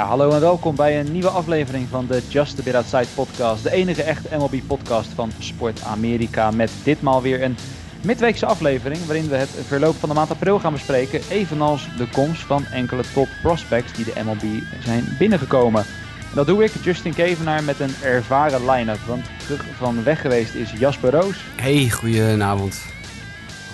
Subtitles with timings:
[0.00, 3.62] Ja, hallo en welkom bij een nieuwe aflevering van de Just a Bit Outside podcast.
[3.62, 7.56] De enige echte MLB podcast van Sport Amerika met ditmaal weer een
[8.04, 11.20] midweekse aflevering waarin we het verloop van de maand april gaan bespreken.
[11.30, 15.80] Evenals de komst van enkele top prospects die de MLB zijn binnengekomen.
[16.20, 19.00] En dat doe ik, Justin Kevenaar, met een ervaren line-up.
[19.06, 21.44] Want terug van weg geweest is Jasper Roos.
[21.56, 22.82] Hey, goedenavond.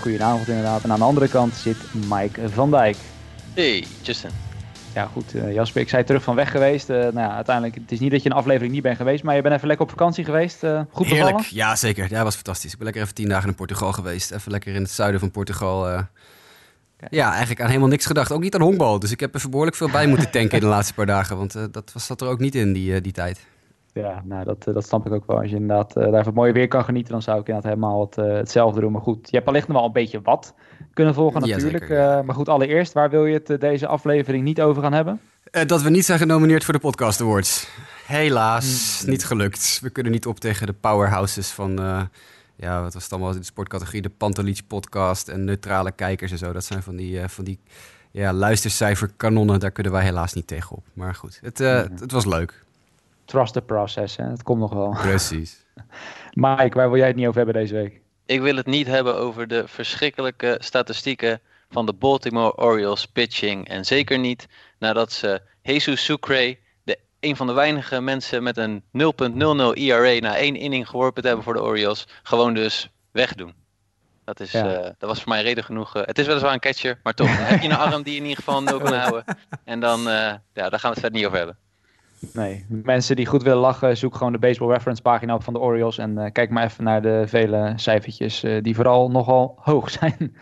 [0.00, 0.82] Goedenavond inderdaad.
[0.82, 2.96] En aan de andere kant zit Mike van Dijk.
[3.54, 4.45] Hey, Justin.
[4.96, 5.80] Ja, goed, uh, Jasper.
[5.80, 6.90] Ik zei terug van weg geweest.
[6.90, 9.34] Uh, nou ja, uiteindelijk, het is niet dat je een aflevering niet bent geweest, maar
[9.34, 10.64] je bent even lekker op vakantie geweest.
[10.64, 11.56] Uh, goed Heerlijk, bevallen?
[11.56, 12.10] ja zeker.
[12.10, 12.70] Ja, was fantastisch.
[12.70, 14.30] Ik ben lekker even tien dagen in Portugal geweest.
[14.30, 15.88] Even lekker in het zuiden van Portugal.
[17.10, 18.32] Ja, eigenlijk aan helemaal niks gedacht.
[18.32, 18.98] Ook niet aan honkbal.
[18.98, 21.36] Dus ik heb even behoorlijk veel bij moeten tanken in de laatste paar dagen.
[21.36, 23.46] Want dat was, zat er ook niet in die, die tijd.
[24.02, 25.38] Ja, nou dat, dat snap ik ook wel.
[25.38, 28.16] Als je inderdaad daar van mooie weer kan genieten, dan zou ik inderdaad helemaal het,
[28.16, 28.92] hetzelfde doen.
[28.92, 30.54] Maar goed, je hebt allicht nog wel een beetje wat
[30.92, 31.88] kunnen volgen natuurlijk.
[31.88, 35.20] Ja, maar goed, allereerst, waar wil je het deze aflevering niet over gaan hebben?
[35.66, 37.68] Dat we niet zijn genomineerd voor de Podcast Awards.
[38.06, 39.10] Helaas, hmm.
[39.10, 39.78] niet gelukt.
[39.82, 42.02] We kunnen niet op tegen de powerhouses van, uh,
[42.56, 46.38] ja, wat was het allemaal in de sportcategorie, de Pantelich podcast en neutrale kijkers en
[46.38, 46.52] zo.
[46.52, 47.58] Dat zijn van die, uh, van die
[48.10, 50.84] ja, luistercijferkanonnen, daar kunnen wij helaas niet tegenop.
[50.92, 51.66] Maar goed, het, hmm.
[51.66, 52.64] het, het was leuk.
[53.26, 54.24] Trust the process, hè?
[54.24, 54.90] het komt nog wel.
[54.90, 55.66] Precies.
[56.32, 58.00] Mike, waar wil jij het niet over hebben deze week?
[58.26, 63.68] Ik wil het niet hebben over de verschrikkelijke statistieken van de Baltimore Orioles pitching.
[63.68, 64.46] En zeker niet
[64.78, 68.88] nadat ze Jesus Sucre, de, een van de weinige mensen met een 0.00
[69.74, 73.54] ERA na één inning geworpen te hebben voor de Orioles, gewoon dus wegdoen.
[74.24, 74.78] Dat, is, ja.
[74.78, 75.96] uh, dat was voor mij reden genoeg.
[75.96, 77.28] Uh, het is weliswaar een catcher, maar toch.
[77.30, 79.24] heb je een arm die in ieder geval nul kan houden.
[79.64, 81.58] En dan, uh, ja, daar gaan we het verder niet over hebben.
[82.34, 85.58] Nee, mensen die goed willen lachen, zoek gewoon de Baseball Reference pagina op van de
[85.58, 85.98] Orioles.
[85.98, 90.36] En uh, kijk maar even naar de vele cijfertjes uh, die vooral nogal hoog zijn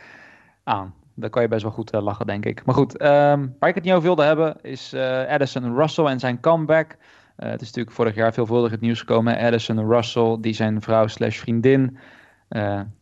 [0.64, 0.94] aan.
[1.14, 2.64] Daar kan je best wel goed uh, lachen, denk ik.
[2.64, 4.94] Maar goed, um, waar ik het niet over wilde hebben is
[5.28, 6.96] Addison Russell en zijn comeback.
[7.36, 9.38] het is natuurlijk vorig jaar veelvuldig het nieuws gekomen.
[9.38, 11.98] Addison Russell, die zijn vrouw slash vriendin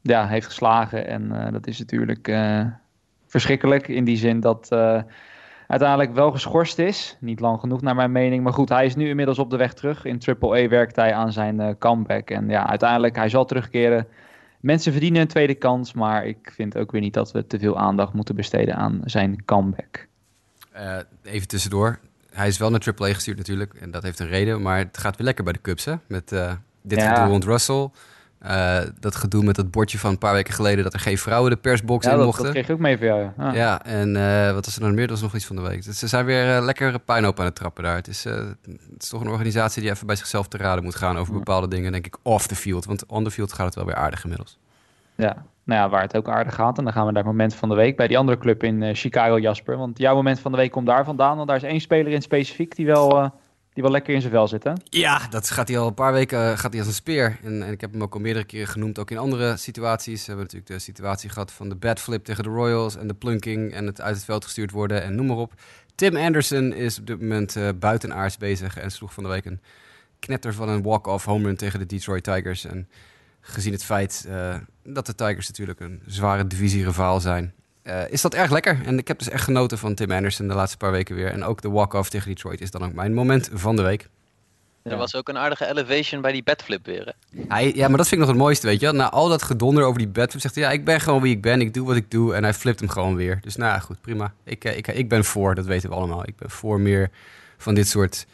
[0.02, 1.06] ja, heeft geslagen.
[1.06, 2.32] En dat is natuurlijk
[3.26, 4.68] verschrikkelijk in die zin dat
[5.72, 7.16] uiteindelijk wel geschorst is.
[7.20, 8.42] Niet lang genoeg naar mijn mening.
[8.42, 10.04] Maar goed, hij is nu inmiddels op de weg terug.
[10.04, 12.30] In Triple A werkt hij aan zijn uh, comeback.
[12.30, 14.06] En ja, uiteindelijk, hij zal terugkeren.
[14.60, 15.92] Mensen verdienen een tweede kans.
[15.92, 19.44] Maar ik vind ook weer niet dat we te veel aandacht moeten besteden aan zijn
[19.44, 20.06] comeback.
[20.76, 21.98] Uh, even tussendoor.
[22.32, 23.74] Hij is wel naar Triple A gestuurd natuurlijk.
[23.74, 24.62] En dat heeft een reden.
[24.62, 25.94] Maar het gaat weer lekker bij de Cubs, hè?
[26.06, 27.14] Met uh, dit ja.
[27.14, 27.90] gedoe rond Russell.
[28.46, 31.50] Uh, dat gedoe met dat bordje van een paar weken geleden dat er geen vrouwen
[31.50, 32.44] de persbox ja, in dat, mochten.
[32.44, 33.20] dat kreeg ik ook mee voor jou.
[33.20, 33.54] Ja, ah.
[33.54, 35.06] ja en uh, wat was er dan meer?
[35.06, 35.84] Dat was nog iets van de week.
[35.84, 37.96] Dus ze zijn weer uh, lekker puinhoop aan het trappen daar.
[37.96, 38.56] Het is, het
[38.98, 41.92] is toch een organisatie die even bij zichzelf te raden moet gaan over bepaalde dingen,
[41.92, 42.84] denk ik, off the field.
[42.84, 44.58] Want on the field gaat het wel weer aardig inmiddels.
[45.14, 46.78] Ja, nou ja, waar het ook aardig gaat.
[46.78, 48.94] En dan gaan we naar het moment van de week bij die andere club in
[48.94, 49.76] Chicago, Jasper.
[49.76, 51.36] Want jouw moment van de week komt daar vandaan.
[51.36, 53.32] Want daar is één speler in specifiek die wel
[53.72, 54.72] die wel lekker in zijn vel zit, hè?
[54.84, 57.38] Ja, dat gaat hij al een paar weken uh, gaat hij als een speer.
[57.42, 60.20] En, en, ik heb hem ook al meerdere keren genoemd, ook in andere situaties.
[60.20, 62.96] We hebben natuurlijk de situatie gehad van de bad flip tegen de Royals...
[62.96, 65.52] en de plunking en het uit het veld gestuurd worden en noem maar op.
[65.94, 68.76] Tim Anderson is op dit moment uh, buitenaards bezig...
[68.76, 69.60] en sloeg van de week een
[70.18, 72.64] knetter van een walk-off home run tegen de Detroit Tigers.
[72.64, 72.88] En
[73.40, 77.54] gezien het feit uh, dat de Tigers natuurlijk een zware divisie-rivaal zijn...
[77.84, 78.80] Uh, is dat erg lekker.
[78.84, 81.30] En ik heb dus echt genoten van Tim Anderson de laatste paar weken weer.
[81.30, 84.08] En ook de walk-off tegen Detroit is dan ook mijn moment van de week.
[84.82, 84.90] Ja.
[84.90, 87.14] Er was ook een aardige elevation bij die bedflip weer.
[87.48, 88.92] Hij, ja, maar dat vind ik nog het mooiste, weet je.
[88.92, 90.64] Na al dat gedonder over die bedflip zegt hij...
[90.64, 92.34] ja, ik ben gewoon wie ik ben, ik doe wat ik doe.
[92.34, 93.38] En hij flipt hem gewoon weer.
[93.40, 94.32] Dus nou ja, goed, prima.
[94.44, 96.28] Ik, ik, ik ben voor, dat weten we allemaal.
[96.28, 97.10] Ik ben voor meer
[97.58, 98.26] van dit soort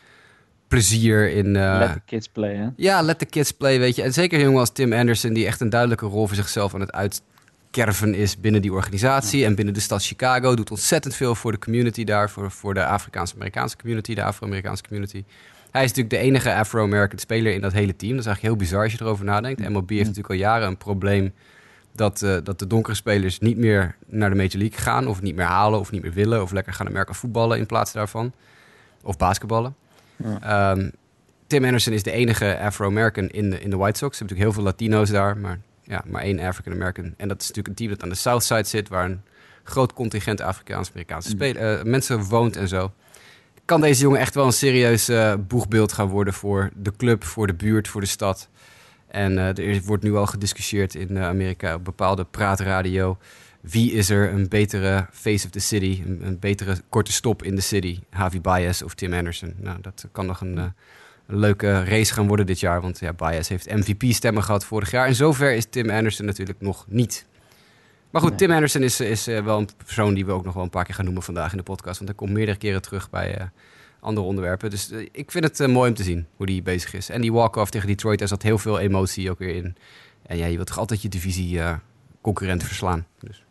[0.68, 1.46] plezier in...
[1.46, 1.76] Uh...
[1.78, 2.68] Let the kids play, hè?
[2.76, 4.02] Ja, let the kids play, weet je.
[4.02, 5.32] En zeker jongen als Tim Anderson...
[5.32, 7.22] die echt een duidelijke rol voor zichzelf aan het uit
[7.70, 10.54] kerven is binnen die organisatie en binnen de stad Chicago.
[10.54, 15.24] Doet ontzettend veel voor de community daar, voor, voor de Afrikaanse-Amerikaanse community, de Afro-Amerikaanse community.
[15.70, 18.12] Hij is natuurlijk de enige Afro-American speler in dat hele team.
[18.12, 19.68] Dat is eigenlijk heel bizar als je erover nadenkt.
[19.68, 21.32] MLB heeft natuurlijk al jaren een probleem
[21.92, 25.34] dat, uh, dat de donkere spelers niet meer naar de Major League gaan, of niet
[25.34, 28.32] meer halen, of niet meer willen, of lekker gaan Amerika voetballen in plaats daarvan.
[29.02, 29.74] Of basketballen.
[30.16, 30.70] Ja.
[30.70, 30.90] Um,
[31.46, 34.20] Tim Anderson is de enige Afro-American in de, in de White Sox.
[34.20, 37.14] Er hebben natuurlijk heel veel Latino's daar, maar ja, maar één African American.
[37.16, 39.22] En dat is natuurlijk een team dat aan de South Side zit, waar een
[39.62, 41.42] groot contingent Afrikaans-Amerikaanse mm.
[41.42, 42.92] uh, mensen woont en zo.
[43.64, 47.46] Kan deze jongen echt wel een serieus uh, boegbeeld gaan worden voor de club, voor
[47.46, 48.48] de buurt, voor de stad.
[49.06, 53.18] En uh, er wordt nu al gediscussieerd in Amerika op bepaalde praatradio.
[53.60, 57.54] Wie is er een betere face of the city, een, een betere korte stop in
[57.54, 58.00] de city?
[58.10, 59.54] Javi Baez of Tim Anderson?
[59.56, 60.72] Nou, dat kan nog een
[61.28, 62.80] een leuke race gaan worden dit jaar.
[62.80, 65.06] Want ja, Baez heeft MVP-stemmen gehad vorig jaar.
[65.06, 67.26] En zover is Tim Anderson natuurlijk nog niet.
[68.10, 68.38] Maar goed, nee.
[68.38, 70.84] Tim Anderson is, is uh, wel een persoon die we ook nog wel een paar
[70.84, 71.96] keer gaan noemen vandaag in de podcast.
[71.98, 73.46] Want hij komt meerdere keren terug bij uh,
[74.00, 74.70] andere onderwerpen.
[74.70, 77.08] Dus eh, ik vind het eh, mooi om te zien hoe die bezig is.
[77.08, 79.76] En die walk-off tegen Detroit, daar zat heel veel emotie ook weer in.
[80.28, 81.76] En ja, je wilt toch altijd je divisie eh,
[82.20, 83.06] concurrent verslaan.
[83.18, 83.44] Dus.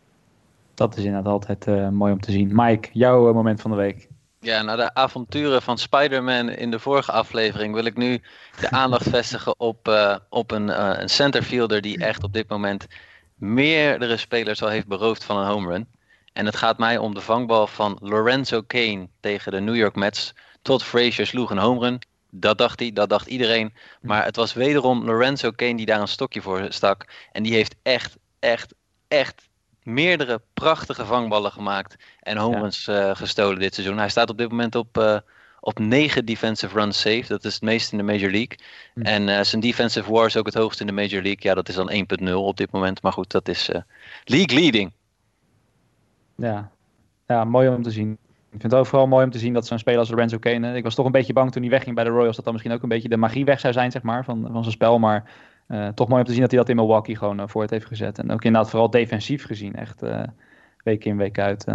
[0.73, 2.49] Dat is inderdaad altijd eh, mooi om te zien.
[2.53, 4.07] Mike, jouw eh, moment van de week.
[4.39, 8.21] Ja, na de avonturen van Spider-Man in de vorige aflevering wil ik nu
[8.59, 12.87] de aandacht vestigen op, eh, op een, eh, een centerfielder die echt op dit moment
[13.35, 15.87] meerdere spelers al heeft beroofd van een home run.
[16.33, 20.33] En het gaat mij om de vangbal van Lorenzo Kane tegen de New York Mets.
[20.61, 22.01] Todd Frazier sloeg een home run.
[22.29, 23.73] Dat dacht hij, dat dacht iedereen.
[24.01, 27.05] Maar het was wederom Lorenzo Kane die daar een stokje voor stak.
[27.31, 28.73] En die heeft echt, echt,
[29.07, 29.46] echt
[29.87, 31.95] meerdere prachtige vangballen gemaakt.
[32.19, 32.61] En home Ja.
[32.61, 33.97] runs eh, gestolen dit seizoen.
[33.97, 35.17] Hij staat op dit moment op, eh,
[35.59, 37.27] op 9 defensive runs saved.
[37.27, 38.57] Dat is het meest in de Major League.
[38.93, 39.01] Hm.
[39.01, 41.39] En eh, zijn defensive war is ook het hoogst in de Major League.
[41.39, 43.01] Ja, dat is dan 1.0 op dit moment.
[43.01, 43.69] Maar goed, dat is
[44.23, 44.91] league leading.
[46.35, 46.71] Ja.
[47.27, 48.17] ja, mooi om te zien.
[48.51, 50.75] Ik vind het ook vooral mooi om te zien dat zo'n speler als Lorenzo Kane...
[50.75, 52.35] Ik was toch een beetje bang toen hij wegging bij de Royals...
[52.35, 54.61] dat dan misschien ook een beetje de magie weg zou zijn, zeg maar, van, van
[54.61, 54.99] zijn spel.
[54.99, 55.31] Maar
[55.67, 58.19] eh, toch mooi om te zien dat hij dat in Milwaukee gewoon uh, heeft gezet.
[58.19, 59.75] En ook inderdaad vooral defensief gezien.
[59.75, 60.23] Echt uh,
[60.83, 61.65] week in, week uit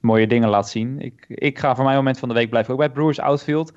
[0.00, 1.00] mooie dingen laat zien.
[1.00, 3.72] Ik, ik ga voor mijn moment van de week blijven ook bij Brewers Outfield.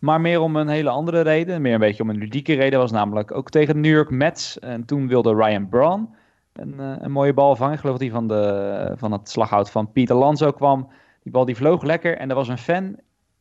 [0.00, 1.62] Maar meer om een hele andere reden.
[1.62, 2.78] Meer een beetje om een ludieke reden.
[2.78, 4.58] Was namelijk ook tegen de New York Mets.
[4.58, 6.14] En toen wilde Ryan Braun
[6.52, 7.74] een, een mooie bal vangen.
[7.74, 10.88] Ik geloof dat hij van, de, van het slaghout van Pieter Lanzo kwam.
[11.22, 12.16] Die bal die vloog lekker.
[12.16, 12.96] En er was een fan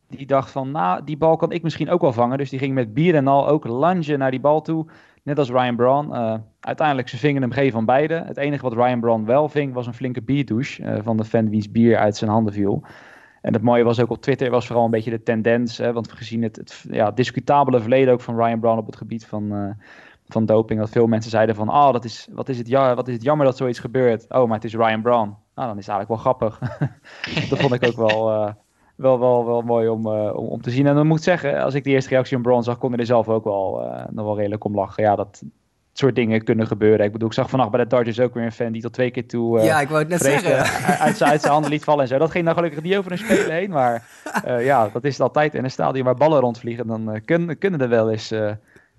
[0.09, 2.37] die dacht van, nou, die bal kan ik misschien ook wel vangen.
[2.37, 4.85] Dus die ging met bier en al ook lungen naar die bal toe.
[5.23, 6.09] Net als Ryan Braun.
[6.11, 8.13] Uh, uiteindelijk, ze vingen hem geen van beide.
[8.13, 11.49] Het enige wat Ryan Braun wel ving, was een flinke bierdouche uh, van de fan
[11.49, 12.83] wiens bier uit zijn handen viel.
[13.41, 15.77] En het mooie was ook op Twitter, was vooral een beetje de tendens.
[15.77, 19.25] Hè, want gezien het, het ja, discutabele verleden ook van Ryan Braun op het gebied
[19.25, 19.69] van, uh,
[20.27, 20.79] van doping.
[20.79, 23.23] Dat veel mensen zeiden van, oh, dat is, wat, is het, ja, wat is het
[23.23, 24.25] jammer dat zoiets gebeurt.
[24.29, 25.37] Oh, maar het is Ryan Braun.
[25.55, 26.59] Nou, dan is het eigenlijk wel grappig.
[27.49, 28.53] dat vond ik ook wel,
[28.99, 30.87] wel, wel, wel mooi om, uh, om, om, te zien.
[30.87, 32.99] En dan moet ik zeggen, als ik de eerste reactie van Braun zag, kon ik
[32.99, 35.03] er zelf ook wel, uh, nog wel redelijk om lachen.
[35.03, 35.41] Ja, dat
[35.93, 37.05] soort dingen kunnen gebeuren.
[37.05, 39.11] Ik bedoel, ik zag vannacht bij de Dodgers ook weer een fan die tot twee
[39.11, 39.59] keer toe...
[39.59, 40.57] ja, ik wou het net zeggen.
[41.05, 42.17] Uit zijn, uit zijn handen liet vallen en zo.
[42.17, 43.69] Dat ging dan gelukkig niet over een speler heen.
[43.69, 44.07] Maar
[44.59, 46.87] ja, dat is het altijd in een stadion waar ballen rondvliegen.
[46.87, 48.33] Dan kunnen, kunnen er wel eens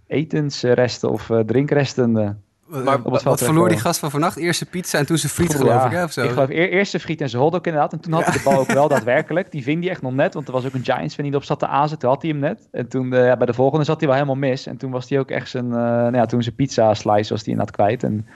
[0.06, 4.36] etensresten of drinkresten maar wat, wat verloor die gast van vannacht?
[4.36, 6.22] Eerste pizza en toen zijn friet, geloof ja, ik, hè, of zo?
[6.22, 7.92] Ik geloof eer, eerste friet en zijn hotdog inderdaad.
[7.92, 9.50] En toen had hij de bal ook wel daadwerkelijk.
[9.50, 11.44] Die ving hij echt nog net, want er was ook een Giants fan die erop
[11.44, 11.98] zat te azen.
[11.98, 12.68] Toen had hij hem net.
[12.70, 14.66] En toen, uh, ja, bij de volgende zat hij wel helemaal mis.
[14.66, 17.44] En toen was hij ook echt zijn, uh, nou ja, toen zijn pizza slice was
[17.44, 18.02] hij inderdaad kwijt.
[18.02, 18.26] En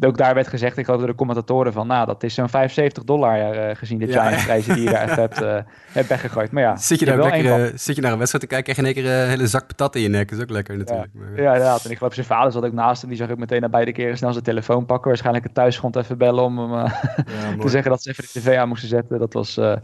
[0.00, 3.04] ook daar werd gezegd, ik geloof door de commentatoren van, nou, dat is zo'n 75
[3.04, 5.58] dollar uh, gezien de Giants prijzen die je daar echt hebt, uh,
[5.92, 6.50] hebt weggegooid.
[6.50, 8.94] Maar ja, zit je, daar lekker, zit je naar een wedstrijd te kijken, krijg je
[8.94, 10.28] in één keer een hele zak patat in je nek.
[10.28, 11.08] Dat is ook lekker natuurlijk.
[11.12, 11.84] Ja, maar, ja inderdaad.
[11.84, 13.10] En ik geloof zijn vader zat ook naast hem.
[13.10, 15.08] Die zag ook meteen na beide keren snel zijn telefoon pakken.
[15.08, 18.40] Waarschijnlijk het thuisgrond even bellen om hem uh, ja, te zeggen dat ze even de
[18.40, 19.18] tv aan moesten zetten.
[19.18, 19.76] Dat was uh,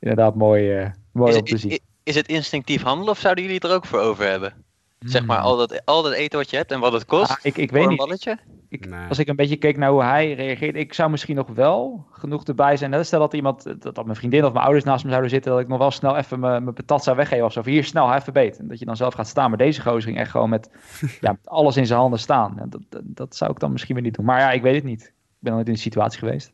[0.00, 1.70] inderdaad mooi, mooi is om te zien.
[1.70, 4.52] Is, is het instinctief handelen of zouden jullie het er ook voor over hebben?
[4.98, 5.08] Hmm.
[5.08, 7.36] Zeg maar, al dat, al dat eten wat je hebt en wat het kost ah,
[7.42, 7.98] ik, ik weet niet.
[7.98, 8.38] balletje?
[8.76, 9.08] Ik, nee.
[9.08, 12.44] Als ik een beetje keek naar hoe hij reageert, ik zou misschien nog wel genoeg
[12.44, 13.04] erbij zijn.
[13.04, 15.60] Stel dat iemand, dat, dat mijn vriendin of mijn ouders naast me zouden zitten, dat
[15.60, 17.60] ik nog wel snel even mijn, mijn patat zou weggeven of zo.
[17.60, 18.58] Of hier snel, even beet.
[18.58, 19.48] En dat je dan zelf gaat staan.
[19.48, 20.70] Maar deze gozer ging echt gewoon met
[21.20, 22.58] ja, alles in zijn handen staan.
[22.58, 24.24] En dat, dat, dat, zou ik dan misschien weer niet doen.
[24.24, 25.02] Maar ja, ik weet het niet.
[25.02, 26.52] Ik ben nooit in die situatie geweest.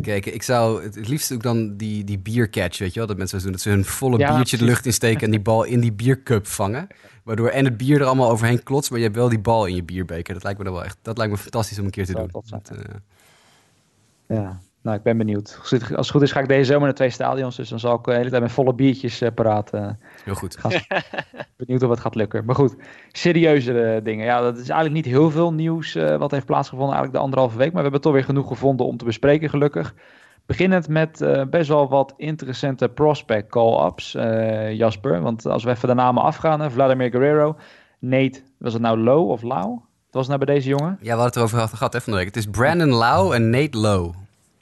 [0.00, 3.42] Kijk, ik zou het liefst ook dan die, die biercatch, weet je wel, dat mensen
[3.42, 3.52] doen.
[3.52, 6.46] Dat ze hun volle ja, biertje de lucht insteken en die bal in die biercup
[6.46, 6.86] vangen.
[7.22, 9.74] Waardoor en het bier er allemaal overheen klotst, maar je hebt wel die bal in
[9.74, 10.34] je bierbeker.
[10.34, 12.30] Dat lijkt me dan wel echt, dat lijkt me fantastisch om een keer te doen.
[12.30, 12.78] Dat, uh...
[14.26, 15.58] Ja, nou, ik ben benieuwd.
[15.60, 17.56] Als het goed is, ga ik deze zomer naar twee stadions.
[17.56, 20.00] Dus dan zal ik de hele tijd met volle biertjes uh, praten.
[20.26, 20.56] Heel goed.
[20.56, 20.72] Gaan,
[21.56, 22.44] benieuwd of het gaat lukken.
[22.44, 22.76] Maar goed,
[23.12, 24.24] serieuzere dingen.
[24.24, 27.58] Ja, dat is eigenlijk niet heel veel nieuws uh, wat heeft plaatsgevonden eigenlijk de anderhalve
[27.58, 27.66] week.
[27.66, 29.94] Maar we hebben toch weer genoeg gevonden om te bespreken, gelukkig.
[30.46, 35.20] Beginnend met uh, best wel wat interessante prospect call-ups, uh, Jasper.
[35.20, 37.56] Want als we even de namen afgaan, hè, Vladimir Guerrero,
[37.98, 39.68] Nate, was het nou Low of Lau?
[39.68, 39.80] Wat
[40.10, 40.98] was het nou bij deze jongen?
[41.00, 42.28] Ja, we hadden het erover gehad, hè, van de week.
[42.28, 44.14] Het is Brandon Lau en Nate Low.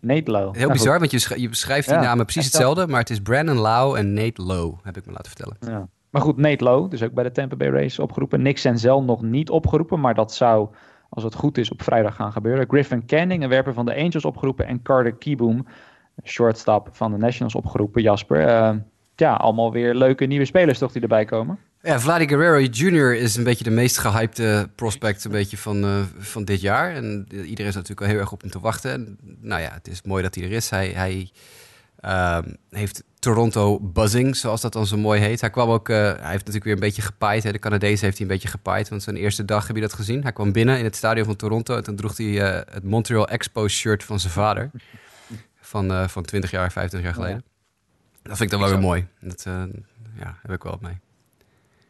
[0.04, 0.54] Nate Low.
[0.54, 1.10] Heel bizar, goed.
[1.10, 4.12] want je, je beschrijft die ja, namen precies hetzelfde, maar het is Brandon Lau en
[4.12, 5.56] Nate Low, heb ik me laten vertellen.
[5.60, 5.88] Ja.
[6.10, 8.42] Maar goed, Nate Low, dus ook bij de Tampa Bay Race opgeroepen.
[8.42, 10.68] Nick Senzel nog niet opgeroepen, maar dat zou,
[11.08, 12.66] als het goed is, op vrijdag gaan gebeuren.
[12.68, 14.66] Griffin Canning, een werper van de Angels opgeroepen.
[14.66, 15.66] En Carter Kieboom,
[16.24, 18.02] shortstop van de Nationals opgeroepen.
[18.02, 18.70] Jasper, uh,
[19.16, 21.58] ja, allemaal weer leuke nieuwe spelers toch die erbij komen.
[21.84, 23.14] Ja, Vladi Guerrero Jr.
[23.14, 26.94] is een beetje de meest gehypte prospect een beetje van, uh, van dit jaar.
[26.94, 28.92] En iedereen is natuurlijk al heel erg op hem te wachten.
[28.92, 30.70] En, nou ja, het is mooi dat hij er is.
[30.70, 31.30] Hij, hij
[32.04, 32.38] uh,
[32.70, 35.40] heeft Toronto buzzing, zoals dat dan zo mooi heet.
[35.40, 37.42] Hij kwam ook, uh, hij heeft natuurlijk weer een beetje gepaaid.
[37.42, 37.52] Hè.
[37.52, 40.22] De Canadees heeft hij een beetje gepaaid, want zijn eerste dag heb je dat gezien.
[40.22, 43.28] Hij kwam binnen in het stadion van Toronto en toen droeg hij uh, het Montreal
[43.28, 44.70] Expo shirt van zijn vader.
[45.60, 47.44] Van, van 20 jaar, 25 jaar geleden.
[47.46, 48.22] Ja.
[48.22, 49.06] Dat vind ik dan wel weer mooi.
[49.20, 49.42] Dat,
[50.18, 51.03] ja, heb ik wel mee.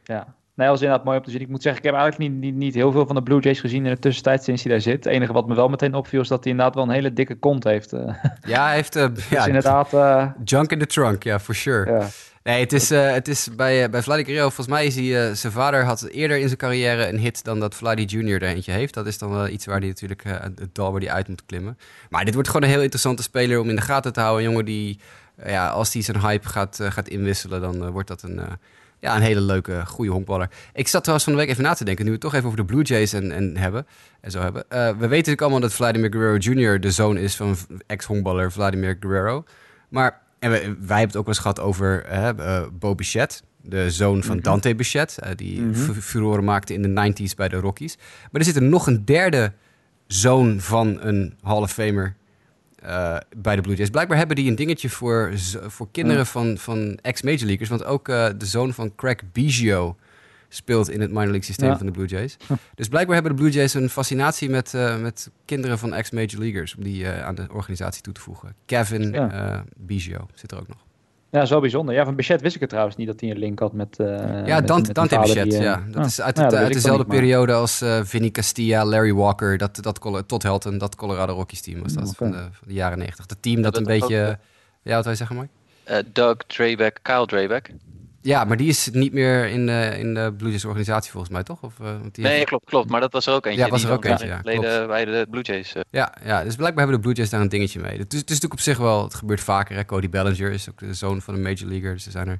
[0.04, 1.40] Ja, Nee, dat was inderdaad mooi om te zien.
[1.40, 3.60] Ik moet zeggen, ik heb eigenlijk niet, niet, niet heel veel van de Blue Jays
[3.60, 5.04] gezien in de tussentijd sinds hij daar zit.
[5.04, 7.34] Het enige wat me wel meteen opviel is dat hij inderdaad wel een hele dikke
[7.34, 7.92] kont heeft.
[7.92, 8.14] eh.
[8.52, 8.96] Ja, hij heeft...
[8.96, 9.92] eh, dus ja, inderdaad...
[9.92, 11.90] eh, junk in the trunk, ja, for sure.
[11.92, 12.06] ja.
[12.42, 15.84] Nee, het is, het is bij, bij Vladi Guerrero, volgens mij is hij, zijn vader
[15.84, 18.42] had eerder in zijn carrière een hit dan dat Vladi Jr.
[18.42, 18.94] er eentje heeft.
[18.94, 21.78] Dat is dan wel iets waar hij natuurlijk, het dal waar hij uit moet klimmen.
[22.10, 24.44] Maar dit wordt gewoon een heel interessante speler om in de gaten te houden.
[24.44, 24.98] Een jongen die,
[25.46, 28.40] ja, als hij zijn hype gaat, gaat inwisselen, dan wordt dat een,
[29.04, 30.50] ja, een hele leuke, goede honkballer.
[30.72, 32.46] Ik zat trouwens van de week even na te denken, nu we het toch even
[32.46, 33.86] over de Blue Jays en, en hebben,
[34.20, 34.64] en zo hebben.
[34.68, 36.80] Eh, we weten natuurlijk allemaal dat Vladimir Guerrero Jr.
[36.80, 37.56] de zoon is van
[37.86, 39.44] ex-honkballer Vladimir Guerrero.
[39.88, 43.90] Maar en wij, wij hebben het ook wel eens gehad over uh, Bo Bichette, de
[43.90, 44.44] zoon van Mhm.
[44.44, 47.96] Dante Bichette, eh, die furoren maakte in de 90s bij de Rockies.
[48.30, 49.52] Maar er zit er nog een derde
[50.06, 52.16] zoon van een Hall of Famer
[52.84, 53.90] eh, bij de Blue Jays.
[53.90, 55.32] Blijkbaar hebben die een dingetje voor,
[55.66, 56.24] voor kinderen Ja.
[56.24, 57.68] van, van ex-Major Leaguers.
[57.68, 59.96] Want ook eh, de zoon van Craig Biggio
[60.48, 61.76] speelt in het minor league systeem Ja.
[61.76, 62.36] van de Blue Jays.
[62.74, 66.74] Dus blijkbaar hebben de Blue Jays een fascinatie met, eh, met kinderen van ex-Major Leaguers...
[66.74, 68.54] om die aan de organisatie toe te voegen.
[68.66, 69.64] Kevin Ja.
[69.76, 70.78] Biggio zit er ook nog.
[71.40, 71.94] Ja, wel bijzonder.
[71.94, 73.98] Ja, van Bichette wist ik het trouwens niet dat hij een link had met...
[73.98, 74.06] eh,
[74.46, 75.82] Ja, met- Dante, met een Dante vader Bichette, die, eh, ja.
[75.86, 78.30] Dat ah, is uit, het, dat uit wist ik dezelfde maar- periode als eh Vinny
[78.30, 82.36] Castilla, Larry Walker, dat, dat, Todd Helton, dat Colorado Rockies team was dat, van, de,
[82.36, 83.26] van de jaren negentig.
[83.26, 84.38] Dat team dat Dat een ook, beetje...
[84.82, 85.48] Ja, wat wij zeggen, Mike?
[85.84, 87.70] Eh, Doug Drayback, Kyle Drayback.
[88.26, 91.42] Ja, maar die is niet meer in de, in de Blue Jays organisatie volgens mij,
[91.42, 91.62] toch?
[91.62, 92.90] Of, eh, want die Nee, heeft- klopt, klopt.
[92.90, 93.60] Maar dat was er ook eentje.
[93.64, 94.40] Ja, was er ook eentje, ja,
[94.86, 95.72] bij de Blue Jays.
[95.74, 97.98] eh, ja, ja, dus blijkbaar hebben de Blue Jays daar een dingetje mee.
[97.98, 99.76] Het is, het is natuurlijk op zich wel, het gebeurt vaker.
[99.76, 99.84] Hè?
[99.84, 102.38] Cody Bellinger is ook de zoon van een major leaguer, dus er zijn er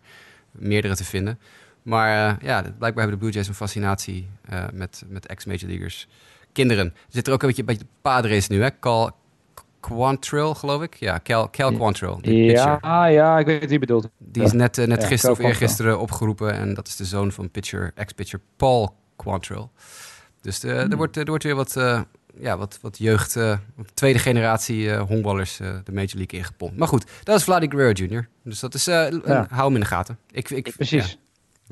[0.51, 1.39] meerdere te vinden.
[1.83, 4.29] Maar eh, ja, blijkbaar hebben de Blue Jays een fascinatie
[4.73, 6.09] met, met ex-major leaguers.
[6.53, 6.87] Kinderen.
[6.87, 8.79] Er zit er ook een beetje, een beetje Padres nu, hè?
[8.81, 9.17] Cal
[9.87, 10.95] Quantrill, geloof ik.
[10.95, 11.77] Ja, Cal, Cal Ja.
[11.77, 12.17] Quantrill.
[12.23, 14.09] Ja, ah, ja, ik weet wie je bedoelt.
[14.19, 16.53] Die is net, eh, net Ja, gisteren Cal of eergisteren opgeroepen.
[16.53, 19.69] En dat is de zoon van pitcher, ex-pitcher Paul Quantrill.
[20.41, 22.01] Dus de, er, wordt, er wordt weer wat, eh,
[22.39, 23.59] ja, wat, wat jeugd, eh,
[23.95, 26.77] tweede generatie eh honkballers eh, de Major League ingepompt.
[26.79, 28.29] Maar goed, dat is Vladi Guerrero Jr.
[28.45, 29.47] Dus dat is, eh, Ja.
[29.51, 30.19] hou hem in de gaten.
[30.31, 31.11] Ik, ik, Precies.
[31.11, 31.19] ja.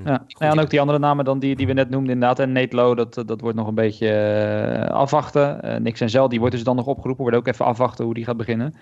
[0.04, 0.24] Ja.
[0.26, 0.50] Ja.
[0.50, 2.38] en ook die andere namen dan die, die we net noemden inderdaad.
[2.38, 5.62] En Nate Lowe, dat, dat wordt nog een beetje eh, afwachten.
[5.62, 7.22] Eh Nick Senzel, die wordt dus dan nog opgeroepen.
[7.22, 8.74] Wordt ook even afwachten hoe die gaat beginnen.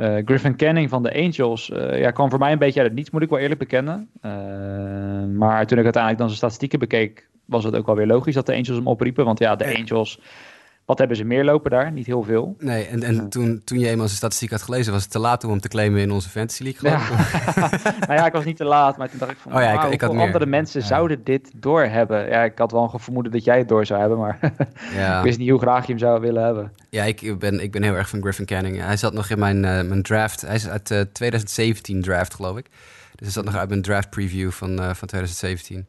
[0.00, 2.96] Eh, Griffin Canning van de Angels eh, ja, kwam voor mij een beetje uit het
[2.96, 4.08] niets, moet ik wel eerlijk bekennen.
[4.20, 4.30] Eh,
[5.34, 8.46] maar toen ik uiteindelijk dan zijn statistieken bekeek, was het ook wel weer logisch dat
[8.46, 9.24] de Angels hem opriepen.
[9.24, 9.76] Want ja, de.
[9.76, 10.20] Angels,
[10.90, 11.92] wat hebben ze meer lopen daar?
[11.92, 12.54] Niet heel veel.
[12.58, 15.44] Nee, en, en toen, toen je eenmaal zijn statistiek had gelezen, was het te laat
[15.44, 16.90] om hem te claimen in onze Fantasy League.
[16.90, 16.98] Ja.
[18.06, 19.76] nou ja, ik was niet te laat, maar toen dacht ik van, Oh ja, ik-
[19.80, 20.24] wauw, ik had meer.
[20.26, 20.86] andere mensen Ja.
[20.86, 22.28] zouden dit doorhebben?
[22.28, 24.38] Ja, ik had wel een vermoeden dat jij het door zou hebben, maar
[24.94, 25.18] Ja.
[25.18, 26.72] ik wist niet hoe graag je hem zou willen hebben.
[26.88, 28.80] Ja, ik ben, ik ben heel erg van Griffin Canning.
[28.82, 30.40] Hij zat nog in mijn, eh, mijn draft.
[30.40, 32.66] Hij is uit eh, 2017 draft, geloof ik.
[33.14, 35.86] Dus hij zat nog uit mijn draft preview van, eh, van 2017.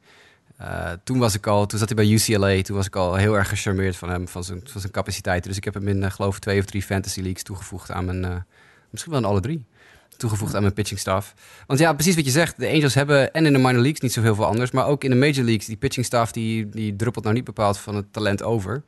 [0.62, 2.62] Eh, toen was ik al, toen zat hij bij UCLA.
[2.62, 5.48] Toen was ik al heel erg gecharmeerd van hem, van zijn, van zijn capaciteiten.
[5.48, 8.06] Dus ik heb hem in, eh, geloof ik, twee of drie fantasy leagues toegevoegd aan
[8.06, 8.36] mijn, eh,
[8.89, 9.65] misschien wel in alle drie.
[10.18, 11.34] Toegevoegd aan mijn pitching staff.
[11.68, 12.60] Want ja, precies wat je zegt.
[12.60, 14.72] De Angels hebben en in de minor leagues niet zoveel veel anders.
[14.72, 17.77] Maar ook in de major leagues, die pitching staff, die, die druppelt nou niet bepaald
[17.77, 18.84] van het talent over.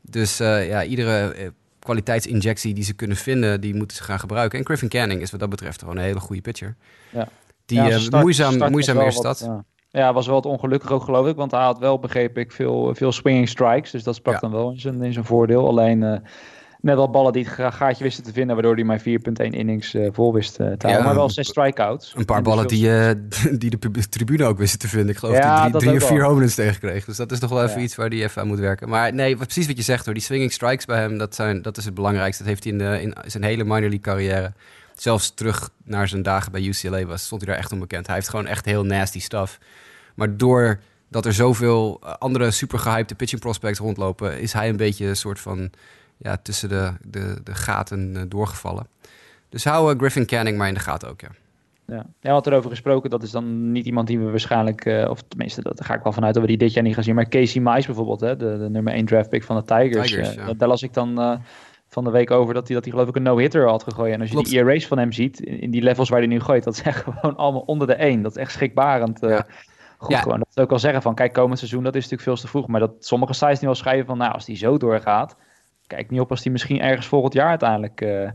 [0.00, 4.58] Dus ja, iedere kwaliteitsinjectie die ze kunnen vinden, die moeten ze gaan gebruiken.
[4.58, 6.76] En Griffin Canning is wat dat betreft gewoon een hele goede pitcher.
[7.12, 7.28] Ja.
[7.66, 9.38] Die Ja, zijn start- moeizaam, moeizaam eerste stad.
[9.38, 9.64] Ja.
[9.92, 12.94] Ja, was wel wat ongelukkig ook geloof ik, want hij had wel, begreep ik, veel,
[12.94, 13.90] veel swinging strikes.
[13.90, 14.40] Dus dat sprak Ja.
[14.40, 15.68] dan wel in zijn, in zijn voordeel.
[15.68, 16.18] Alleen eh,
[16.80, 19.04] net wel ballen die het gaatje wisten te vinden, waardoor hij maar 4.1
[19.50, 20.90] innings eh, vol wist eh, te houden.
[20.90, 22.14] Ja, maar wel zes strikeouts.
[22.16, 23.10] Een paar En ballen die, eh,
[23.58, 25.08] die de tribune ook wisten te vinden.
[25.10, 26.28] Ik geloof Ja, hij drie, of vier wel.
[26.28, 27.04] home runs tegenkreeg.
[27.04, 28.88] Dus dat is nog wel even iets waar hij even aan moet werken.
[28.88, 30.14] Maar nee, wat, precies wat je zegt hoor.
[30.14, 32.42] Die swinging strikes bij hem, dat, zijn, dat is het belangrijkste.
[32.42, 34.52] Dat heeft hij in, de, in zijn hele minor league carrière.
[35.00, 38.06] Zelfs terug naar zijn dagen bij UCLA was, stond hij daar echt onbekend.
[38.06, 39.58] Hij heeft gewoon echt heel nasty stuff.
[40.14, 45.06] Maar doordat er zoveel eh, andere super gehypte pitching prospects rondlopen, is hij een beetje
[45.06, 45.70] een soort van
[46.16, 48.86] ja, tussen de, de, de gaten eh, doorgevallen.
[49.48, 51.28] Dus hou eh, Griffin Canning maar in de gaten ook, ja.
[51.86, 53.10] Ja, ja had erover gesproken.
[53.10, 56.12] Dat is dan niet iemand die we waarschijnlijk, of tenminste, dat, daar ga ik wel
[56.12, 57.14] vanuit dat we die dit jaar niet gaan zien.
[57.14, 60.10] Maar Casey Mize bijvoorbeeld, hè, de, de nummer 1 draft pick van de Tigers.
[60.10, 60.44] Tigers, ja.
[60.44, 61.40] dat- Daar las ik dan
[61.90, 64.12] van de week over dat hij, dat hij geloof ik een no-hitter had gegooid.
[64.12, 64.50] En als je Klopt.
[64.50, 66.82] die ERA's van hem ziet, in, in die levels waar hij nu gooit, dat is
[66.82, 68.22] echt gewoon allemaal onder de 1.
[68.22, 69.22] Dat is echt schrikbarend.
[69.22, 69.46] eh, Ja.
[69.98, 70.20] Goed Ja.
[70.20, 70.38] gewoon.
[70.38, 72.66] Dat ze ook al zeggen van, kijk, komend seizoen, dat is natuurlijk veel te vroeg.
[72.66, 75.36] Maar dat sommige sites nu al schrijven van, nou, als die zo doorgaat,
[75.86, 78.00] kijk niet op als die misschien ergens volgend jaar uiteindelijk...
[78.00, 78.30] eh,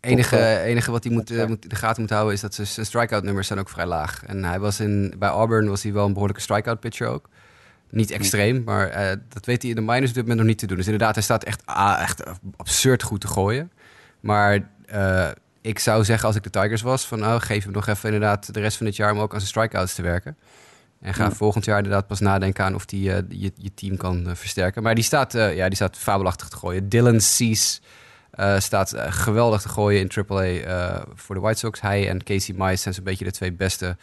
[0.00, 2.66] enige, eh, enige wat hij moet, moet, in de gaten moet houden is dat zijn-
[2.66, 4.24] zijn strikeout nummers zijn ook vrij laag.
[4.26, 7.28] En hij was in, bij Auburn was hij wel een behoorlijke strikeout pitcher ook.
[7.94, 10.58] Niet extreem, maar eh, dat weet hij in de minors op dit moment nog niet
[10.58, 10.76] te doen.
[10.76, 12.22] Dus inderdaad, hij staat echt, ah, echt
[12.56, 13.72] absurd goed te gooien.
[14.20, 15.28] Maar eh,
[15.60, 18.54] ik zou zeggen als ik de Tigers was, van oh, geef hem nog even inderdaad
[18.54, 20.36] de rest van dit jaar om ook aan zijn strikeouts te werken.
[21.00, 21.30] En ga Ja.
[21.30, 24.82] volgend jaar inderdaad pas nadenken aan of die eh, je, je team kan versterken.
[24.82, 26.88] Maar die staat, ja, die staat fabelachtig te gooien.
[26.88, 27.80] Dylan Cease
[28.58, 31.80] staat geweldig te gooien in AAA voor de White Sox.
[31.80, 33.96] Hij en Casey Mize zijn zo'n beetje de twee beste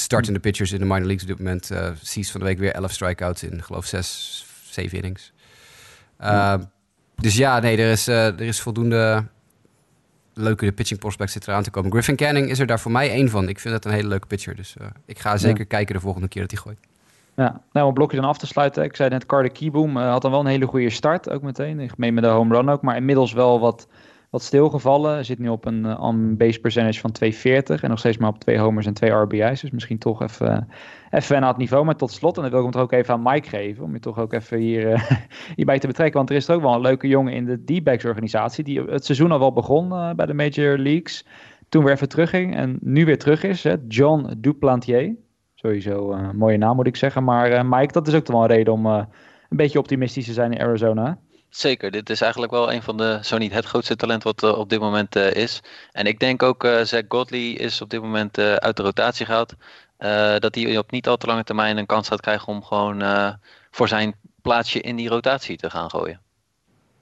[0.00, 1.70] startende pitchers in de minor leagues op dit moment.
[1.70, 5.32] Eh Cease van de week weer 11 strikeouts in, geloof zes, zeven innings.
[6.18, 6.54] Ja.
[6.54, 6.64] Uh,
[7.16, 9.24] Dus ja, nee, er is, eh, er is voldoende
[10.34, 11.90] leuke pitching prospects zitten eraan te komen.
[11.90, 13.48] Griffin Canning is er daar voor mij één van.
[13.48, 14.56] Ik vind dat een hele leuke pitcher.
[14.56, 16.78] Dus eh, ik ga zeker kijken de volgende keer dat hij gooit.
[17.36, 18.84] Ja, nou, om een blokje dan af te sluiten.
[18.84, 21.80] Ik zei net, Carter Kieboom eh, had dan wel een hele goede start, ook meteen.
[21.80, 23.88] Ik meen met de home run ook, maar inmiddels wel wat,
[24.30, 25.24] wat stilgevallen.
[25.24, 28.58] Zit nu op een eh, on-base percentage van 240 en nog steeds maar op twee
[28.58, 29.60] homers en twee RBI's.
[29.60, 30.68] Dus misschien toch even,
[31.10, 31.84] eh, even aan het niveau.
[31.84, 33.92] Maar tot slot, en dan wil ik hem toch ook even aan Mike geven, om
[33.92, 35.10] je toch ook even hier, eh,
[35.56, 36.16] hierbij te betrekken.
[36.16, 39.04] Want er is er ook wel een leuke jongen in de D-backs organisatie, die het
[39.04, 41.26] seizoen al wel begon bij de Major Leagues.
[41.68, 43.64] Toen weer even terugging en nu weer terug is.
[43.64, 45.16] Hè, John Duplantier.
[45.54, 47.24] Sowieso mooie naam moet ik zeggen.
[47.24, 49.06] Maar Mike, dat is ook wel een reden om een
[49.48, 51.18] beetje optimistisch te zijn in Arizona.
[51.50, 54.58] Zeker, dit is eigenlijk wel een van de, zo niet het grootste talent wat eh,
[54.58, 55.60] op dit moment eh, is.
[55.92, 59.54] En ik denk ook, eh Zach Godley is op dit moment uit de rotatie gehaald.
[59.96, 63.02] Eh, dat hij op niet al te lange termijn een kans gaat krijgen om gewoon
[63.70, 66.20] voor zijn plaatsje in die rotatie te gaan gooien.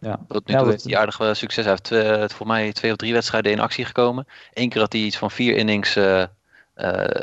[0.01, 1.65] Ja, Tot nu toe heeft hij aardig succes.
[1.65, 1.77] Hij
[2.19, 4.27] heeft voor mij twee of drie wedstrijden in actie gekomen.
[4.53, 5.97] Eén keer had hij iets van vier innings,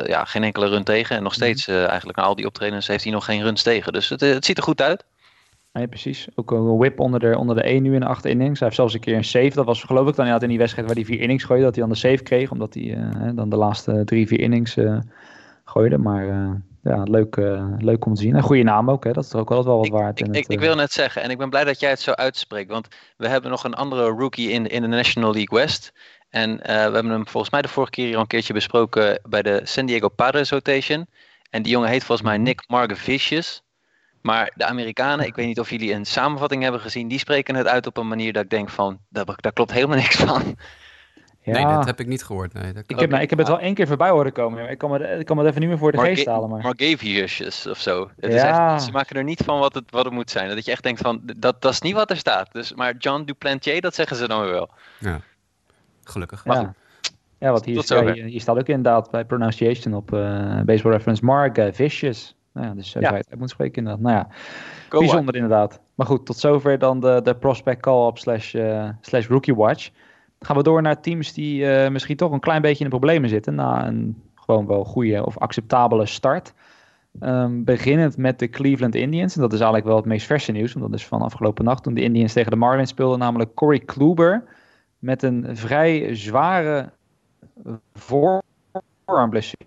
[0.05, 1.15] ja, geen enkele run tegen.
[1.15, 3.93] En nog steeds eh, eigenlijk na al die optredens heeft hij nog geen runs tegen.
[3.93, 5.03] Dus het, het ziet er goed uit.
[5.75, 6.27] Nee, precies.
[6.35, 8.59] Ook een whip onder de, onder de 1 nu in de 8 innings.
[8.59, 9.49] Hij heeft zelfs een keer een save.
[9.49, 11.65] Dat was geloof ik dan inderdaad in die wedstrijd waar hij vier innings gooide.
[11.65, 12.51] Dat hij dan de save kreeg.
[12.51, 14.97] Omdat hij eh, dan de laatste drie, vier innings eh,
[15.65, 15.97] gooide.
[15.97, 16.51] Maar eh,
[16.83, 17.35] ja, leuk,
[17.77, 18.35] leuk om te zien.
[18.35, 19.03] Een goede naam ook.
[19.03, 19.11] Hè.
[19.11, 20.19] Dat is er ook altijd wel wat waard.
[20.19, 22.71] ik, het, ik wil net zeggen, en ik ben blij dat jij het zo uitspreekt.
[22.71, 25.93] Want we hebben nog een andere rookie in, in de National League West.
[26.29, 29.41] En we hebben hem volgens mij de vorige keer hier al een keertje besproken bij
[29.41, 31.05] de San Diego Padres rotation.
[31.49, 33.64] En die jongen heet volgens mij Nick Margevicius.
[34.25, 37.67] Maar de Amerikanen, ik weet niet of jullie een samenvatting hebben gezien, die spreken het
[37.67, 40.55] uit op een manier dat ik denk van, daar, daar klopt helemaal niks van.
[41.41, 42.53] ja, Nee, dat heb ik niet gehoord.
[42.53, 44.69] Nee, dat ik, heb, nou, ik heb het wel één keer voorbij horen komen.
[44.69, 46.49] Ik kan me, ik kan me het even niet meer voor de geest halen.
[46.49, 46.61] Maar...
[46.61, 48.09] Margevicius of zo.
[48.19, 48.73] Het is Ja.
[48.73, 50.49] echt, ze maken er niet van wat het, wat het moet zijn.
[50.55, 52.51] Dat je echt denkt van, dat, dat is niet wat er staat.
[52.51, 54.69] Dus, maar John Duplantier, dat zeggen ze dan weer wel.
[56.03, 56.43] gelukkig.
[56.45, 56.73] Ja.
[57.39, 62.35] Ja, wat hier, ja, staat ook inderdaad bij pronunciation op eh Baseball Reference Mark Vicious.
[62.55, 63.05] Nou ja, dus zo Ja.
[63.05, 64.03] zou je het uit moeten spreken inderdaad.
[64.03, 64.27] Nou ja,
[64.89, 65.79] Go bijzonder inderdaad.
[65.95, 69.89] Maar goed, tot zover dan de, de prospect call-up slash, eh, slash rookie watch.
[70.37, 72.95] Dan gaan we door naar teams die eh, misschien toch een klein beetje in de
[72.95, 73.55] problemen zitten.
[73.55, 76.53] Na een gewoon wel goede of acceptabele start.
[77.19, 79.35] Ehm, beginnend met de Cleveland Indians.
[79.35, 80.73] En dat is eigenlijk wel het meest verse nieuws.
[80.73, 83.19] Want dat is van afgelopen nacht toen de Indians tegen de Marlins speelden.
[83.19, 84.43] Namelijk Corey Kluber.
[84.99, 86.89] Met een vrij zware
[87.93, 89.65] voorarmblessure.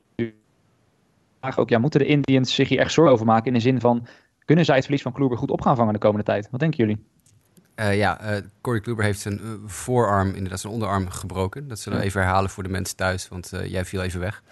[1.40, 3.46] Vraag Ook, ja, moeten de Indians zich hier echt zorgen over maken?
[3.46, 4.07] In de zin van,
[4.44, 6.48] kunnen zij het verlies van Kluber goed op gaan vangen de komende tijd?
[6.51, 7.05] Wat denken jullie?
[7.74, 11.68] Eh, ja, eh Corey Kluber heeft zijn eh, voorarm, inderdaad zijn onderarm gebroken.
[11.68, 14.42] Dat zullen we even herhalen voor de mensen thuis, want jij viel even weg.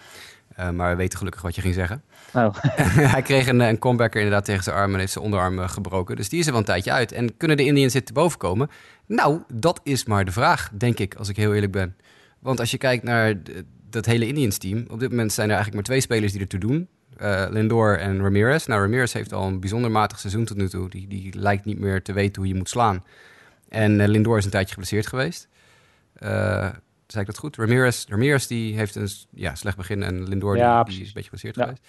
[0.73, 2.03] Maar we weten gelukkig wat je ging zeggen.
[2.33, 2.53] Nou,
[3.15, 6.17] Hij kreeg een, een comebacker inderdaad tegen zijn arm en heeft zijn onderarm gebroken.
[6.17, 7.13] Dus die is er wel een tijdje uit.
[7.13, 8.71] En kunnen de Indians dit te boven komen?
[9.07, 11.97] Nou, dat is maar de vraag, denk ik, als ik heel eerlijk ben.
[12.39, 13.51] Want als je kijkt naar d-
[13.91, 16.61] dat hele Indians team, op dit moment zijn er eigenlijk maar twee spelers die ertoe
[16.61, 16.89] doen.
[17.17, 18.67] Eh, Lindor en Ramirez.
[18.67, 20.91] Nou, Ramirez heeft al een bijzonder matig seizoen tot nu toe.
[20.91, 23.05] Die, die lijkt niet meer te weten hoe je moet slaan.
[23.69, 25.49] En eh, Lindor is een tijdje geblesseerd geweest.
[26.15, 26.69] Eh
[27.07, 27.57] zei ik dat goed?
[27.57, 31.31] Ramirez, Ramirez die heeft een ja, slecht begin en Lindor Ja, die, is een beetje
[31.31, 31.63] geblesseerd Ja.
[31.63, 31.83] geweest.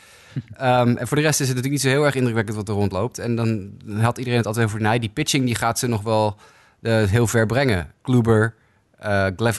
[0.57, 2.73] Ehm, en voor de rest is het natuurlijk niet zo heel erg indrukwekkend wat er
[2.73, 3.19] rondloopt.
[3.19, 6.37] En dan had iedereen het altijd over, nee, die pitching die gaat ze nog wel
[6.81, 7.91] heel ver brengen.
[8.01, 8.53] Kluber,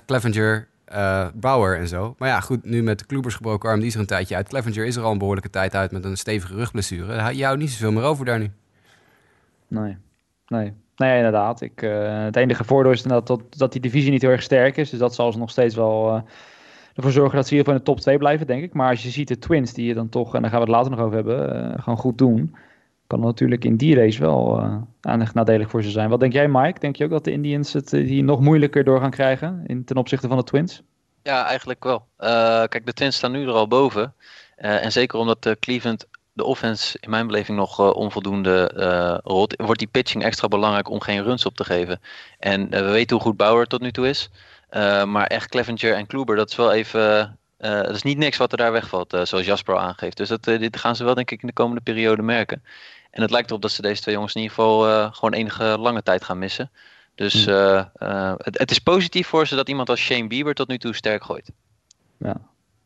[0.07, 2.14] Clevenger, eh, Bauer en zo.
[2.18, 4.48] Maar ja, goed, nu met de Klubers gebroken arm, die is er een tijdje uit.
[4.48, 7.37] Clevenger is er al een behoorlijke tijd uit met een stevige rugblessure.
[7.37, 8.51] Je houdt niet zoveel meer over daar nu.
[9.68, 9.96] nee.
[10.46, 10.72] Nee.
[10.98, 11.61] Nee, inderdaad.
[11.61, 14.77] Ik, eh, het enige voordeel is inderdaad dat, dat die divisie niet heel erg sterk
[14.77, 14.90] is.
[14.90, 16.22] Dus dat zal ze nog steeds wel eh,
[16.94, 18.72] ervoor zorgen dat ze hier in de top 2 blijven, denk ik.
[18.72, 20.74] Maar als je ziet de Twins, die je dan toch, en daar gaan we het
[20.74, 22.55] later nog over hebben, eh, gewoon goed doen.
[23.09, 26.09] Kan natuurlijk in die race wel uh, aandacht nadelig voor ze zijn.
[26.09, 26.81] Wat denk jij, Mike?
[26.81, 29.85] Denk je ook dat de Indians het eh, hier nog moeilijker door gaan krijgen in,
[29.85, 30.83] ten opzichte van de Twins?
[31.23, 32.07] Ja, eigenlijk wel.
[32.16, 32.29] Eh,
[32.64, 34.14] kijk, de Twins staan nu er al boven.
[34.57, 39.18] Eh, en zeker omdat eh, Cleveland de offense in mijn beleving nog eh, onvoldoende eh
[39.23, 42.01] rolt, wordt die pitching extra belangrijk om geen runs op te geven.
[42.38, 44.31] En eh, we weten hoe goed Bauer tot nu toe is.
[44.68, 47.38] Eh, maar echt Clevenger en Kluber, dat is wel even...
[47.57, 50.16] eh, dat is niet niks wat er daar wegvalt, eh, zoals Jasper aangeeft.
[50.16, 52.62] Dus dat, eh, dit gaan ze wel denk ik in de komende periode merken.
[53.11, 55.77] En het lijkt erop dat ze deze twee jongens in ieder geval eh, gewoon enige
[55.79, 56.71] lange tijd gaan missen.
[57.14, 57.85] Dus uh,
[58.37, 61.25] het, het, is positief voor ze dat iemand als Shane Bieber tot nu toe sterk
[61.25, 61.51] gooit.
[62.18, 62.37] Ja.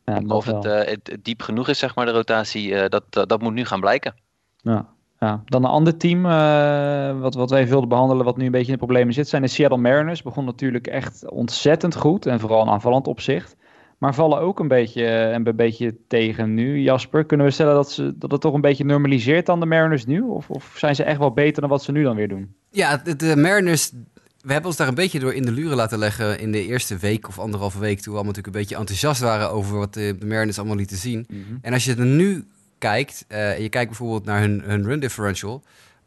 [0.05, 3.65] ja of het, het, diep genoeg is, zeg maar, de rotatie, dat, dat moet nu
[3.65, 4.15] gaan blijken.
[4.57, 4.89] Ja.
[5.23, 8.67] Ja, dan een ander team uh, wat, wat wij wilden behandelen, wat nu een beetje
[8.67, 10.23] in de problemen zit, zijn de Seattle Mariners.
[10.23, 13.57] Begon natuurlijk echt ontzettend goed en vooral in aanvallend opzicht.
[14.03, 16.81] Maar vallen ook een beetje, uh, een beetje tegen nu.
[16.81, 20.07] Jasper, kunnen we stellen dat, ze, dat het toch een beetje normaliseert aan de Mariners
[20.07, 20.21] nu?
[20.21, 22.55] Of, of zijn ze echt wel beter dan wat ze nu dan weer doen?
[22.71, 23.93] Ja, de, de Mariners
[24.41, 26.97] we hebben ons daar een beetje door in de luren laten leggen in de eerste
[26.97, 28.01] week of anderhalve week.
[28.01, 31.27] Toen we allemaal natuurlijk een beetje enthousiast waren over wat de, Mariners allemaal lieten zien.
[31.29, 31.59] Mm -hmm.
[31.63, 32.47] En als je er nu
[32.79, 35.63] kijkt, uh, je kijkt bijvoorbeeld naar hun, hun run differential.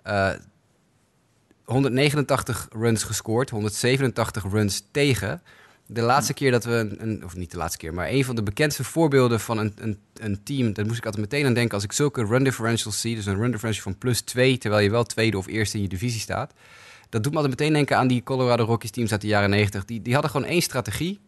[0.08, 0.30] Uh,
[1.64, 5.42] 189 runs gescoord, 187 runs tegen.
[5.88, 8.36] De laatste keer dat we een, een, of niet de laatste keer, maar een van
[8.36, 11.74] de bekendste voorbeelden van een, een, een team, daar moest ik altijd meteen aan denken
[11.74, 14.90] als ik zulke run differentials zie, dus een run differential van plus 2, terwijl je
[14.90, 16.54] wel tweede of eerste in je divisie staat.
[17.10, 19.86] Dat doet me altijd meteen denken aan die Colorado Rockies teams uit de jaren 90.
[19.86, 21.20] Die, die hadden gewoon één strategie.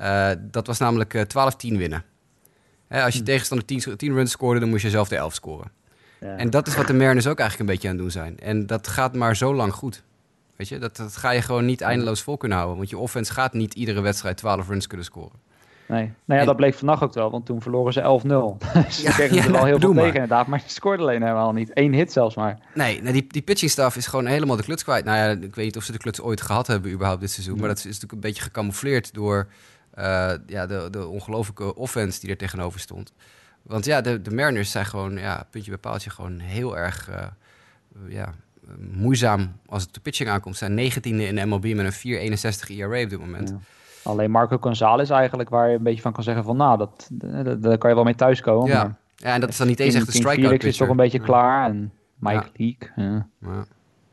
[0.00, 2.04] Uh, dat was namelijk uh, 12-10 winnen.
[2.88, 3.24] Hè, als je hm.
[3.24, 5.70] tegenstander 10, 10 runs scoorde, dan moest je zelf de 11 scoren.
[6.20, 6.36] Ja.
[6.36, 8.38] En dat is wat de Mariners ook eigenlijk een beetje aan het doen zijn.
[8.38, 10.02] En dat gaat maar zo lang goed.
[10.60, 12.78] Weet je, dat, dat ga je gewoon niet eindeloos vol kunnen houden.
[12.78, 15.38] Want je offense gaat niet iedere wedstrijd 12 runs kunnen scoren.
[15.88, 18.68] Nee, nou ja, en, dat bleek vannacht ook wel, want toen verloren ze 11-0.
[18.86, 21.52] dus ja, kregen ze ja, wel heel veel tegen inderdaad, maar ze scoorde alleen helemaal
[21.52, 21.70] niet.
[21.74, 22.58] Eén hit zelfs maar.
[22.74, 25.04] Nee, nou die, die pitching staff is gewoon helemaal de kluts kwijt.
[25.04, 27.58] Nou ja, ik weet niet of ze de kluts ooit gehad hebben überhaupt dit seizoen,
[27.58, 29.48] maar dat is, is natuurlijk een beetje gecamoufleerd door
[29.98, 33.12] uh, ja, de, de ongelofelijke offense die er tegenover stond.
[33.62, 37.16] Want ja, de, de Mariners zijn gewoon, ja, puntje bij paaltje, gewoon heel erg uh,
[38.08, 38.34] ja,
[38.78, 40.56] moeizaam als het de pitching aankomt.
[40.56, 42.36] Zijn 19e in de MLB met een
[42.68, 43.48] 4,61 ERA op dit moment.
[43.48, 43.56] Ja.
[44.02, 47.08] Alleen Marco Gonzalez eigenlijk, waar je een beetje van kan zeggen van, nou, dat,
[47.62, 48.68] daar kan je wel mee thuiskomen.
[48.68, 50.68] Ja, maar ja en dat is dan niet eens echt een strikeout pitcher.
[50.68, 52.48] is toch een beetje klaar en Mike ja.
[52.56, 52.90] Leake.
[52.96, 53.26] Ja.
[53.40, 53.64] ja.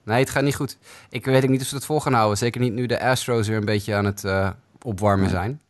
[0.03, 0.77] Nee, het gaat niet goed.
[1.09, 2.37] Ik weet ook niet of ze het vol gaan houden.
[2.37, 4.49] Zeker niet nu de Astros weer een beetje aan het uh,
[4.81, 5.61] opwarmen zijn.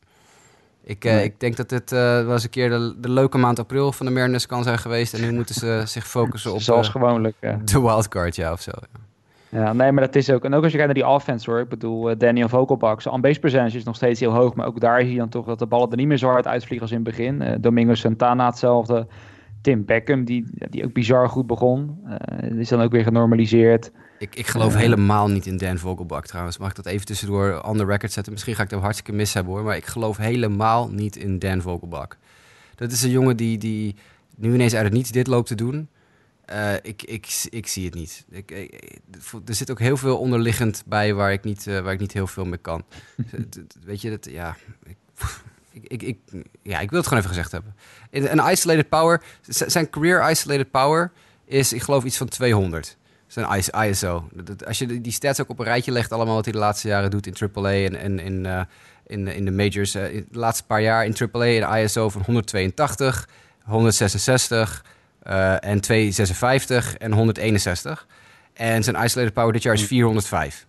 [0.88, 1.24] Ik, nee.
[1.24, 4.06] ik denk dat dit uh, wel eens een keer de, de, leuke maand april van
[4.06, 5.14] de Mariners kan zijn geweest.
[5.14, 7.60] En nu moeten ze zich focussen op Zoals gewoonlijk, ja.
[7.64, 8.72] de wildcard, ja, of zo.
[8.76, 9.00] Ja.
[9.50, 10.44] Ja, nee, maar dat is ook.
[10.44, 11.60] En ook als je kijkt naar die offense hoor.
[11.60, 14.54] Ik bedoel, uh, Daniel Vogelbach, zijn on-base percentage is nog steeds heel hoog.
[14.54, 16.48] Maar ook daar zie je dan toch dat de ballen er niet meer zo hard
[16.48, 17.42] uitvliegen als in het begin.
[17.42, 19.08] Uh, Domingo Santana hetzelfde.
[19.62, 22.00] Tim Beckham, die, die ook bizar goed begon.
[22.58, 23.92] Is dan ook weer genormaliseerd.
[24.20, 26.58] Ik, ik geloof helemaal niet in Dan Vogelbach trouwens.
[26.58, 28.34] Mag ik dat even tussendoor on the record zetten?
[28.34, 29.64] Misschien ga ik dat hartstikke mis hebben hoor.
[29.64, 32.08] Maar ik geloof helemaal niet in Dan Vogelbach.
[32.76, 33.96] Dat is een jongen die, die
[34.36, 35.90] nu ineens uit het niets dit loopt te doen.
[36.52, 38.26] Uh, ik, ik, ik zie het niet.
[38.30, 39.00] Ik, ik,
[39.46, 42.28] er zit ook heel veel onderliggend bij waar ik niet, uh, waar ik niet heel
[42.28, 42.84] veel mee kan.
[43.86, 44.56] Weet je, dat, ja,
[45.72, 46.18] ik, ik,
[46.62, 47.76] ja, ik wil het gewoon even gezegd hebben.
[48.12, 51.12] Een isolated power, zijn career isolated power
[51.46, 52.97] is, ik geloof, iets van 200.
[53.28, 54.30] Zijn ISO.
[54.68, 57.12] Als je die stats ook op een rijtje legt, allemaal wat hij de laatste jaren
[57.12, 58.62] doet in AAA en, en in, uh,
[59.06, 59.96] in, in de majors.
[59.96, 63.28] in de laatste paar jaar in AAA een ISO van 182,
[63.64, 64.84] 166...
[65.28, 68.08] Uh, en 256 en 161.
[68.54, 70.66] En zijn isolated power dit jaar is 405.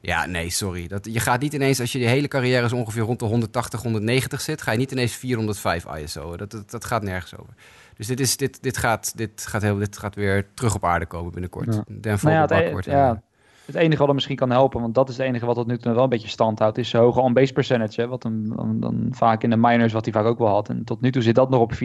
[0.00, 0.88] Ja, nee, sorry.
[0.88, 3.82] Dat, je gaat niet ineens, als je de hele carrière zo ongeveer rond de 180,
[3.82, 6.36] 190 zit, ga je niet ineens 405 ISO.
[6.36, 7.54] Dat, dat, dat gaat nergens over.
[7.96, 11.06] Dus dit, is, dit, dit, gaat, dit, gaat heel, dit gaat weer terug op aarde
[11.06, 11.74] komen binnenkort.
[11.74, 11.84] Ja.
[11.86, 13.22] Dan nou ja, het, wordt, ja,
[13.64, 15.78] het enige wat hem misschien kan helpen, want dat is het enige wat tot nu
[15.78, 18.00] toe wel een beetje stand houdt, is hoge on-base percentage.
[18.00, 20.68] Hè, wat hem dan, dan, vaak in de minors, wat hij vaak ook wel had.
[20.68, 21.78] En tot nu toe zit dat nog op 4,48.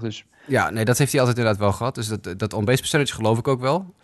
[0.00, 0.24] Dus...
[0.46, 1.94] Ja, nee, dat heeft hij altijd inderdaad wel gehad.
[1.94, 3.94] Dus dat, dat on-base percentage geloof ik ook wel.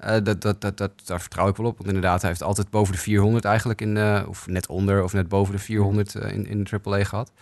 [0.00, 1.76] Uh, dat, dat, dat, dat, daar vertrouw ik wel op.
[1.76, 5.12] Want inderdaad, hij heeft altijd boven de 400 eigenlijk in, uh, of net onder of
[5.12, 7.32] net boven de 400 uh, in, in de AAA gehad.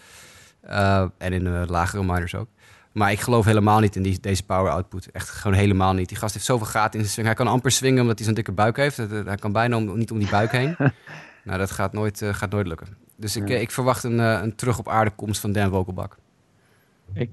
[1.18, 2.48] en in de lagere minors ook.
[2.92, 5.10] Maar ik geloof helemaal niet in die, deze power output.
[5.10, 6.08] Echt gewoon helemaal niet.
[6.08, 7.26] Die gast heeft zoveel gaten in zijn swing.
[7.26, 8.96] Hij kan amper swingen omdat hij zo'n dikke buik heeft.
[8.96, 10.76] Hij kan bijna om, niet om die buik heen.
[11.44, 12.86] nou, dat gaat nooit, uh, gaat nooit lukken.
[13.16, 13.56] Dus ik, ja.
[13.56, 16.16] ik verwacht een, uh, een terug op aarde komst van Dan Vogelbak.
[17.12, 17.30] Ik,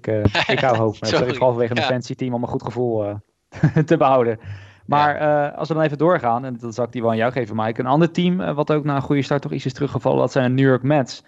[0.00, 1.00] ik, uh, ik hou hoop.
[1.00, 1.88] Het is halverwege een ja.
[1.88, 3.20] fancy team om een goed gevoel
[3.86, 4.38] te behouden.
[4.86, 5.48] Maar ja.
[5.48, 7.80] als we dan even doorgaan, en dat zal ik die wel aan jou geven, Mike.
[7.80, 10.48] Een ander team wat ook na een goede start toch iets is teruggevallen, dat zijn
[10.48, 11.22] de New York Mets.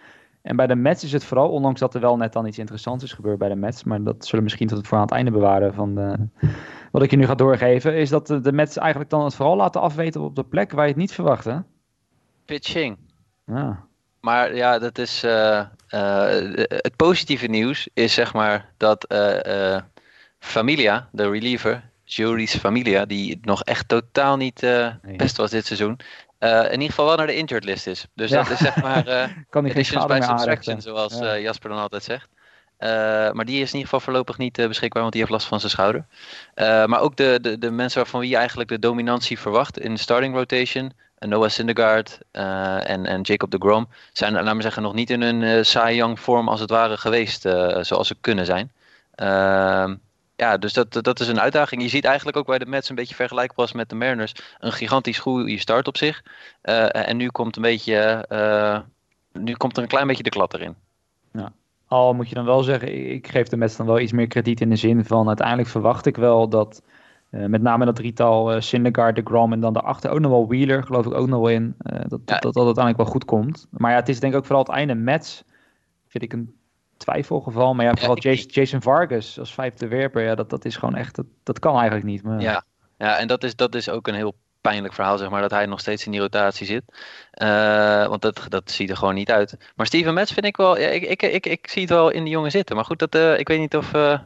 [0.49, 3.05] En bij de Mets is het vooral, ondanks dat er wel net dan iets interessants
[3.05, 5.13] is gebeurd bij de Mets, maar dat zullen we misschien tot het voor aan het
[5.13, 6.17] einde bewaren van de,
[6.93, 9.57] wat ik je nu ga doorgeven, is dat de, de Mets eigenlijk dan het vooral
[9.57, 11.59] laten afweten op de plek waar je het niet verwacht, hè?
[12.45, 12.97] Pitching.
[13.47, 13.85] Ja.
[14.21, 16.29] Maar ja, dat is uh, uh,
[16.69, 19.79] het positieve nieuws is zeg maar dat uh,
[20.39, 24.67] Familia, de reliever, Juris Familia, die nog echt totaal niet
[25.17, 25.99] best was dit seizoen,
[26.41, 28.07] uh, in ieder geval wel naar de injured list is.
[28.15, 28.43] Dus ja.
[28.43, 31.37] dat is zeg maar uh, kan die geen bij subtraction, zoals ja.
[31.37, 32.29] uh, Jasper dan altijd zegt.
[33.35, 35.73] maar die is in ieder geval voorlopig niet beschikbaar, want die heeft last van zijn
[35.73, 36.07] schouder.
[36.89, 40.01] maar ook de, de, de mensen waarvan wie je eigenlijk de dominantie verwacht in de
[40.01, 40.93] starting rotation.
[41.19, 45.43] Noah Syndergaard en, en Jacob de Grom zijn, laten we zeggen, nog niet in een
[45.43, 47.41] uh, Cy Young vorm als het ware geweest,
[47.81, 48.73] zoals ze kunnen zijn.
[50.39, 51.83] Ja, dus dat, dat is een uitdaging.
[51.83, 54.35] Je ziet eigenlijk ook bij de Mets een beetje vergelijkbaar was met de Mariners.
[54.59, 56.23] Een gigantisch goede start op zich.
[56.63, 58.27] en nu komt een beetje,
[59.33, 60.77] nu komt er een klein beetje de klad erin.
[61.33, 61.53] Ja.
[61.87, 64.61] Al moet je dan wel zeggen, ik geef de Mets dan wel iets meer krediet
[64.61, 66.83] in de zin van uiteindelijk verwacht ik wel dat
[67.31, 70.49] uh, met name dat drietal uh, Syndergaard, de Grom en dan daarachter ook nog wel
[70.49, 71.75] Wheeler, geloof ik ook nog wel in.
[71.79, 73.67] Dat, dat, dat, dat uiteindelijk wel goed komt.
[73.71, 75.45] Maar ja, het is denk ik ook vooral het einde Mets,
[76.07, 76.58] vind ik een
[76.99, 77.75] twijfelgeval.
[77.75, 80.95] Maar ja, vooral ja, Jason, Jason, Vargas als vijfde werper, ja, dat, dat is gewoon
[80.95, 82.23] echt, dat, dat kan eigenlijk niet.
[82.23, 82.41] Maar...
[82.41, 82.65] Ja,
[82.99, 85.67] ja, en dat is, dat is ook een heel pijnlijk verhaal, zeg maar, dat hij
[85.67, 86.83] nog steeds in die rotatie zit.
[87.43, 89.57] Uh, want dat, dat ziet er gewoon niet uit.
[89.77, 92.25] Maar Steven Metz vind ik wel, ja, ik, ik, ik, ik zie het wel in
[92.25, 92.77] de jongen zitten.
[92.77, 93.95] Maar goed, dat, uh, ik weet niet of...
[93.95, 94.21] Uh,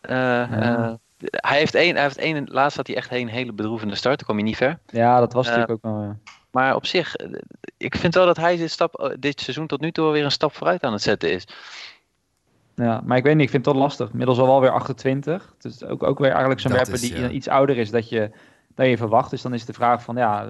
[0.00, 0.98] ja.
[1.18, 4.24] hij heeft één, hij heeft één, laatst had hij echt een hele bedroevende start, dan
[4.24, 4.78] kwam hij niet ver.
[4.86, 6.18] Ja, dat was natuurlijk ook wel...
[6.56, 7.14] Maar op zich,
[7.76, 10.54] ik vind wel dat hij dit, stap, dit seizoen tot nu toe weer een stap
[10.54, 11.46] vooruit aan het zetten is.
[12.74, 14.12] Ja, maar ik weet niet, ik vind het toch lastig.
[14.12, 15.54] Middels al wel weer 28.
[15.58, 17.28] Dus ook, ook weer eigenlijk zo'n werper die ja.
[17.28, 17.90] iets ouder is.
[17.90, 18.30] Dat je
[18.74, 19.30] dat je verwacht.
[19.30, 20.42] Dus dan is de vraag van, ja,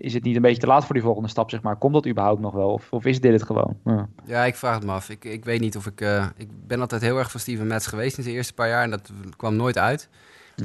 [0.00, 1.76] is het niet een beetje te laat voor die volgende stap, zeg maar?
[1.76, 2.72] Komt dat überhaupt nog wel?
[2.72, 3.76] Of, of is dit het gewoon?
[3.84, 4.08] Ja.
[4.24, 5.08] ja, ik vraag het me af.
[5.08, 6.00] Ik, ik weet niet of ik...
[6.00, 8.82] Uh, ik ben altijd heel erg van Steven Metz geweest in de eerste paar jaar
[8.82, 10.08] en dat kwam nooit uit.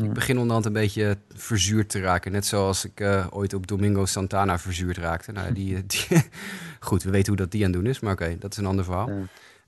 [0.03, 2.31] Ik begin onderhand een beetje verzuurd te raken.
[2.31, 5.31] Net zoals ik uh, ooit op Domingo Santana verzuurd raakte.
[5.31, 6.05] Nou, die, die
[6.79, 8.65] goed, we weten hoe dat die aan het doen is, maar oké, dat is een
[8.65, 9.09] ander verhaal.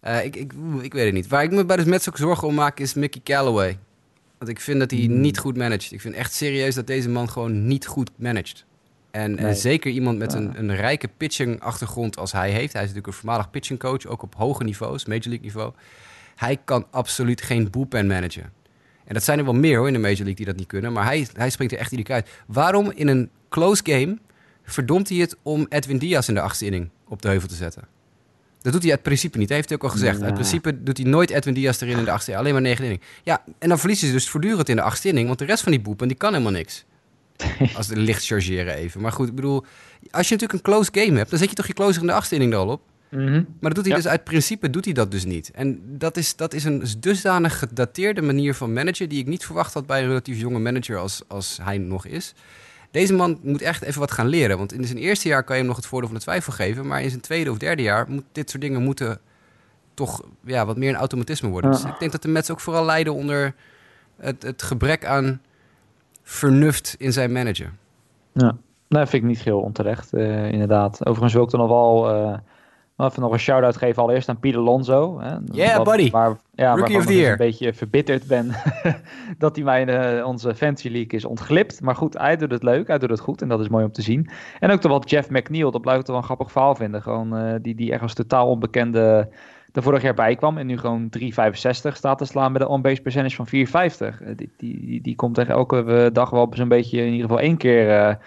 [0.04, 1.28] Uh, ik, ik, ik weet het niet.
[1.28, 3.78] Waar ik me bij de Mets ook zorgen om maak is Mickey Callaway.
[4.38, 5.20] Want ik vind dat hij hmm.
[5.20, 5.92] niet goed managt.
[5.92, 8.66] Ik vind echt serieus dat deze man gewoon niet goed managt.
[9.12, 9.46] En, nee.
[9.46, 12.74] en zeker iemand met een, een rijke pitching achtergrond als hij heeft.
[12.74, 15.74] Hij is natuurlijk een voormalig pitching coach, ook op hoge niveaus, Major League niveau.
[16.36, 18.52] Hij kan absoluut geen bullpen managen.
[19.08, 20.93] En dat zijn er wel meer hoor in de Major League die dat niet kunnen.
[20.93, 22.30] Maar hij, hij springt er echt iedere keer uit.
[22.46, 24.17] Waarom in een close game
[24.63, 27.84] verdomt hij het om Edwin Diaz in de achtste inning op de heuvel te zetten?
[28.62, 29.48] Dat doet hij uit principe niet.
[29.48, 30.20] Dat heeft hij ook al gezegd.
[30.20, 30.26] Ja.
[30.26, 33.02] Uit principe doet hij nooit Edwin Diaz erin in de achtste Alleen maar negen inning.
[33.24, 35.28] Ja, en dan verliezen ze dus voortdurend in de achtste inning.
[35.28, 36.86] Want de rest van die boepen, die kan helemaal niks.
[37.78, 39.02] Als de licht chargeren even.
[39.02, 39.65] Maar goed, ik bedoel...
[40.12, 41.30] Als je natuurlijk een close game hebt...
[41.30, 42.82] dan zet je toch je closer in de achtste inning er al op?
[43.10, 43.48] Mm -hmm.
[43.60, 44.02] Maar dat doet hij ja.
[44.02, 45.52] dus uit principe doet hij dat dus niet.
[45.52, 49.10] En dat is, dat is een dusdanig gedateerde manier van managen...
[49.10, 52.34] die ik niet verwacht had bij een relatief jonge manager als, als hij nog is...
[52.91, 54.58] Deze man moet echt even wat gaan leren.
[54.58, 56.88] Want in zijn eerste jaar kan je hem nog het voordeel van de twijfel geven.
[56.88, 59.20] Maar in zijn tweede of derde jaar moet dit soort dingen moeten
[59.93, 61.72] toch ja, wat meer een automatisme worden.
[61.72, 61.78] Ja.
[61.78, 63.56] Dus ik denk dat de Mets ook vooral lijden onder
[64.17, 65.41] het, het gebrek aan
[66.24, 67.74] vernuft in zijn manager.
[68.32, 71.00] Ja, dat vind ik niet heel onterecht, uh, inderdaad.
[71.00, 72.15] Overigens wil ik dan nog wel...
[72.15, 72.38] Uh,
[72.98, 75.20] even nog een shout-out geven allereerst aan Pieter Lonzo.
[75.20, 76.12] Hè, yeah, buddy.
[76.12, 77.32] Waar, ja, Rookie of the year.
[77.32, 78.52] een beetje verbitterd ben
[79.38, 81.82] dat hij mij in uh, onze Fantasy League is ontglipt.
[81.82, 83.92] Maar goed, hij doet het leuk, hij doet het goed en dat is mooi om
[83.92, 84.30] te zien.
[84.60, 87.02] En ook toch wat Jeff McNeil, dat blijft toch wel een grappig verhaal vinden.
[87.02, 89.30] Gewoon uh, die, die ergens totaal onbekende
[89.74, 91.26] er vorig jaar bij kwam en nu gewoon 3,65
[91.94, 94.22] staat te slaan met een on-base percentage van 4,50.
[94.22, 97.58] Uh, die, die, die komt echt elke dag wel zo'n beetje in ieder geval één
[97.58, 98.18] keer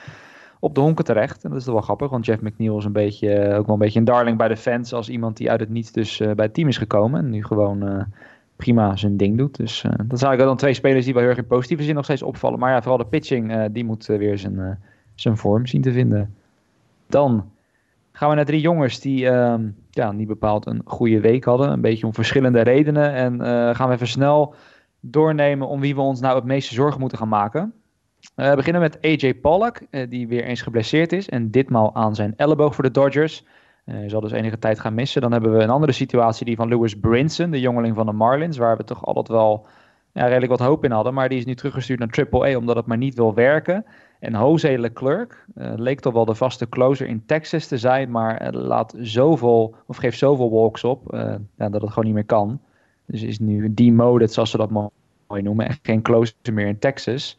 [0.60, 1.44] op de honken terecht.
[1.44, 3.98] En dat is wel grappig, want Jeff McNeil is een beetje, ook wel een beetje
[3.98, 6.68] een darling bij de fans als iemand die uit het niets dus bij het team
[6.68, 7.20] is gekomen.
[7.20, 8.06] En nu gewoon
[8.60, 9.56] prima zijn ding doet.
[9.56, 11.94] Dus uh, dat zijn eigenlijk dan twee spelers die wel heel erg in positieve zin
[11.94, 12.58] nog steeds opvallen.
[12.58, 14.78] Maar ja, vooral de pitching, die moet weer zijn,
[15.14, 16.34] zijn vorm zien te vinden.
[17.06, 17.50] Dan
[18.12, 21.72] gaan we naar drie jongens die ehm, ja, niet bepaald een goede week hadden.
[21.72, 23.12] Een beetje om verschillende redenen.
[23.12, 23.40] En
[23.76, 24.54] gaan we even snel
[25.00, 27.72] doornemen om wie we ons nou het meeste zorgen moeten gaan maken.
[28.34, 31.28] We beginnen met AJ Pollock, die weer eens geblesseerd is.
[31.28, 33.44] En ditmaal aan zijn elleboog voor de Dodgers.
[33.84, 35.20] Hij zal dus enige tijd gaan missen.
[35.20, 38.56] Dan hebben we een andere situatie, die van Lewis Brinson, de jongeling van de Marlins,
[38.56, 39.66] waar we toch altijd wel
[40.12, 41.14] ja, redelijk wat hoop in hadden.
[41.14, 43.84] Maar die is nu teruggestuurd naar AAA omdat het maar niet wil werken.
[44.20, 48.52] En Jose Leclerc uh, leek toch wel de vaste closer in Texas te zijn, maar
[48.52, 51.02] laat zoveel, of geeft zoveel walks op,
[51.56, 52.60] ja, dat het gewoon niet meer kan.
[53.06, 57.38] Dus is nu demoted, zoals ze dat mooi noemen, en geen closer meer in Texas.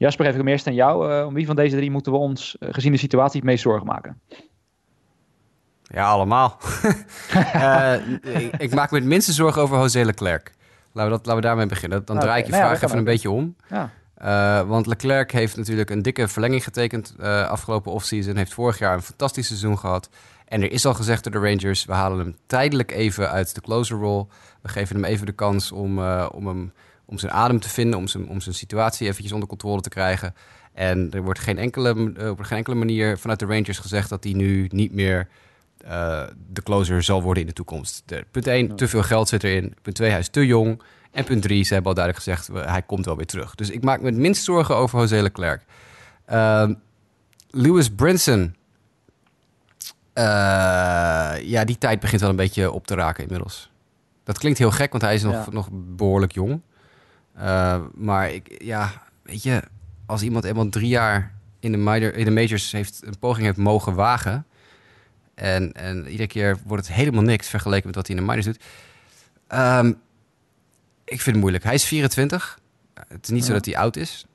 [0.00, 1.24] Jasper, geef ik hem eerst aan jou.
[1.24, 4.20] om wie van deze drie moeten we ons, gezien de situatie, het meest zorgen maken?
[5.82, 6.58] Ja, allemaal.
[7.34, 7.94] uh,
[8.42, 10.52] ik, ik, maak me het minste zorgen over José Leclerc.
[10.92, 12.04] Laten we, dat, laten we daarmee beginnen.
[12.04, 13.56] Dan draai ik je nou vraag ja, even een beetje om.
[13.68, 13.90] Ja.
[14.22, 18.36] Uh, want Leclerc heeft natuurlijk een dikke verlenging getekend uh, afgelopen offseason.
[18.36, 20.08] Heeft vorig jaar een fantastisch seizoen gehad.
[20.50, 23.60] En er is al gezegd door de Rangers, we halen hem tijdelijk even uit de
[23.60, 24.26] closer role.
[24.62, 26.72] We geven hem even de kans om, uh, om, hem,
[27.10, 30.34] om zijn adem te vinden, om zijn, om zijn situatie eventjes onder controle te krijgen.
[30.72, 34.32] En er wordt geen enkele, op geen enkele manier vanuit de Rangers gezegd dat hij
[34.32, 35.28] nu niet meer
[35.84, 38.02] uh, de closer zal worden in de toekomst.
[38.06, 39.74] De, punt 1, te veel geld zit erin.
[39.82, 40.82] Punt 2, hij is te jong.
[41.10, 43.54] En punt 3, ze hebben al duidelijk gezegd, hij komt wel weer terug.
[43.54, 45.62] Dus ik maak me het minst zorgen over José Leclerc.
[46.32, 46.68] Uh,
[47.50, 48.54] Lewis Brinson.
[50.12, 50.24] Eh,
[51.42, 53.70] ja, die tijd begint wel een beetje op te raken inmiddels.
[54.24, 55.46] Dat klinkt heel gek, want hij is nog, Ja.
[55.50, 56.60] nog behoorlijk jong.
[57.40, 59.62] Eh, maar ik, ja, weet je,
[60.06, 63.58] als iemand eenmaal drie jaar in de, minor, in de majors heeft, een poging heeft
[63.58, 64.46] mogen wagen.
[65.34, 68.46] En, en iedere keer wordt het helemaal niks vergeleken met wat hij in de minors
[68.46, 68.64] doet.
[69.46, 69.88] Ehm,
[71.04, 71.64] ik vind het moeilijk.
[71.64, 72.58] Hij is 24.
[73.08, 74.26] Het is niet zo dat hij oud is.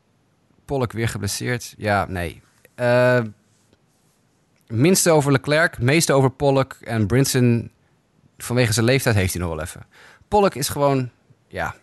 [0.65, 1.73] Pollock weer geblesseerd.
[1.77, 2.41] Ja, nee.
[2.75, 3.21] Eh,
[4.67, 6.73] minste over Leclerc, meeste over Pollock.
[6.73, 7.71] En Brinson,
[8.37, 9.85] vanwege zijn leeftijd, heeft hij nog wel even.
[10.27, 11.09] Pollock is gewoon,
[11.47, 11.75] ja...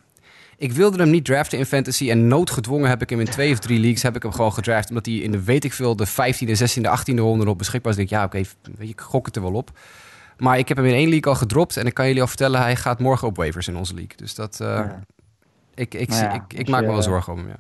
[0.63, 3.59] Ik wilde hem niet draften in fantasy en noodgedwongen heb ik hem in twee of
[3.59, 4.89] drie leagues heb ik hem gewoon gedraft.
[4.89, 7.99] Omdat hij in de, weet ik veel, de 15e, 16e, 18e ronde nog beschikbaar is.
[7.99, 8.49] Ik denk, ja, oké,
[8.79, 9.71] weet je, ik gok het er wel op.
[10.37, 12.61] Maar ik heb hem in één league al gedropt en ik kan jullie al vertellen,
[12.61, 14.17] hij gaat morgen op waivers in onze league.
[14.17, 15.01] Dus dat, eh, Ja.
[15.75, 17.57] ik, ik, Nou ja, ik, maak je, me wel eh, zorgen om hem, ja.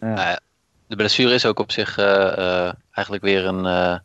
[0.00, 0.14] Ja.
[0.14, 0.40] Nou ja,
[0.86, 3.96] de blessure is ook op zich eh, eh, eigenlijk weer een, eh,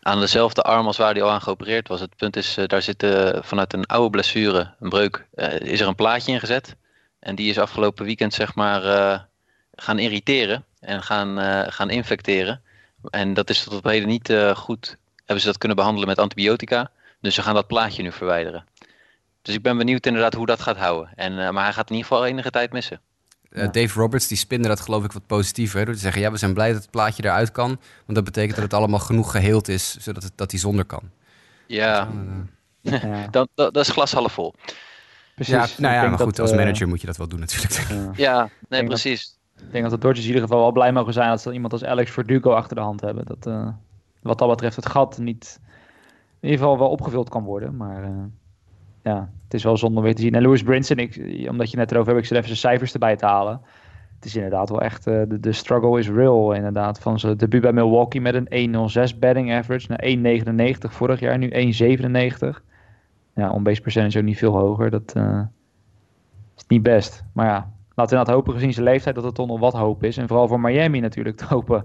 [0.00, 2.00] aan dezelfde arm als waar hij al aan geopereerd was.
[2.00, 5.86] Het punt is, daar zit eh, vanuit een oude blessure, een breuk, eh, is er
[5.86, 6.76] een plaatje in gezet.
[7.22, 9.20] En die is afgelopen weekend zeg maar eh,
[9.74, 12.62] gaan irriteren en gaan, eh, gaan infecteren.
[13.10, 14.96] En dat is tot op heden niet eh, goed.
[15.16, 16.90] Hebben ze dat kunnen behandelen met antibiotica.
[17.20, 18.64] Dus ze gaan dat plaatje nu verwijderen.
[19.42, 21.12] Dus ik ben benieuwd inderdaad hoe dat gaat houden.
[21.14, 23.00] En, maar hij gaat in ieder geval enige tijd missen.
[23.52, 23.66] Ja.
[23.66, 25.78] Dave Roberts die spinde dat geloof ik wat positiever.
[25.78, 27.68] hè, Door te zeggen, ja, we zijn blij dat het plaatje eruit kan.
[28.04, 31.10] Want dat betekent dat het allemaal genoeg geheeld is, zodat het, dat hij zonder kan.
[31.66, 32.08] Ja,
[32.80, 33.28] Ja.
[33.30, 34.54] dan, dat, dat is glas half vol.
[35.44, 35.76] Precies.
[35.76, 37.72] Ja, nou ja, maar dat, goed, als eh, manager moet je dat wel doen natuurlijk.
[37.88, 38.10] ja.
[38.30, 39.40] Ja, nee, denk dat- precies.
[39.66, 41.72] Ik denk dat de Dodgers in ieder geval wel blij mogen zijn dat ze iemand
[41.72, 43.24] als Alex Verdugo achter de hand hebben.
[43.26, 43.68] Dat eh,
[44.22, 45.60] wat dat betreft het gat niet
[46.40, 47.76] in ieder geval wel opgevuld kan worden.
[47.76, 48.10] Maar eh,
[49.02, 50.34] ja, het is wel zonde om weer te zien.
[50.34, 53.16] En Lewis Brinson, ik, omdat je net erover hebt, ik zit even zijn cijfers erbij
[53.16, 53.60] te halen.
[54.14, 56.98] Het is inderdaad wel echt, de, de struggle is real inderdaad.
[57.00, 60.42] Van zijn debuut bij Milwaukee met een 1.06 batting average naar
[60.84, 62.62] 1.99 vorig jaar, nu 1.97.
[63.34, 64.90] Ja, on-base percentage ook niet veel hoger.
[64.90, 65.40] Dat eh,
[66.56, 67.24] is niet best.
[67.32, 70.04] Maar ja, laten we inderdaad hopen gezien zijn leeftijd dat er toch nog wat hoop
[70.04, 70.16] is.
[70.16, 71.84] En vooral voor Miami natuurlijk te hopen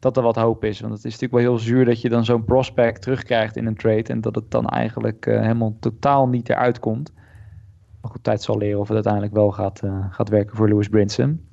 [0.00, 0.80] dat er wat hoop is.
[0.80, 3.76] Want het is natuurlijk wel heel zuur dat je dan zo'n prospect terugkrijgt in een
[3.76, 4.02] trade.
[4.02, 7.12] En dat het dan eigenlijk eh, helemaal totaal niet eruit komt.
[8.00, 10.88] Maar goed, tijd zal leren of het uiteindelijk wel gaat, eh, gaat werken voor Lewis
[10.88, 11.46] Brinson.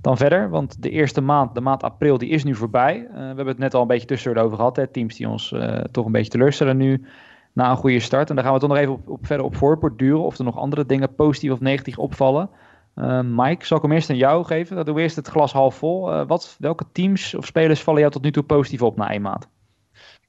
[0.00, 3.08] Dan verder, want de eerste maand, de maand april, die is nu voorbij.
[3.12, 4.76] We hebben het net al een beetje tussendoor over gehad.
[4.76, 4.86] Hè?
[4.86, 5.54] Teams die ons
[5.90, 7.04] toch een beetje teleurstellen nu
[7.52, 8.28] na een goede start.
[8.28, 10.22] En daar gaan we toch nog even op, op verder op voorborduren.
[10.22, 12.50] Of er nog andere dingen positief of negatief opvallen.
[12.94, 14.76] Eh, Mike, zal ik hem eerst aan jou geven?
[14.76, 16.12] Dan doen we eerst het glas half vol.
[16.12, 19.22] Eh, wat, welke teams of spelers vallen jou tot nu toe positief op na één
[19.22, 19.48] maand?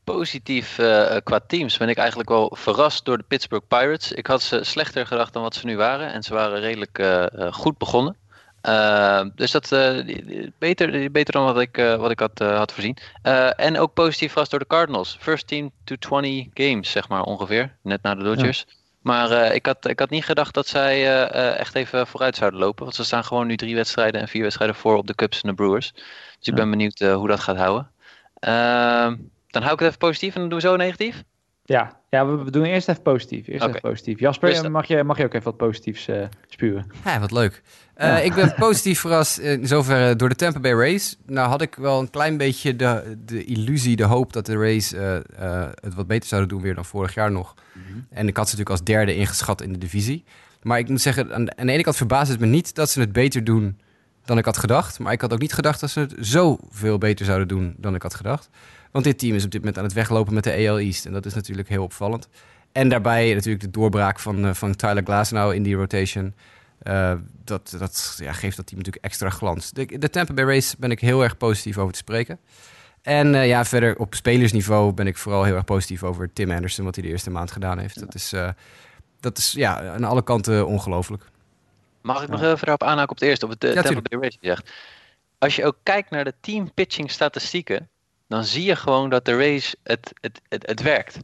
[0.04, 4.12] Positief eh, qua teams ben ik eigenlijk wel verrast door de Pittsburgh Pirates.
[4.12, 6.14] Ik had ze slechter gedacht dan wat ze nu waren.
[6.14, 8.16] En ze waren redelijk eh, goed begonnen.
[8.64, 12.58] Eh, dus dat eh, die- beter, beter dan wat ik, eh, wat ik had, eh,
[12.58, 12.98] had voorzien.
[13.56, 15.18] En ook positief verrast door de Cardinals.
[15.20, 17.76] First team to 20 games, zeg maar ongeveer.
[17.82, 18.66] Net na de Dodgers.
[19.02, 22.84] Maar ik, had, ik had niet gedacht dat zij echt even vooruit zouden lopen.
[22.84, 25.50] Want ze staan gewoon nu drie wedstrijden en vier wedstrijden voor op de Cubs en
[25.50, 25.92] de Brewers.
[25.94, 27.92] Dus ik ben benieuwd hoe dat gaat houden.
[28.40, 29.16] Ehm,
[29.48, 31.24] dan hou ik het even positief en dan doen we zo negatief.
[31.66, 33.48] Ja, ja we, we doen eerst even positief.
[33.48, 34.20] Eerst even positief.
[34.20, 36.92] Jasper, mag je, mag je ook even wat positiefs eh, spuren?
[37.06, 37.62] Ja, wat leuk.
[37.94, 38.18] Eh, Ja.
[38.18, 41.18] Ik ben positief verrast in zoverre door de Tampa Bay Rays.
[41.26, 45.16] Nou had ik wel een klein beetje de, de illusie, de hoop dat de eh,
[45.16, 47.54] eh, het wat beter zouden doen weer dan vorig jaar nog.
[48.10, 50.24] En ik had ze natuurlijk als derde ingeschat in de divisie.
[50.62, 52.90] Maar ik moet zeggen, aan de, aan de ene kant verbaast het me niet dat
[52.90, 53.80] ze het beter doen
[54.26, 55.00] dan ik had gedacht.
[55.00, 58.02] Maar ik had ook niet gedacht dat ze het zoveel beter zouden doen dan ik
[58.02, 58.50] had gedacht.
[58.94, 61.06] Want dit team is op dit moment aan het weglopen met de AL East.
[61.06, 62.28] En dat is natuurlijk heel opvallend.
[62.72, 66.34] En daarbij natuurlijk de doorbraak van, eh, van Tyler Glasnow in die rotation.
[66.80, 69.72] Eh, dat dat ja, geeft dat team natuurlijk extra glans.
[69.72, 72.40] De, de Tampa Bay Rays ben ik heel erg positief over te spreken.
[73.02, 76.86] En eh, ja, verder op spelersniveau ben ik vooral heel erg positief over Tim Anderson,
[76.86, 78.00] wat hij de eerste maand gedaan heeft.
[78.00, 78.34] Dat is,
[79.20, 81.24] dat is ja, aan alle kanten ongelooflijk.
[82.02, 84.38] Mag ik nog even erop aanhaken op het eerste, op het Ja, Tampa Bay Rays
[84.40, 84.72] gezegd.
[85.38, 87.90] Als je ook kijkt naar de team pitching statistieken,
[88.34, 91.18] dan zie je gewoon dat de Rays het, het, het, het werkt.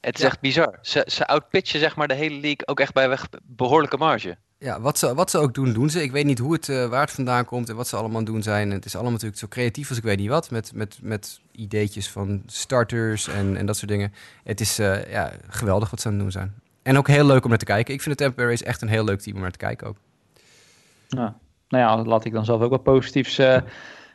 [0.00, 0.26] Het is Ja.
[0.26, 0.78] echt bizar.
[0.82, 4.36] Ze, ze outpitchen zeg maar de hele league ook echt bij weg behoorlijke marge.
[4.58, 6.02] Ja, wat ze, wat ze ook doen, doen ze.
[6.02, 8.42] Ik weet niet hoe het, eh, waar het vandaan komt en wat ze allemaal doen
[8.42, 8.70] zijn.
[8.70, 10.50] Het is allemaal natuurlijk zo creatief als ik weet niet wat.
[10.50, 14.12] Met, met, met ideetjes van starters en, en dat soort dingen.
[14.44, 16.54] Het is eh, ja, geweldig wat ze aan het doen zijn.
[16.82, 17.94] En ook heel leuk om naar te kijken.
[17.94, 19.86] Ik vind de Tampa Bay Rays echt een heel leuk team om naar te kijken
[19.86, 19.96] ook.
[21.08, 21.36] Ja.
[21.68, 23.60] Nou ja, laat ik dan zelf ook wat positiefs eh,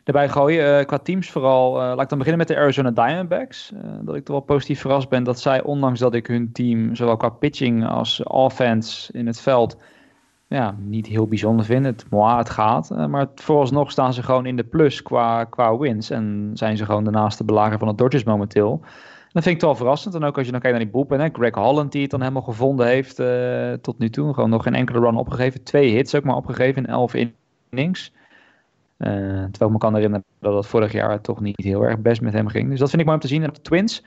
[0.05, 0.79] erbij gooien.
[0.79, 3.71] Eh, qua teams vooral, eh, laat ik dan beginnen met de Arizona Diamondbacks.
[3.73, 6.95] Eh, dat ik toch wel positief verrast ben dat zij, ondanks dat ik hun team
[6.95, 9.77] zowel qua pitching als offense in het veld
[10.47, 11.85] ja, niet heel bijzonder vind.
[11.85, 12.91] Het, moi, het gaat.
[12.91, 16.09] Uh, maar vooralsnog staan ze gewoon in de plus qua, qua wins.
[16.09, 18.81] En zijn ze gewoon de naaste belager van de Dodgers momenteel.
[19.31, 20.15] Dat vind ik wel verrassend.
[20.15, 21.19] En ook als je dan kijkt naar die boepen.
[21.19, 21.29] Hè?
[21.31, 24.33] Greg Holland die het dan helemaal gevonden heeft uh, tot nu toe.
[24.33, 25.63] Gewoon nog geen enkele run opgegeven.
[25.63, 28.13] Twee hits ook maar opgegeven in elf innings.
[29.05, 32.21] Uh, terwijl ik me kan herinneren dat het vorig jaar toch niet heel erg best
[32.21, 32.69] met hem ging.
[32.69, 33.43] Dus dat vind ik mooi om te zien.
[33.43, 34.03] En de Twins,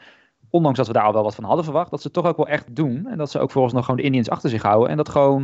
[0.50, 2.36] ondanks dat we daar al wel wat van hadden verwacht, dat ze het toch ook
[2.36, 3.06] wel echt doen.
[3.06, 4.88] En dat ze ook volgens nog gewoon de Indians achter zich houden.
[4.90, 5.42] En dat gewoon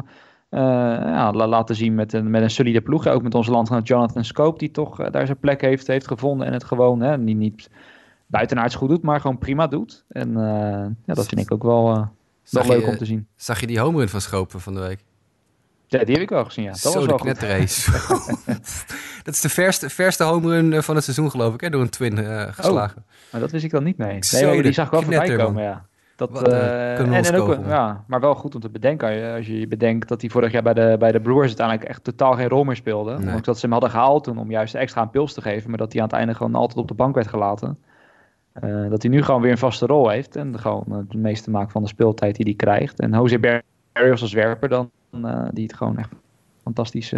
[0.50, 3.06] uh, ja, laten zien met een, met een solide ploeg.
[3.06, 6.46] Ook met onze landgenoot Jonathan Scope, die toch uh, daar zijn plek heeft, heeft gevonden.
[6.46, 7.70] En het gewoon hè, niet, niet
[8.26, 10.04] buitenaards goed doet, maar gewoon prima doet.
[10.08, 10.36] En uh,
[11.04, 11.84] ja, dat vind ik ook wel,
[12.50, 13.26] wel leuk je, om te zien.
[13.36, 15.04] Zag je die home run van Schopen van de week?
[15.98, 16.70] Ja, die heb ik al gezien, ja.
[16.70, 17.90] Dat Zo, was wel de knetterrace.
[19.24, 21.70] dat is de verste, verste home run van het seizoen, geloof ik, hè?
[21.70, 22.98] door een twin uh, geslagen.
[23.06, 24.18] Oh, maar dat wist ik dan niet mee.
[24.30, 25.86] Nee, die zag ik wel voorbij komen, ja.
[26.16, 29.34] Dat, Wat uh, en, en ook, ja, maar wel goed om te bedenken.
[29.34, 32.32] Als je bedenkt dat hij vorig jaar bij de, bij de Brewers uiteindelijk echt totaal
[32.32, 33.10] geen rol meer speelde.
[33.10, 33.20] Nee.
[33.20, 35.68] Ondanks dat ze hem hadden gehaald toen om juist extra een pils te geven.
[35.68, 37.78] Maar dat hij aan het einde gewoon altijd op de bank werd gelaten.
[38.64, 40.36] Uh, dat hij nu gewoon weer een vaste rol heeft.
[40.36, 43.00] En gewoon het meeste maakt van de speeltijd die hij krijgt.
[43.00, 43.38] En Jose
[43.94, 46.10] Als werper dan, uh, die het gewoon echt
[46.62, 47.12] fantastisch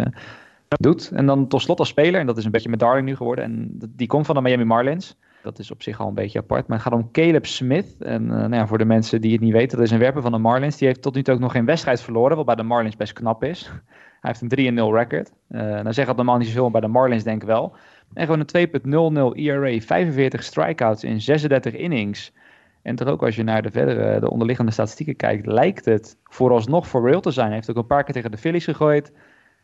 [0.67, 1.11] doet.
[1.11, 3.43] En dan tot slot als speler, en dat is een beetje met Darling nu geworden.
[3.43, 5.17] En die komt van de Miami Marlins.
[5.43, 6.67] Dat is op zich al een beetje apart.
[6.67, 7.95] Maar het gaat om Caleb Smith.
[7.99, 10.21] En uh, nou ja, voor de mensen die het niet weten, dat is een werper
[10.21, 10.77] van de Marlins.
[10.77, 13.13] Die heeft tot nu toe ook nog geen wedstrijd verloren, wat bij de Marlins best
[13.13, 13.71] knap is.
[14.21, 15.31] Hij heeft een 3-0 record.
[15.49, 17.75] Uh, nou zegt dat normaal niet zoveel, maar bij de Marlins denk ik wel.
[18.13, 22.33] En gewoon een 2.00 ERA, 45 strikeouts in 36 innings.
[22.87, 26.87] En toch ook als je naar de verdere, de onderliggende statistieken kijkt, lijkt het vooralsnog
[26.87, 27.45] voor real te zijn.
[27.45, 29.11] Hij heeft ook een paar keer tegen de Phillies gegooid.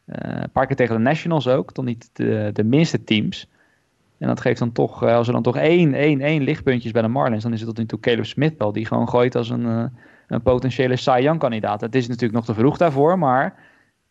[0.06, 3.50] Uh, een paar keer tegen de Nationals ook, toch niet de, de minste teams.
[4.18, 7.08] En dat geeft dan toch, als er dan toch één, één, één lichtpuntje bij de
[7.08, 9.66] Marlins, dan is het tot nu toe Caleb Smith wel, die gewoon gooit als een,
[9.66, 9.86] uh,
[10.28, 11.82] een potentiële Cy Young kandidaat.
[11.82, 13.54] Het is natuurlijk nog te vroeg daarvoor, maar in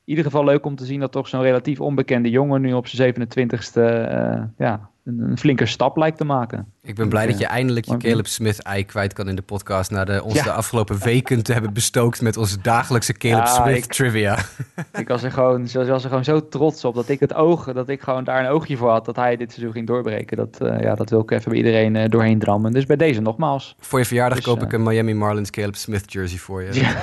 [0.04, 3.14] ieder geval leuk om te zien dat toch zo'n relatief onbekende jongen nu op zijn
[3.14, 6.72] 27ste uh, ja, een, een, flinke stap lijkt te maken.
[6.82, 9.90] Ik ben blij dat je eindelijk je Caleb Smith-ei kwijt kan in de podcast...
[9.90, 10.42] na de, ons ja.
[10.42, 14.38] de afgelopen weken te hebben bestookt met onze dagelijkse Caleb ja, Smith ik, trivia.
[14.92, 17.88] Ik was, er gewoon, was er gewoon zo trots op dat ik het oog, dat
[17.88, 19.04] ik gewoon daar een oogje voor had...
[19.04, 20.36] dat hij dit seizoen ging doorbreken.
[20.36, 22.72] Dat, uh, ja, dat wil ik even bij iedereen uh, doorheen drammen.
[22.72, 23.76] Dus bij deze nogmaals.
[23.78, 26.74] Voor je verjaardag dus, koop ik een Miami Marlins Caleb Smith jersey voor je.
[26.74, 26.94] Ja.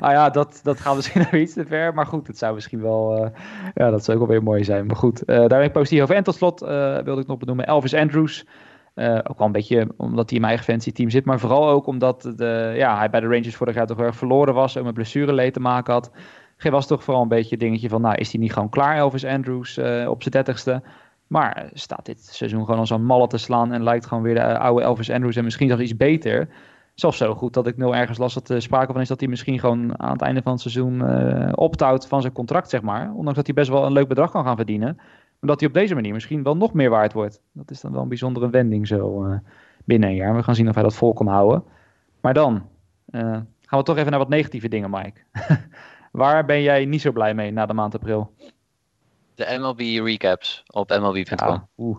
[0.00, 1.94] nou ja, dat, dat gaat misschien nog iets te ver.
[1.94, 3.32] Maar goed, het zou misschien wel...
[3.74, 4.86] Ja, dat zou ook wel weer mooi zijn.
[4.86, 6.14] Maar goed, daar ben ik positief over.
[6.14, 6.60] En tot slot
[7.04, 8.46] wilde ik nog benoemen Elvis Andrews...
[8.94, 11.24] Uh, ook wel een beetje omdat hij in mijn eigen team zit.
[11.24, 14.54] Maar vooral ook omdat de, ja, hij bij de Rangers vorig jaar toch erg verloren
[14.54, 14.76] was.
[14.76, 16.10] En met blessureleed te maken had.
[16.56, 18.00] Geen was toch vooral een beetje het dingetje van...
[18.00, 20.82] Nou, is hij niet gewoon klaar, Elvis Andrews, uh, op zijn dertigste?
[21.26, 23.72] Maar staat dit seizoen gewoon als een malle te slaan...
[23.72, 26.48] en lijkt gewoon weer de oude Elvis Andrews en misschien zelfs iets beter.
[26.94, 29.08] Zelfs zo goed dat ik nul ergens las dat er sprake van is...
[29.08, 32.70] dat hij misschien gewoon aan het einde van het seizoen uh, optouwt van zijn contract,
[32.70, 33.10] zeg maar.
[33.14, 34.98] Ondanks dat hij best wel een leuk bedrag kan gaan verdienen
[35.40, 37.40] omdat hij op deze manier misschien wel nog meer waard wordt.
[37.52, 39.38] Dat is dan wel een bijzondere wending zo uh,
[39.84, 40.36] binnen een jaar.
[40.36, 41.64] We gaan zien of hij dat vol kan houden.
[42.20, 42.68] Maar dan
[43.10, 43.20] uh,
[43.60, 45.20] gaan we toch even naar wat negatieve dingen, Mike.
[46.12, 48.34] Waar ben jij niet zo blij mee na de maand april?
[49.34, 51.48] De MLB recaps op MLB.com.
[51.48, 51.98] Ja, oeh.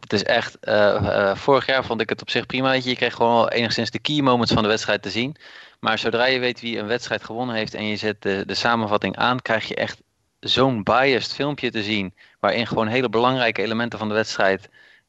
[0.00, 2.72] Het is echt, uh, vorig jaar vond ik het op zich prima.
[2.72, 2.88] Je.
[2.88, 5.36] je kreeg gewoon wel enigszins de key moments van de wedstrijd te zien.
[5.80, 9.16] Maar zodra je weet wie een wedstrijd gewonnen heeft en je zet de, de samenvatting
[9.16, 10.02] aan, krijg je echt
[10.40, 12.14] zo'n biased filmpje te zien.
[12.40, 14.68] Waarin gewoon hele belangrijke elementen van de wedstrijd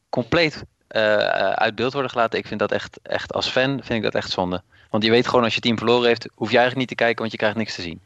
[0.10, 1.18] compleet uh,
[1.50, 2.40] uit beeld worden gelaten.
[2.40, 4.64] Ik vind dat echt, echt als fan vind ik dat echt zonde.
[4.90, 7.20] Want je weet gewoon als je team verloren heeft, hoef je eigenlijk niet te kijken,
[7.20, 8.02] want je krijgt niks te zien.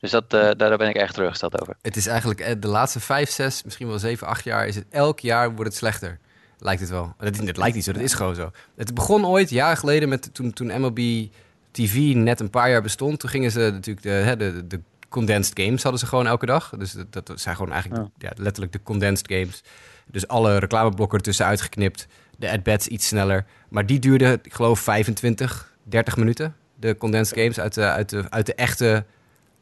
[0.00, 1.76] Dus dat, uh, daar ben ik echt teleurgesteld over.
[1.82, 5.20] Het is eigenlijk de laatste vijf, zes, misschien wel zeven, acht jaar, is het elk
[5.20, 6.18] jaar wordt het slechter.
[6.58, 7.14] Lijkt het wel.
[7.18, 8.50] Het lijkt niet zo, dat is gewoon zo.
[8.76, 11.28] Het begon ooit, jaren geleden, met, toen, toen MLB
[11.70, 13.20] TV net een paar jaar bestond.
[13.20, 14.80] Toen gingen ze natuurlijk de, de, de
[15.10, 16.72] condensed games hadden ze gewoon elke dag.
[16.78, 18.28] Dus dat, dat zijn gewoon eigenlijk ja.
[18.28, 19.62] Ja, letterlijk de condensed games.
[20.06, 22.06] Dus alle reclameblokken ertussen uitgeknipt.
[22.36, 23.46] De at-bats iets sneller.
[23.68, 26.54] Maar die duurde, ik geloof, 25, 30 minuten.
[26.76, 29.04] De condensed games uit de, uit de, uit de echte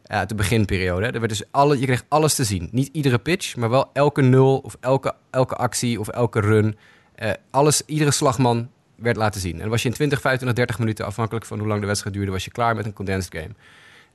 [0.09, 1.07] ja, uit de beginperiode.
[1.07, 2.69] Er werd dus alle, je kreeg alles te zien.
[2.73, 6.77] Niet iedere pitch, maar wel elke nul of elke, elke actie of elke run.
[7.23, 9.61] Uh, alles, iedere slagman werd laten zien.
[9.61, 12.33] En was je in 20, 25, 30 minuten, afhankelijk van hoe lang de wedstrijd duurde,
[12.33, 13.55] was je klaar met een condensed game.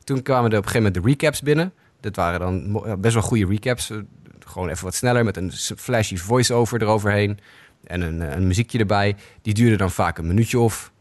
[0.03, 1.73] Toen kwamen er op een gegeven moment de recaps binnen.
[1.99, 3.91] Dat waren dan best wel goede recaps.
[4.45, 7.39] Gewoon even wat sneller met een flashy voice-over eroverheen.
[7.83, 9.15] En een, een muziekje erbij.
[9.41, 10.91] Die duurde dan vaak een minuutje of...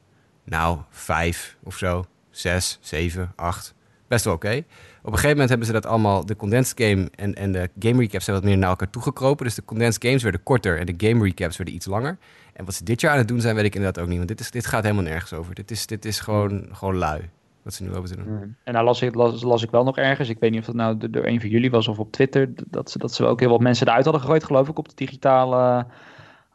[0.45, 2.05] Nou, vijf of zo.
[2.31, 3.75] Zes, zeven, acht.
[4.09, 4.57] Best wel oké.
[5.03, 6.27] Op een gegeven moment hebben ze dat allemaal...
[6.27, 9.45] De condensed game en, en de game recaps zijn wat meer naar elkaar toegekropen.
[9.45, 12.19] Dus de condensed games werden korter en de game recaps werden iets langer.
[12.53, 14.17] En wat ze dit jaar aan het doen zijn, weet ik inderdaad ook niet.
[14.17, 15.55] Want dit, is, dit gaat helemaal nergens over.
[15.55, 17.31] Dit is, dit is gewoon, gewoon lui.
[17.63, 18.57] Wat ze nu over te doen.
[18.65, 21.11] En daar las ik, las, ik wel nog ergens, ik weet niet of dat nou
[21.11, 23.61] door een van jullie was of op Twitter, dat ze, dat ze ook heel wat
[23.61, 25.87] mensen eruit hadden gegooid, geloof ik, op de digitale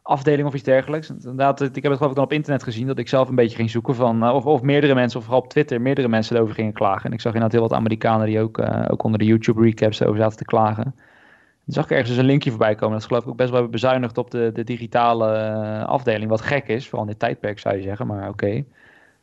[0.02, 1.10] afdeling of iets dergelijks.
[1.10, 3.56] Inderdaad, ik heb het geloof ik dan op internet gezien dat ik zelf een beetje
[3.56, 6.72] ging zoeken van, of, of meerdere mensen, of vooral op Twitter, meerdere mensen erover gingen
[6.72, 7.04] klagen.
[7.04, 10.02] En ik zag inderdaad heel wat Amerikanen die ook, uh, ook onder de YouTube recaps
[10.02, 10.94] over zaten te klagen.
[11.64, 12.98] Dan zag ik ergens dus een linkje voorbij komen.
[12.98, 16.30] Dat geloof ik ook best wel bezuinigd op de, de digitale uh, afdeling.
[16.30, 18.64] Wat gek is, vooral in dit tijdperk zou je zeggen, maar oké.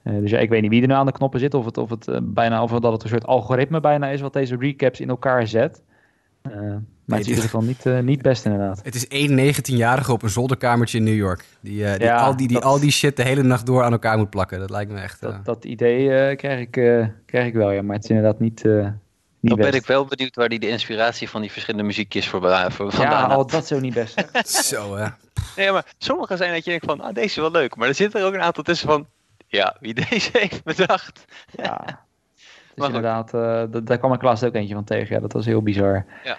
[0.05, 1.53] Uh, dus ja, ik weet niet wie er nou aan de knoppen zit.
[1.53, 4.33] Of het, of het, uh, bijna, of dat het een soort algoritme bijna is wat
[4.33, 5.83] deze recaps in elkaar zet.
[6.47, 6.53] Uh,
[7.05, 8.79] maar het is in ieder geval niet, niet best inderdaad.
[8.83, 11.45] Het is één 19-jarige op een zolderkamertje in New York.
[11.61, 13.91] Die, die, ja, al, die, die dat, al die shit de hele nacht door aan
[13.91, 14.59] elkaar moet plakken.
[14.59, 15.21] Dat lijkt me echt...
[15.21, 16.71] Dat, dat idee krijg, ik,
[17.25, 17.81] krijg ik wel, ja.
[17.81, 18.61] Maar het is inderdaad niet...
[19.41, 22.41] Dan ben ik wel benieuwd waar hij de inspiratie van die verschillende muziekjes voor,
[22.71, 24.25] voor vandaan Ja, oh, dat zo niet best.
[24.73, 25.07] zo, hè.
[25.55, 27.75] Nee, maar sommige zijn dat je denkt van, ah, deze is wel leuk.
[27.75, 29.07] Maar er zitten er ook een aantal tussen van,
[29.55, 31.25] ja, wie deze heeft bedacht.
[31.51, 31.83] Ja,
[32.75, 35.15] dus inderdaad, uh, daar kwam ik laatst ook eentje van tegen.
[35.15, 36.05] Ja, dat was heel bizar.
[36.23, 36.37] Ja.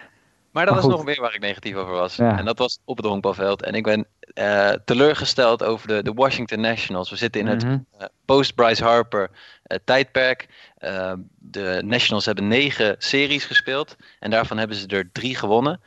[0.51, 2.17] Maar dat maar is nog meer waar ik negatief over was.
[2.17, 2.39] Ja.
[2.39, 3.63] En dat was op het honkbalveld.
[3.63, 7.11] En ik ben uh, teleurgesteld over de, de Washington Nationals.
[7.11, 7.87] We zitten in het mm -hmm.
[8.01, 9.31] uh, post-Bryce Harper
[9.85, 10.49] tijdperk.
[11.39, 13.97] de Nationals hebben negen series gespeeld.
[14.19, 15.81] En daarvan hebben ze er drie gewonnen.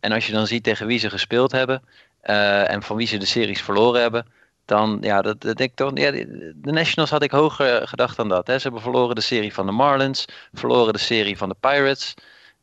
[0.00, 1.82] en als je dan ziet tegen wie ze gespeeld hebben.
[2.20, 4.26] en van wie ze de series verloren hebben
[4.68, 8.28] dan, ja, dat, dat denk ik toch, ja, de Nationals had ik hoger gedacht dan
[8.28, 8.46] dat.
[8.46, 8.56] Hè.
[8.56, 12.14] Ze hebben verloren de serie van de Marlins, verloren de serie van de Pirates.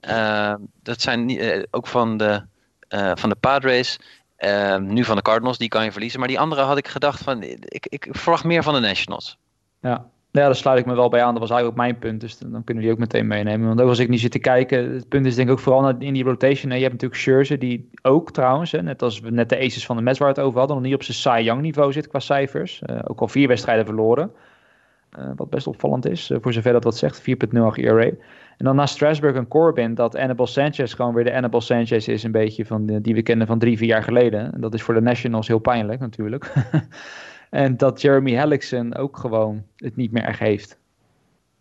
[0.01, 0.53] Uh,
[0.83, 2.43] dat zijn uh, ook van de,
[2.89, 3.99] uh, van de Padres,
[4.35, 6.19] ehm, nu van de Cardinals, die kan je verliezen.
[6.19, 9.37] Maar die andere had ik gedacht van, ik, ik verwacht meer van de Nationals.
[9.81, 10.05] Ja,
[10.41, 11.31] ja, daar sluit ik me wel bij aan.
[11.31, 12.21] Dat was eigenlijk ook mijn punt.
[12.21, 13.67] Dus dan kunnen we die ook meteen meenemen.
[13.67, 15.89] Want ook als ik niet zit te kijken, het punt is denk ik ook vooral
[15.99, 16.71] in die rotation.
[16.71, 20.05] Je hebt natuurlijk Scherzer, die ook trouwens, hè, net als we net de aces van
[20.05, 22.81] de het over hadden, nog niet op zijn Cy niveau zit qua cijfers.
[22.89, 24.31] Uh, ook al vier wedstrijden verloren.
[25.19, 27.21] Uh, wat best opvallend is, uh, voor zover dat wat zegt.
[27.21, 27.25] 4.0
[27.75, 28.11] ERA.
[28.57, 32.23] En dan naast Strasburg en Corbin, dat Annabelle Sanchez gewoon weer de Annabelle Sanchez is,
[32.23, 34.53] een beetje van de, die we kennen van drie, vier jaar geleden.
[34.53, 36.53] En dat is voor de Nationals heel pijnlijk natuurlijk.
[37.55, 40.77] En dat Jeremy Hellickson ook gewoon het niet meer echt heeft.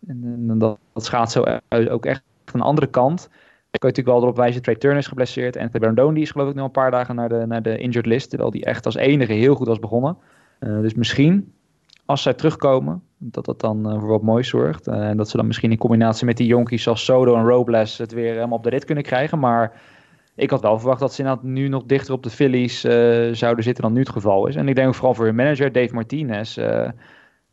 [0.07, 3.29] En, dat, dat schaatsen zo ook echt aan de andere kant.
[3.71, 5.55] Ik je natuurlijk wel erop wijzen, Trey Turner is geblesseerd.
[5.55, 8.05] En Brandon die is geloof ik nu een paar dagen naar de, naar de injured
[8.05, 8.29] list.
[8.29, 10.17] Terwijl die echt als enige heel goed was begonnen.
[10.59, 11.53] Uh, dus misschien,
[12.05, 14.87] als zij terugkomen, dat dat dan uh, voor wat moois zorgt.
[14.87, 17.97] Uh, en dat ze dan misschien in combinatie met die jonkies zoals Sodo en Robles
[17.97, 19.39] het weer helemaal op de rit kunnen krijgen.
[19.39, 19.81] Maar
[20.35, 22.91] ik had wel verwacht dat ze inderdaad nu nog dichter op de Phillies uh,
[23.33, 24.55] zouden zitten dan nu het geval is.
[24.55, 26.57] En ik denk ook vooral voor hun manager Dave Martinez.
[26.57, 26.89] Uh,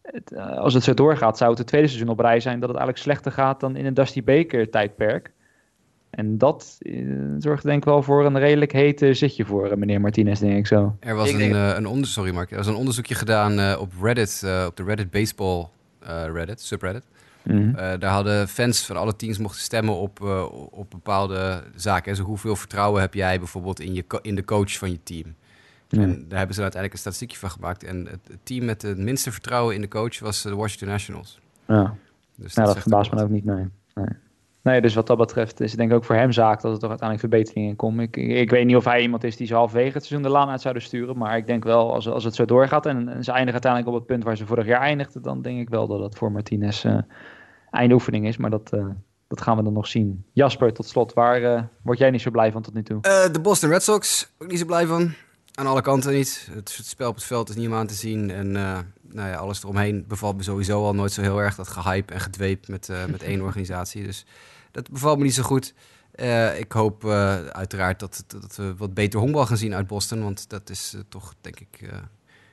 [0.02, 2.68] het, uh, als het zo doorgaat, zou het het tweede seizoen op rij zijn dat
[2.68, 5.32] het eigenlijk slechter gaat dan in een Dusty Baker tijdperk.
[6.10, 6.78] En dat
[7.38, 10.96] zorgt denk ik wel voor een redelijk hete zitje voor meneer Martinez, denk ik zo.
[11.00, 13.58] Er was Ik een, denk- eh, een, onder, sorry Mark, er was een onderzoekje gedaan
[13.58, 15.66] eh, op Reddit, eh, op de Reddit Baseball
[16.00, 17.04] eh, Reddit, subreddit.
[17.44, 17.74] Mhm.
[17.74, 22.10] Eh, daar hadden fans van alle teams mochten stemmen op, eh, op bepaalde zaken.
[22.10, 25.34] En zo hoeveel vertrouwen heb jij bijvoorbeeld in, je in de coach van je team?
[26.00, 27.84] En daar hebben ze uiteindelijk een statistiekje van gemaakt.
[27.84, 30.88] En het, het team met het minste vertrouwen in de coach was eh, de Washington
[30.88, 31.40] Nationals.
[31.66, 31.94] Ja.
[32.36, 33.68] Dus dat zegt verbaast me ook niet, nee.
[33.94, 34.06] nee.
[34.62, 36.78] Nee, dus wat dat betreft is het denk ik ook voor hem zaak dat er
[36.78, 38.04] toch uiteindelijk verbeteringen in komen.
[38.04, 40.48] Ik, ik, weet niet of hij iemand is die ze halverwege het seizoen de laan
[40.48, 41.18] uit zouden sturen.
[41.18, 43.98] Maar ik denk wel, als, als het zo doorgaat en, en ze eindigen uiteindelijk op
[43.98, 46.84] het punt waar ze vorig jaar eindigden, dan denk ik wel dat dat voor Martinez
[46.84, 46.98] eh
[47.70, 48.36] eindoefening is.
[48.36, 48.86] Maar dat, eh,
[49.28, 50.24] dat gaan we dan nog zien.
[50.32, 53.00] Jasper, tot slot, waar eh, word jij niet zo blij van tot nu toe?
[53.32, 55.12] De Boston Red Sox, ook niet zo blij van.
[55.54, 56.48] Aan alle kanten niet.
[56.50, 58.30] Het, het spel op het veld is niet om aan te zien.
[58.30, 61.54] En eh, nou ja, alles eromheen bevalt me sowieso al nooit zo heel erg.
[61.54, 64.04] Dat gehype en gedweep met, eh, met één organisatie.
[64.04, 64.24] Dus
[64.70, 65.74] dat bevalt me niet zo goed.
[66.12, 67.04] Eh, ik hoop
[67.52, 70.22] uiteraard dat, dat we wat beter honkbal gaan zien uit Boston.
[70.22, 71.78] Want dat is toch, denk ik...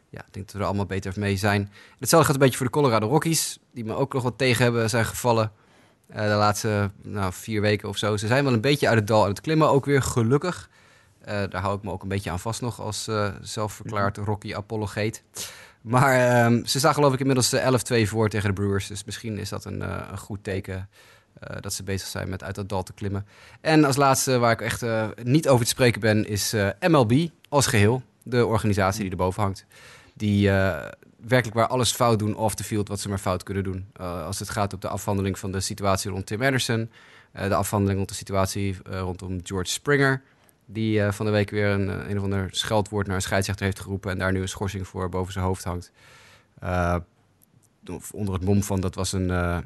[0.10, 1.72] ja, ik denk dat we er allemaal beter mee zijn.
[2.00, 3.60] Hetzelfde gaat een beetje voor de Colorado Rockies.
[3.74, 5.52] Die me ook nog wat tegen hebben zijn gevallen.
[6.08, 8.18] de laatste nou, vier weken of zo.
[8.18, 9.70] Ze zijn wel een beetje uit het dal aan het klimmen.
[9.70, 10.70] Ook weer gelukkig.
[11.30, 15.24] Eh, daar hou ik me ook een beetje aan vast nog als eh, zelfverklaard Rocky-apologeet.
[15.82, 18.88] Maar ehm, ze staan geloof ik inmiddels eh, 11-2 voor tegen de Brewers.
[18.88, 20.90] Dus misschien is dat een, eh, een goed teken
[21.40, 23.26] eh, dat ze bezig zijn met uit dat dal te klimmen.
[23.62, 27.28] En als laatste waar ik echt eh, niet over te spreken ben, is eh, MLB
[27.50, 28.04] als geheel.
[28.24, 29.66] De organisatie die erboven hangt.
[30.14, 30.86] Die eh,
[31.18, 33.88] werkelijk waar alles fout doen off the field wat ze maar fout kunnen doen.
[33.94, 36.92] Eh, als het gaat op de afhandeling van de situatie rond Tim Anderson.
[37.32, 40.22] eh, de afhandeling rond de situatie eh, rondom George Springer.
[40.72, 43.66] Die eh, van de week weer een, eh, een of ander scheldwoord naar een scheidsrechter
[43.66, 44.12] heeft geroepen.
[44.12, 45.92] En daar nu een schorsing voor boven zijn hoofd hangt.
[46.60, 46.96] Eh,
[47.92, 49.58] of onder het mom van dat was een eh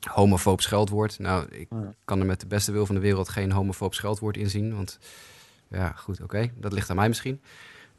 [0.00, 1.18] homofoob scheldwoord.
[1.18, 1.68] Nou, ik
[2.04, 4.74] kan er met de beste wil van de wereld geen homofoob scheldwoord in zien.
[4.76, 4.98] Want
[5.68, 6.50] ja, goed, oké.
[6.56, 7.40] Dat ligt aan mij misschien.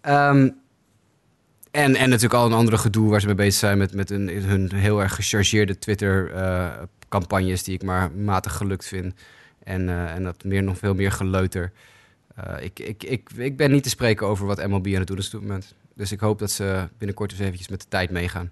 [0.02, 0.50] Ehm,
[1.72, 4.28] En, en natuurlijk al een andere gedoe waar ze mee bezig zijn met, met een,
[4.28, 9.14] hun heel erg gechargeerde Twitter-campagnes, die ik maar matig gelukt vind.
[9.64, 11.72] En, uh, en dat meer, nog veel meer geleuter.
[12.40, 15.18] Uh, ik, ik, ik, ik ben niet te spreken over wat MLB aan het doen
[15.18, 15.76] is op dit moment.
[15.96, 18.52] Dus ik hoop dat ze binnenkort eens eventjes met de tijd meegaan.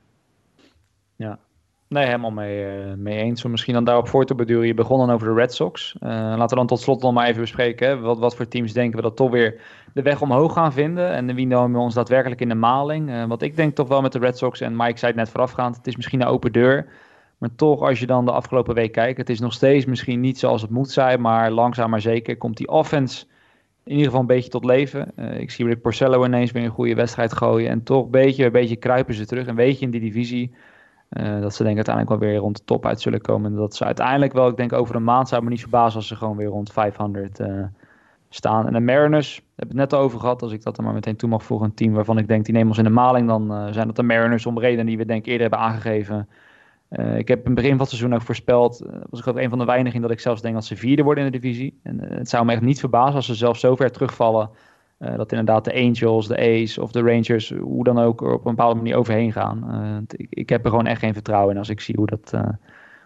[1.15, 1.39] Ja,
[1.87, 3.45] nee, helemaal mee, uh, mee eens.
[3.45, 4.67] Om misschien dan daarop voor te beduren.
[4.67, 5.95] Je begon dan over de Red Sox.
[6.01, 8.01] Uh, laten we dan tot slot nog maar even bespreken.
[8.01, 9.61] Wat, wat voor teams denken we dat toch weer
[9.93, 11.11] de weg omhoog gaan vinden?
[11.11, 13.27] En wie nemen we ons daadwerkelijk in de maling?
[13.27, 15.75] Wat ik denk toch wel met de Red Sox, en Mike zei het net voorafgaand,
[15.75, 16.87] het is misschien een open deur.
[17.37, 20.39] Maar toch, als je dan de afgelopen week kijkt, het is nog steeds misschien niet
[20.39, 21.21] zoals het moet zijn.
[21.21, 23.25] Maar langzaam maar zeker komt die offense
[23.89, 25.11] in ieder geval een beetje tot leven.
[25.15, 27.69] Uh, ik zie Rick Porcello ineens weer een goede wedstrijd gooien.
[27.69, 29.47] En toch beetje, beetje kruipen ze terug.
[29.47, 30.51] Een beetje in die divisie.
[31.09, 33.51] Uh, dat ze denk ik uiteindelijk wel weer rond de top uit zullen komen.
[33.51, 36.07] En dat ze uiteindelijk wel, ik denk over een maand zou me niet verbazen als
[36.07, 37.63] ze gewoon weer rond 500 uh,
[38.29, 38.67] staan.
[38.67, 40.41] En de Mariners, daar heb ik het net over gehad.
[40.41, 41.67] Als ik dat er maar meteen toe mag voegen.
[41.67, 43.27] Een team waarvan ik denk, die nemen ons in de maling.
[43.27, 46.27] Dan zijn dat de Mariners om redenen die we denk ik eerder hebben aangegeven.
[46.89, 49.37] Uh, ik heb in het begin van het seizoen ook voorspeld, uh, was ik ook
[49.37, 51.79] een van de weinigen dat ik zelfs denk dat ze vierde worden in de divisie.
[51.83, 54.49] En uh, het zou me echt niet verbazen als ze zelfs zo ver terugvallen
[54.99, 58.55] dat inderdaad de Angels, de A's of de Rangers, hoe dan ook, er op een
[58.55, 60.05] bepaalde manier overheen gaan.
[60.07, 62.33] Ik, ik, heb er gewoon echt geen vertrouwen in als ik zie hoe, dat,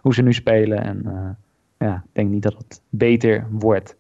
[0.02, 0.84] hoe ze nu spelen.
[0.84, 1.38] En
[1.78, 3.96] ja, ik denk niet dat het beter wordt.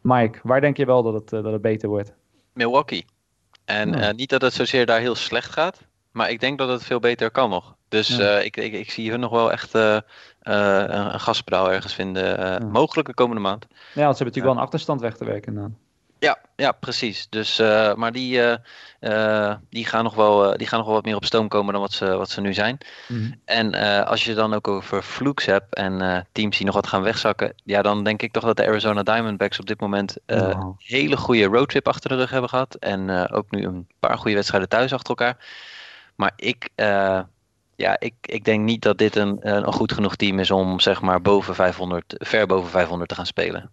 [0.00, 2.14] Mike, waar denk je wel dat het, dat het beter wordt?
[2.52, 3.04] Milwaukee.
[3.64, 4.12] En ja.
[4.12, 7.30] niet dat het zozeer daar heel slecht gaat, maar ik denk dat het veel beter
[7.30, 7.76] kan nog.
[7.88, 8.38] Dus ja.
[8.38, 9.98] uh, ik, ik, ik, zie hun nog wel echt uh,
[10.42, 12.40] uh, een gaspedaal ergens vinden.
[12.40, 12.58] Ja.
[12.58, 13.66] Mogelijk de komende maand.
[13.70, 15.54] Ja, want ze hebben natuurlijk wel een achterstand weg te werken.
[15.54, 15.76] Dan.
[16.20, 17.26] Ja, ja, precies.
[17.28, 17.58] Dus,
[17.94, 18.40] maar die,
[19.70, 21.92] die, gaan nog wel, die gaan nog wel wat meer op stoom komen dan wat
[21.92, 22.78] ze, wat ze nu zijn.
[23.08, 23.40] Mm -hmm.
[23.44, 23.74] En
[24.04, 27.52] als je dan ook over flukes hebt en teams die nog wat gaan wegzakken.
[27.64, 30.74] Ja, dan denk ik toch dat de Arizona Diamondbacks op dit moment een wow.
[30.78, 32.74] hele goede roadtrip achter de rug hebben gehad.
[32.74, 35.36] En ook nu een paar goede wedstrijden thuis achter elkaar.
[36.14, 36.68] Maar ik,
[37.78, 41.00] ja, ik, ik denk niet dat dit een, een goed genoeg team is om zeg
[41.00, 43.70] maar boven 500, ver boven 500 te gaan spelen.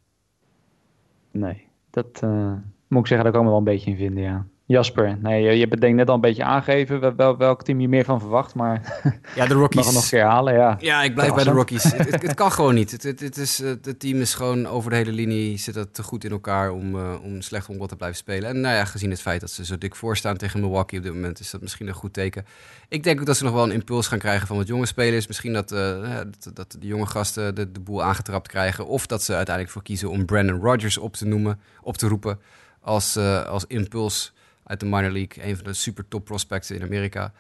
[1.32, 2.54] Nee, dat uh,
[2.88, 4.46] moet ik zeggen, daar kan ik me wel een beetje in vinden, ja.
[4.68, 7.64] Jasper, nee, je, je hebt het denk ik net al een beetje aangegeven wel, welk
[7.64, 9.02] team je meer van verwacht, maar
[9.36, 9.76] ja, de Rockies.
[9.86, 10.78] mag nog een keer halen, ja.
[10.80, 11.84] Ja, ik blijf bij de Rockies.
[11.92, 12.92] het, het, het, kan gewoon niet.
[12.92, 16.04] Het, het, het, is, het team is gewoon over de hele linie, zit het te
[16.04, 18.50] goed in elkaar om, uh, om slecht onbod te blijven spelen.
[18.50, 21.14] En nou ja, gezien het feit dat ze zo dik voorstaan tegen Milwaukee op dit
[21.14, 22.46] moment, is dat misschien een goed teken.
[22.90, 25.28] Ik denk ook dat ze nog wel een impuls gaan krijgen van wat jonge spelers.
[25.28, 28.88] Misschien dat, uh, dat, dat, de jonge gasten de, de boel aangetrapt krijgen.
[28.88, 32.40] Of dat ze uiteindelijk voor kiezen om Brandon Rodgers op te noemen, op te roepen
[32.82, 34.34] als, uh, als impuls
[34.66, 35.46] uit de minor league.
[35.46, 37.34] Een van de super top prospects in Amerika.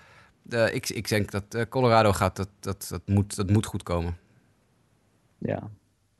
[0.49, 3.83] Uh, ik, ik denk dat uh, Colorado gaat, dat, dat, dat, moet, dat moet goed
[3.83, 4.17] komen.
[5.37, 5.69] Ja,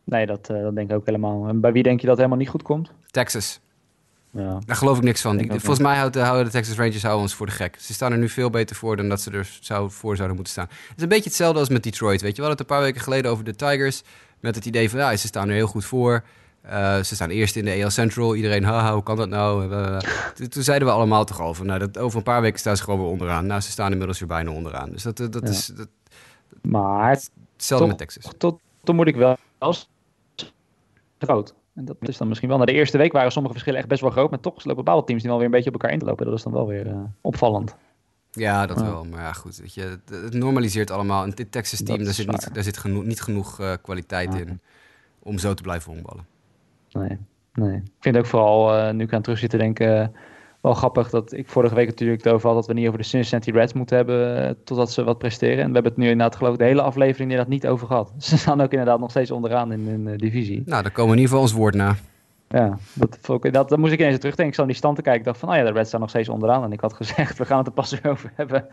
[0.04, 1.48] nee, dat, uh, dat denk ik ook helemaal.
[1.48, 2.92] En bij wie denk je dat helemaal niet goed komt?
[3.12, 3.60] Texas.
[4.32, 4.60] Ja.
[4.66, 5.40] Daar geloof ik niks van.
[5.40, 7.76] Ik, volgens mij houden, houden de Texas Rangers houden ons voor de gek.
[7.80, 10.54] Ze staan er nu veel beter voor dan dat ze er zou, voor zouden moeten
[10.54, 10.68] staan.
[10.70, 12.22] Het is een beetje hetzelfde als met Detroit.
[12.22, 14.04] Weet je, we hadden het een paar weken geleden over de Tigers.
[14.40, 16.24] Met het idee van, ja, ze staan er heel goed voor.
[16.70, 18.36] Uh, ze staan eerst in de AL Central.
[18.36, 19.70] Iedereen, haha, hoe kan dat nou?
[19.70, 19.98] Uh,
[20.50, 22.84] toen zeiden we allemaal toch al van, nou, dat, over een paar weken staan ze
[22.84, 23.46] gewoon weer onderaan.
[23.46, 24.90] Nou, ze staan inmiddels weer bijna onderaan.
[24.90, 25.50] Dus dat, dat ja.
[25.50, 25.66] is...
[25.66, 25.88] Dat,
[26.62, 27.10] maar
[27.54, 28.34] hetzelfde met Texas.
[28.38, 29.90] Tot, tot moet ik wel als
[31.20, 31.54] groot.
[31.74, 32.58] En dat is dan misschien wel.
[32.58, 34.30] Na de eerste week waren sommige verschillen echt best wel groot.
[34.30, 36.26] Maar toch lopen bepaalde teams die wel weer een beetje op elkaar in te lopen.
[36.26, 37.76] Dat is dan wel weer uh, opvallend.
[38.32, 38.86] Ja, dat ja.
[38.86, 39.04] wel.
[39.04, 39.58] Maar ja, goed.
[39.58, 41.24] Weet je, het, normaliseert allemaal.
[41.24, 44.62] En dit Texas team, daar zit, niet, daar zit geno niet genoeg kwaliteit in
[45.20, 46.26] om zo te blijven honkballen.
[46.96, 47.18] Nee,
[47.54, 47.76] nee.
[47.76, 50.08] Ik vind ook vooral, uh, nu ik aan terug zit te denken, uh,
[50.62, 53.06] wel grappig dat ik vorige week natuurlijk het over had dat we niet over de
[53.06, 55.64] Cincinnati Reds moeten hebben uh, totdat ze wat presteren.
[55.64, 58.14] En we hebben het nu inderdaad geloof ik de hele aflevering inderdaad niet over gehad.
[58.24, 60.64] Ze staan ook inderdaad nog steeds onderaan in hun divisie.
[60.66, 61.96] Nou, daar komen we in ieder geval ons woord na.
[62.48, 63.20] Ja, dat,
[63.52, 64.46] dat, dat moest ik ineens terugdenken.
[64.46, 65.22] Ik zat aan die stand te kijken.
[65.22, 66.64] Ik dacht van, oh ja, de Reds staan nog steeds onderaan.
[66.64, 68.68] En ik had gezegd, we gaan het er pas weer over hebben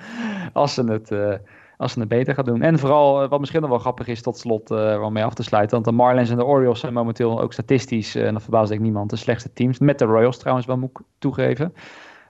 [0.53, 1.35] als ze het, uh,
[1.83, 2.63] als ze het beter gaan doen.
[2.63, 5.35] En vooral, uh, wat misschien nog wel grappig is tot slot, uh, om mee af
[5.35, 5.75] te sluiten.
[5.75, 9.11] Want de Marlins en de Orioles zijn momenteel ook statistisch, en dat verbaast ik niemand,
[9.11, 9.79] de slechtste teams.
[9.79, 11.75] Met de Royals trouwens wel, moet ik toegeven.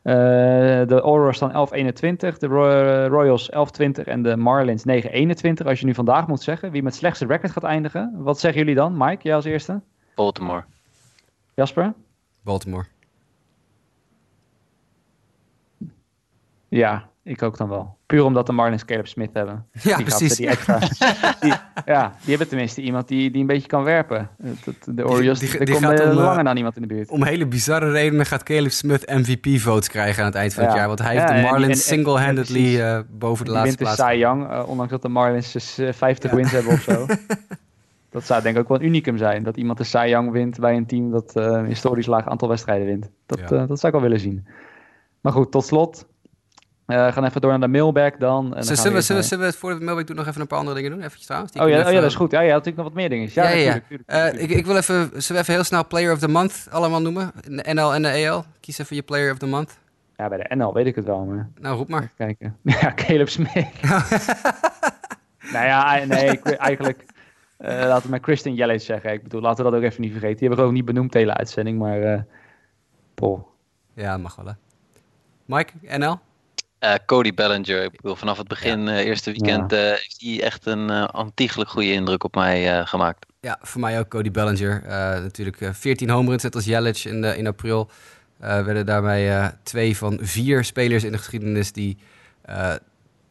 [0.03, 5.67] de Orioles staan 11-21, de Roy Royals 11-20 en de Marlins 9-21.
[5.67, 8.13] Als je nu vandaag moet zeggen, wie met slechtste record gaat eindigen.
[8.17, 8.97] Wat zeggen jullie dan?
[8.97, 9.81] Mike, jij als eerste?
[10.15, 10.65] Baltimore.
[11.55, 11.93] Jasper?
[12.43, 12.92] Baltimore.
[16.79, 17.97] Ja, ik ook dan wel.
[18.07, 19.67] Puur omdat de Marlins Caleb Smith hebben.
[19.83, 20.37] Ja, die precies.
[20.37, 20.79] Die extra,
[21.41, 21.53] die,
[21.85, 24.29] ja, die hebben tenminste iemand die, die een beetje kan werpen.
[24.85, 27.11] De Orioles, die, die, komt om, langer dan iemand in de buurt.
[27.11, 30.69] Om hele bizarre redenen gaat Caleb Smith MVP-votes krijgen aan het eind van ja.
[30.69, 30.87] het jaar.
[30.87, 34.01] Want hij heeft ja, de Marlins single-handedly uh, boven de laatste plaats.
[34.01, 36.37] Cy Young, uh, ondanks dat de Marlins dus, uh, 50 ja.
[36.37, 37.07] wins hebben of zo.
[38.11, 39.43] Dat zou denk ik ook wel een unicum zijn.
[39.43, 42.87] Dat iemand de Cy Young wint bij een team dat een historisch laag aantal wedstrijden
[42.87, 43.11] wint.
[43.27, 44.47] Dat, dat zou ik wel willen zien.
[45.21, 46.07] Maar goed, tot slot.
[46.87, 48.45] We gaan even door naar de mailback dan.
[48.45, 50.41] En dan Zullen we, zullen, we, naar- zullen we voor de mailback doen nog even
[50.41, 51.03] een paar andere dingen doen?
[51.03, 51.53] Even trouwens.
[51.53, 52.31] Die Oh ja, oh ja, dat is goed.
[52.31, 53.29] Ja, ja, natuurlijk nog wat meer dingen.
[53.33, 56.13] Ja, Ja, ja, tuurlijk, Eh, ik, ik wil even, zullen we even heel snel Player
[56.13, 57.33] of the Month allemaal noemen?
[57.49, 58.45] In De NL en de EL.
[58.61, 59.79] Kies even je Player of the Month.
[60.17, 62.03] Ja, bij de NL weet ik het wel, maar Nou, roep maar.
[62.03, 62.57] even kijken.
[62.81, 63.67] Ja, Caleb Smith.
[65.53, 67.05] nou ja, nee, ik, eigenlijk...
[67.57, 69.13] eh, laten we maar Christian Jelic zeggen.
[69.13, 70.37] Ik bedoel, laten we dat ook even niet vergeten.
[70.39, 72.27] Die hebben we ook niet benoemd de hele uitzending, maar...
[73.15, 73.49] Paul.
[73.95, 74.53] Ja, mag wel hè.
[75.45, 76.19] Mike, NL?
[76.83, 80.67] Eh, Cody Bellinger, ik bedoel, vanaf het begin, eh, eerste weekend, eh, heeft hij echt
[80.67, 83.27] een eh ontiegelijk goede indruk op mij eh, gemaakt.
[83.41, 84.83] Ja, voor mij ook Cody Bellinger.
[84.85, 87.91] Eh, natuurlijk eh, 14 home runs, net als Jelic in, de, in april.
[88.41, 91.99] Eh, werden daarmee eh, twee van vier spelers in de geschiedenis die
[92.43, 92.75] eh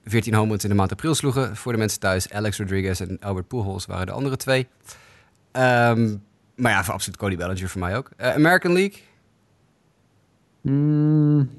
[0.06, 1.56] 14 home runs in de maand april sloegen.
[1.56, 4.68] Voor de mensen thuis, Alex Rodriguez en Albert Pujols waren de andere twee.
[5.52, 6.16] Ehm,
[6.56, 8.10] maar ja, voor absoluut Cody Bellinger voor mij ook.
[8.18, 9.00] American League?
[10.62, 11.50] Hmm,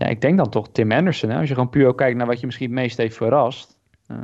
[0.00, 1.30] ja, ik denk dan toch Tim Anderson.
[1.30, 1.38] Hè?
[1.38, 3.78] Als je gewoon puur ook kijkt naar wat je misschien het meest heeft verrast.
[4.06, 4.16] eh,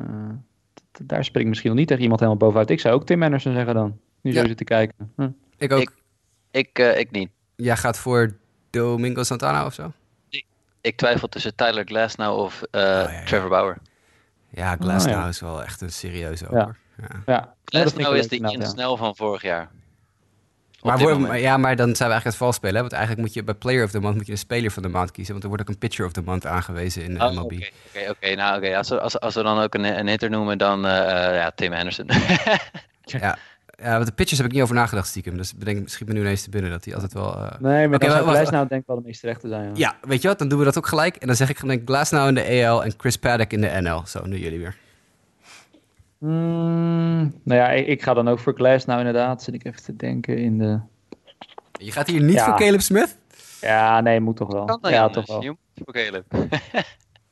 [0.92, 2.70] d- daar spring ik misschien nog niet tegen iemand helemaal bovenuit.
[2.70, 3.98] Ik zou ook Tim Anderson zeggen dan.
[4.20, 5.12] Nu zo zitten kijken.
[5.16, 5.28] Hm.
[5.58, 5.80] Ik ook.
[5.80, 5.92] Ik-
[6.50, 7.30] Ik, eh, ik niet.
[7.56, 8.36] Jij gaat voor
[8.70, 9.92] Domingo Santana of zo?
[10.80, 13.24] Ik twijfel tussen Tyler Glasnow of eh, ja, ja.
[13.24, 13.76] Trevor Bauer.
[14.48, 15.28] Ja, Glasnow Oh, ja.
[15.28, 16.74] is wel echt een serieuze ook, Ja.
[17.26, 17.54] Ja.
[17.64, 18.66] Glasnow is de Ian.
[18.66, 19.70] Snell van vorig jaar.
[20.86, 22.74] Maar, ja, maar dan zijn we eigenlijk het vals spelen.
[22.74, 22.80] Hè?
[22.80, 24.88] Want eigenlijk moet je bij Player of the Month moet je een speler van de
[24.88, 25.32] maand kiezen.
[25.32, 27.52] Want er wordt ook een Pitcher of the Month aangewezen in de Oh, MLB.
[27.52, 28.34] Oké, oké, oké.
[28.34, 28.76] Nou, oké.
[28.76, 31.50] Als, we, als, als we dan ook een, een hitter noemen, dan eh, eh, ja,
[31.54, 32.06] Tim Anderson.
[33.04, 33.38] Ja.
[33.82, 35.36] ja, want de pitchers heb ik niet over nagedacht stiekem.
[35.36, 37.34] Dus bedenk, schiet me nu ineens te binnen dat hij altijd wel...
[37.36, 38.68] eh, Nee, maar wacht, Glasnow wacht.
[38.68, 39.64] denk ik wel de meest terecht te zijn.
[39.64, 39.70] Ja.
[39.74, 40.38] Ja, weet je wat?
[40.38, 41.16] Dan doen we dat ook gelijk.
[41.16, 44.02] En dan zeg ik gewoon Glasnow in de EL en Chris Paddock in de NL.
[44.06, 44.76] Zo, nu jullie weer.
[46.18, 49.42] Hmm, nou ja, ik, ik ga dan ook voor Glasnow inderdaad.
[49.42, 50.78] Zit ik even te denken in de...
[51.72, 52.44] Je gaat hier niet Ja.
[52.44, 53.18] voor Caleb Smith?
[53.60, 54.64] Ja, nee, moet toch wel.
[54.64, 55.42] kan ja, toch wel.
[55.42, 56.24] Je moet voor Caleb.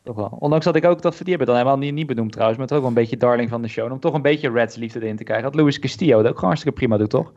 [0.05, 0.37] Toch wel.
[0.39, 2.77] Ondanks dat ik ook, dat die hebben dan helemaal niet, niet benoemd trouwens, maar het
[2.77, 3.93] is ook wel een beetje darling van de show.
[3.93, 5.45] Om toch een beetje Reds liefde erin te krijgen.
[5.53, 7.33] Dat Luis Castillo dat ook gewoon hartstikke prima doet, toch?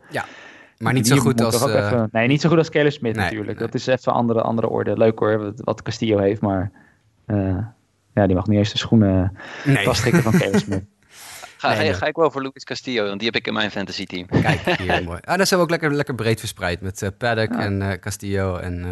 [0.78, 1.58] Maar niet zo goed als...
[1.58, 3.58] toch eh, even- nee, niet zo goed als Caleb Smith nee, natuurlijk.
[3.58, 3.66] nee.
[3.66, 4.96] Dat is even andere, andere orde.
[4.96, 6.70] Leuk hoor, wat, Castillo heeft, maar
[7.26, 7.56] eh,
[8.14, 10.84] ja, die mag niet eens de schoenen nee, vaststrikken van Caleb Smith.
[11.58, 14.04] Ga, Nee, ga, ik wel voor Luis Castillo, want die heb ik in mijn fantasy
[14.06, 14.26] team.
[14.26, 15.18] kijk, hier, mooi.
[15.24, 17.58] Ah, dan zijn we ook lekker, lekker breed verspreid met eh, Paddock Ja.
[17.60, 18.90] en eh, Castillo en, eh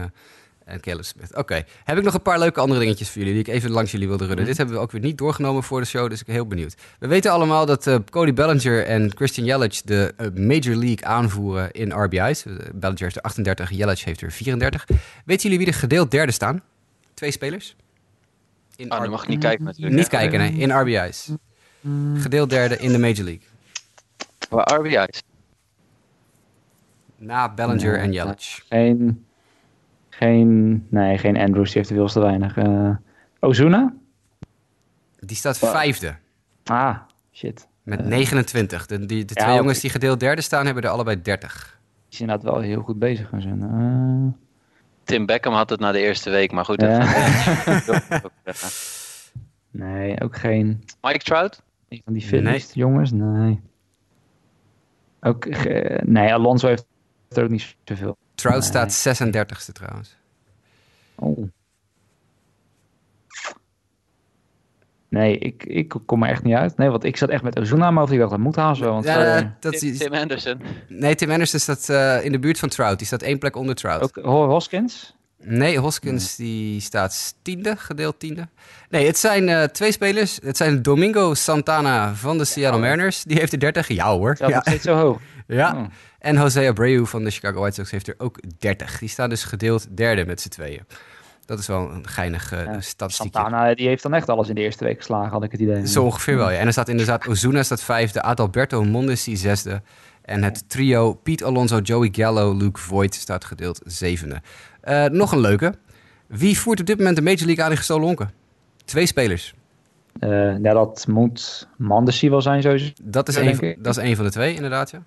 [0.65, 1.37] en Caleb Smith.
[1.37, 3.91] Oké, heb ik nog een paar leuke andere dingetjes voor jullie die ik even langs
[3.91, 4.39] jullie wilde runnen.
[4.45, 4.49] Mhm.
[4.49, 6.75] Dit hebben we ook weer niet doorgenomen voor de show, dus ik ben heel benieuwd.
[6.99, 12.45] We weten allemaal dat Cody Bellinger en Christian Yelich de Major League aanvoeren in RBI's.
[12.75, 14.87] Bellinger heeft er 38, Yelich heeft er 34.
[15.25, 16.63] Weten jullie wie er gedeeld derde staan?
[17.15, 17.77] Twee spelers?
[18.77, 19.95] In Oh, nu R- mag ik niet kijken natuurlijk.
[19.97, 20.11] Niet hè.
[20.19, 21.29] kijken, nee, in RBI's.
[22.17, 23.43] Gedeeld derde in de Major League.
[24.49, 25.23] Voor RBI's.
[27.17, 28.63] Na Bellinger Nee, en Yelich.
[28.69, 29.27] Geen,
[30.09, 32.57] geen, nee, geen Andrews, die heeft er veel te weinig.
[32.57, 32.91] Eh,
[33.41, 33.95] Ozuna?
[35.21, 36.17] Die staat vijfde.
[36.65, 36.97] Ah,
[37.33, 37.67] shit.
[37.83, 38.07] Met Eh.
[38.07, 38.87] 29.
[38.87, 41.79] De, die, de Ja, twee jongens die gedeeld derde staan, hebben er allebei 30.
[42.03, 43.63] Die is inderdaad wel heel goed bezig gaan zijn.
[43.63, 44.41] Eh,
[45.05, 46.81] Tim Beckham had het na de eerste week, maar goed.
[46.81, 46.99] Ja.
[47.87, 48.31] dat-
[49.71, 51.63] nee, ook geen Mike Trout?
[51.89, 53.11] Een van die fitness jongens.
[53.13, 53.61] Nee.
[55.21, 56.87] Ook, ge- nee, Alonso heeft
[57.29, 58.17] er ook niet zoveel.
[58.35, 58.63] Trout Nee.
[58.69, 60.17] staat 36ste trouwens.
[61.15, 61.49] Oh.
[65.09, 66.77] Nee, ik, ik kom er echt niet uit.
[66.77, 68.93] Nee, want ik zat echt met Ozuna, maar of ik dacht dat moet haast wel.
[68.93, 70.61] Want Ja, eh, dat Tim, is, Tim Anderson.
[70.89, 72.99] nee, Tim Anderson staat eh, in de buurt van Trout.
[72.99, 74.03] Die staat één plek onder Trout.
[74.03, 75.16] ook Ho- Hoskins.
[75.49, 78.49] Nee, Hoskins die staat tiende, gedeeld tiende.
[78.91, 80.39] Nee, het zijn eh, twee spelers.
[80.43, 83.23] Het zijn Domingo Santana van de Seattle Mariners.
[83.23, 83.89] Die heeft er 30.
[83.89, 84.37] Ja hoor.
[84.37, 84.61] Zelfs Ja.
[84.61, 85.21] steeds zo hoog.
[85.47, 85.75] ja.
[85.77, 85.85] Oh.
[86.19, 88.99] En Jose Abreu van de Chicago White Sox heeft er ook 30.
[88.99, 90.83] Die staan dus gedeeld derde met z'n tweeën.
[91.45, 93.33] Dat is wel een geinig uh, Ja, statistiek.
[93.33, 95.87] Santana, die heeft dan echt alles in de eerste week geslagen, had ik het idee.
[95.89, 96.59] Zo ongeveer wel, ja.
[96.59, 99.83] En er staat inderdaad Ozuna staat vijfde, Adalberto Mondesi zesde.
[100.23, 104.41] En het trio Piet Alonso, Joey Gallo, Luke Voigt staat gedeeld zevende.
[104.89, 105.75] Uh, nog een leuke.
[106.27, 108.31] Wie voert op dit moment de Major League aan in gestolen honken?
[108.85, 109.55] Twee spelers.
[110.21, 112.93] Uh, ja, dat moet Mandesi wel zijn sowieso.
[113.03, 115.03] Dat is, Ja, een, van, dat is een van de twee, inderdaad, ja.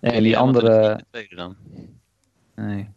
[0.00, 1.00] En die andere...
[1.10, 1.56] tweede dan.
[2.54, 2.88] Nee.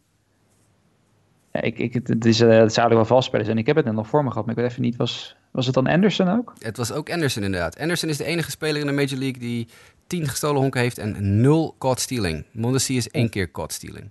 [1.51, 3.93] Ja, ik, ik, het, is, uh, het zouden wel valspelers en ik heb het net
[3.93, 6.53] nog voor me gehad, maar ik weet even niet, was, was het dan Anderson ook?
[6.59, 7.80] Het was ook Anderson inderdaad.
[7.80, 9.67] Anderson is de enige speler in de Major League die
[10.07, 12.45] tien gestolen honken heeft en nul caught stealing.
[12.51, 14.09] Mondesi is één keer caught stealing.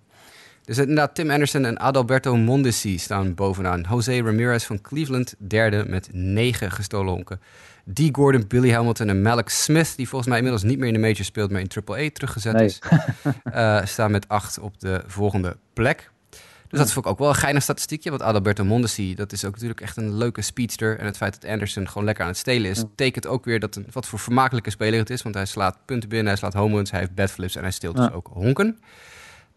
[0.69, 3.85] Dus inderdaad, Tim Anderson en Adalberto Mondesi staan bovenaan.
[3.91, 7.41] Jose Ramirez van Cleveland derde met negen gestolen honken.
[7.95, 8.01] D.
[8.13, 11.25] Gordon, Billy Hamilton en Malik Smith, die volgens mij inmiddels niet meer in de major
[11.25, 12.65] speelt, maar in AAA teruggezet Nee.
[12.67, 12.79] is,
[13.55, 16.11] uh, staan met acht op de volgende plek.
[16.69, 18.11] Dus dat vond ik ook wel een geinig statistiekje.
[18.11, 20.99] Want Adalberto Mondesi, dat is ook natuurlijk echt een leuke speedster.
[20.99, 23.77] En het feit dat Anderson gewoon lekker aan het stelen is, tekent ook weer dat
[23.77, 25.23] een, wat voor vermakelijke speler het is.
[25.23, 27.97] Want hij slaat punten binnen, hij slaat home runs, hij heeft badflips en hij steelt
[27.97, 28.13] dus Ja.
[28.13, 28.79] ook honken.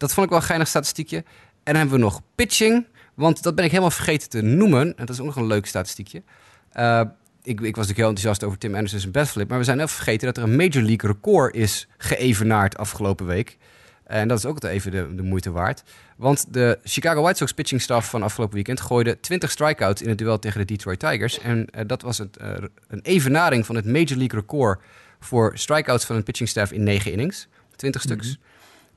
[0.02, 1.18] Dat vond ik wel een geinig statistiekje.
[1.18, 1.24] En
[1.64, 2.86] dan hebben we nog pitching.
[3.14, 4.98] Want dat ben ik helemaal vergeten te noemen.
[4.98, 6.24] En dat is ook nog een leuk statistiekje.
[6.72, 7.02] Eh,
[7.44, 9.50] ik, ik was natuurlijk heel enthousiast over Tim Anderson's badflip.
[9.50, 13.58] Maar we zijn even vergeten dat er een Major League record is geëvenaard afgelopen week.
[14.04, 15.84] En dat is ook even de, moeite waard.
[16.16, 20.18] Want de Chicago White Sox pitching staff van afgelopen weekend gooide 20 strikeouts in het
[20.18, 21.40] duel tegen de Detroit Tigers.
[21.40, 22.54] En eh, dat was het, eh,
[22.88, 24.82] een evenaring van het Major League record
[25.20, 27.48] voor strikeouts van een pitching staff in 9 innings.
[27.76, 28.38] 20 stuks.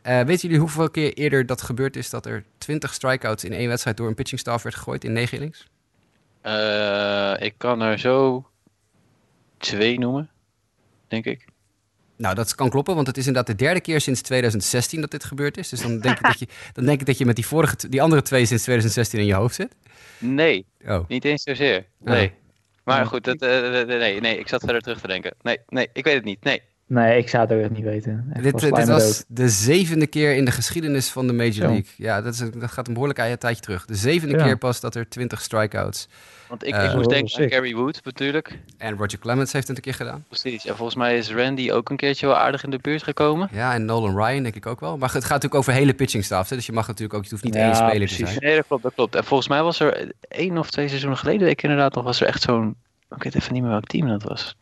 [0.04, 3.68] Eh, weten jullie hoeveel keer eerder dat gebeurd is dat er 20 strikeouts in één
[3.68, 5.68] wedstrijd door een pitching staff werd gegooid in 9 innings?
[6.40, 8.46] Eh, ik kan er zo
[9.58, 10.30] twee noemen,
[11.08, 11.44] denk ik.
[12.16, 15.24] Nou, dat kan kloppen, want het is inderdaad de derde keer sinds 2016 dat dit
[15.24, 15.68] gebeurd is.
[15.68, 18.02] Dus dan denk ik dat je, dan denk ik dat je met die, vorige, die
[18.02, 19.74] andere twee sinds 2016 in je hoofd zit.
[20.18, 21.08] Nee, Oh.
[21.08, 21.86] niet eens zozeer.
[21.98, 22.32] Nee.
[22.84, 25.34] Maar goed, dat, eh, nee, nee, ik zat verder terug te denken.
[25.42, 26.44] Nee, nee, ik weet het niet.
[26.44, 26.62] Nee.
[26.86, 28.26] Nee, ik zou het ook echt niet weten.
[28.32, 31.52] Echt Dit, wel dit was de zevende keer in de geschiedenis van de Major.
[31.58, 31.84] League.
[31.96, 33.84] Ja, dat, is, dat gaat een behoorlijk tijdje terug.
[33.84, 34.44] De zevende Ja.
[34.44, 36.08] keer pas dat er 20 strikeouts.
[36.48, 37.50] Want ik, Eh, ik moest Oh, denken aan.
[37.50, 38.58] Gary Wood natuurlijk.
[38.78, 40.24] En Roger Clemens heeft het een keer gedaan.
[40.28, 40.66] Precies.
[40.66, 43.48] En volgens mij is Randy ook een keertje wel aardig in de buurt gekomen.
[43.52, 44.98] Ja, en Nolan Ryan denk ik ook wel.
[44.98, 46.50] Maar het gaat natuurlijk over hele pitching staffs.
[46.50, 46.56] Hè?
[46.56, 48.18] Dus je mag natuurlijk ook, je hoeft niet Ja, één speler precies.
[48.18, 48.38] te zijn.
[48.44, 49.14] Nee, dat klopt, dat klopt.
[49.14, 52.26] En volgens mij was er één of twee seizoenen geleden, ik inderdaad nog, was er
[52.26, 52.76] echt zo'n...
[53.16, 54.56] Ik weet even niet meer welk team dat was.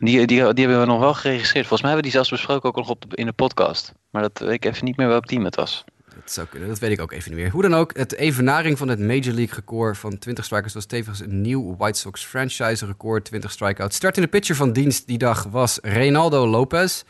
[0.00, 1.66] Die, die, die hebben we nog wel geregistreerd.
[1.66, 3.92] Volgens mij hebben we die zelfs besproken ook nog op de, in de podcast.
[4.10, 5.84] Maar dat weet ik even niet meer welk team het was.
[6.14, 7.50] Dat zou kunnen, dat weet ik ook even niet meer.
[7.50, 11.20] Hoe dan ook, het evenaring van het Major League record van 20 strikeouts was tevens
[11.20, 13.96] een nieuw White Sox franchise record, 20 strikeouts.
[13.96, 17.02] Startende pitcher van dienst die dag was Reynaldo Lopez,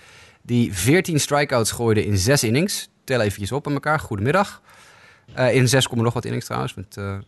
[0.43, 2.89] die 14 strikeouts gooide in 6 innings.
[3.05, 4.63] Tel eventjes op aan elkaar, goedemiddag.
[5.35, 7.19] Eh in 6, nog wat innings trouwens, eh,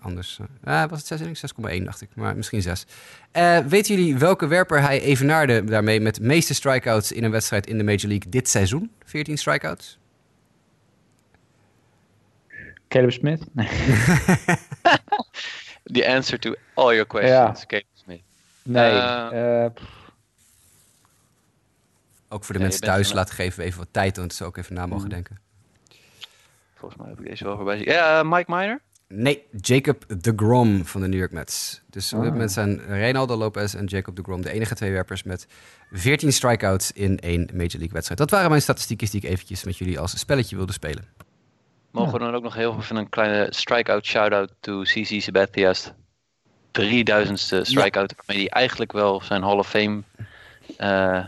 [0.00, 0.38] anders.
[0.64, 1.40] eh, was het 6 innings?
[1.40, 2.86] 6,1 dacht ik, maar misschien 6.
[3.30, 7.66] Eh, weten jullie welke werper hij evenaarde daarmee met de meeste strikeouts in een wedstrijd
[7.66, 8.90] in de Major League dit seizoen?
[9.04, 9.98] 14 strikeouts?
[12.88, 13.42] Caleb Smith?
[13.52, 13.68] Nee.
[15.92, 18.22] The answer to all your questions, Caleb Smith.
[18.62, 18.98] nee.
[19.00, 19.70] Eh,
[22.28, 24.56] Ook voor de Ja, mensen thuis, laten geven we even wat tijd, want ze ook
[24.56, 25.10] even na mogen Mm.
[25.10, 25.38] denken.
[26.74, 27.86] Volgens mij heb ik deze wel voorbij zien.
[27.86, 28.80] Ja, Mike Miner?
[29.14, 31.80] Nee, Jacob de Grom van de New York Mets.
[31.90, 32.32] Dus op dit Ah.
[32.34, 35.46] moment zijn Reynaldo Lopez en Jacob de Grom de enige twee werpers met
[35.92, 38.20] 14 strikeouts in één Major League wedstrijd.
[38.20, 41.04] Dat waren mijn statistiekjes die ik eventjes met jullie als spelletje wilde spelen.
[41.90, 45.92] Mogen we dan ook nog heel even een kleine strikeout shout-out to CC Sabathia's
[46.72, 50.02] 3000ste strikeout, waarmee hij eigenlijk wel zijn Hall of Fame
[50.76, 51.24] eh,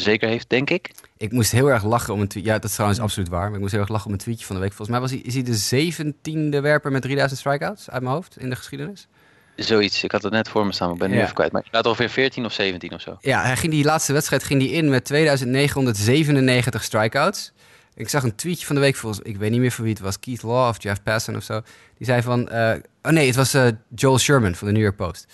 [0.00, 0.90] zeker heeft, denk ik.
[1.16, 2.44] Ik moest heel erg lachen om een tweet.
[2.44, 3.44] Ja, dat is trouwens absoluut waar.
[3.44, 4.72] Maar ik moest heel erg lachen om een tweetje van de week.
[4.72, 8.38] Volgens mij was hij, is hij de zeventiende werper met 3000 strikeouts uit mijn hoofd
[8.38, 9.08] in de geschiedenis.
[9.56, 10.04] Zoiets.
[10.04, 11.30] Ik had het net voor me staan, maar ik ben het nu Ja.
[11.30, 11.52] even kwijt.
[11.52, 13.16] Maar laat ongeveer 14 of 17 of zo.
[13.20, 17.52] Ja, hij ging die laatste wedstrijd ging die in met 2997 strikeouts.
[17.94, 20.02] Ik zag een tweetje van de week, volgens, ik weet niet meer van wie het
[20.02, 21.60] was, Keith Law of Jeff Passan of zo.
[21.98, 24.96] Die zei van, eh, oh nee, het was eh, Joel Sherman van de New York
[24.96, 25.26] Post.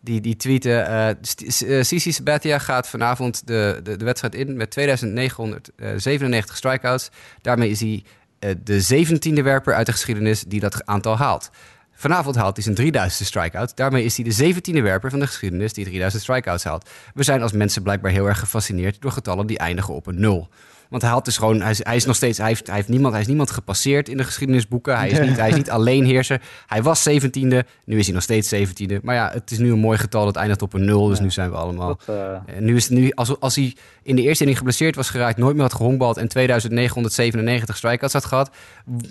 [0.00, 4.34] Die, die tweette, eh, St- S- eh, Cici Sabathia gaat vanavond de, de, de wedstrijd
[4.34, 7.10] in met 2997 strikeouts.
[7.42, 8.04] Daarmee is hij
[8.38, 11.50] eh, de zeventiende werper uit de geschiedenis die dat aantal haalt.
[11.92, 13.76] Vanavond haalt hij zijn 3000ste strikeout.
[13.76, 16.88] Daarmee is hij de 17e werper van de geschiedenis die 3000 strikeouts haalt.
[17.14, 20.48] We zijn als mensen blijkbaar heel erg gefascineerd door getallen die eindigen op een nul.
[20.88, 22.88] Want hij had dus gewoon, hij is, hij is nog steeds, hij heeft, hij heeft
[22.88, 24.96] niemand, hij is niemand gepasseerd in de geschiedenisboeken.
[24.96, 26.40] Hij is niet, hij is niet alleenheerser.
[26.66, 29.00] Hij was 17e, nu is hij nog steeds 17e.
[29.02, 31.06] Maar ja, het is nu een mooi getal dat eindigt op een nul.
[31.08, 31.24] Dus Ja.
[31.24, 31.98] nu zijn we allemaal.
[32.06, 34.94] dat, eh, En nu is het nu, als, als hij in de eerste inning geblesseerd
[34.96, 38.50] was geraakt, nooit meer had gehonkbald en 2997 strikeouts had gehad,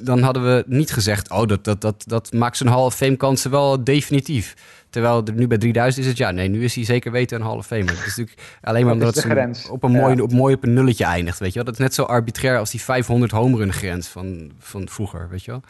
[0.01, 3.15] dan hadden we niet gezegd, oh, dat, dat, dat, dat maakt zijn Hall of Fame
[3.15, 4.53] kansen wel definitief.
[4.96, 7.46] Terwijl er nu bij 3000 is het, ja, nee, nu is hij zeker weten een
[7.46, 7.89] Hall of Famer.
[7.89, 9.70] Het is natuurlijk alleen maar Dat omdat het de zo grens.
[9.70, 10.00] op een, Ja.
[10.02, 11.64] mooi, op, mooi op een nulletje eindigt, weet je wel.
[11.64, 15.43] Dat is net zo arbitrair als die 500 home run grens van, van vroeger, weet
[15.43, 15.62] je wel.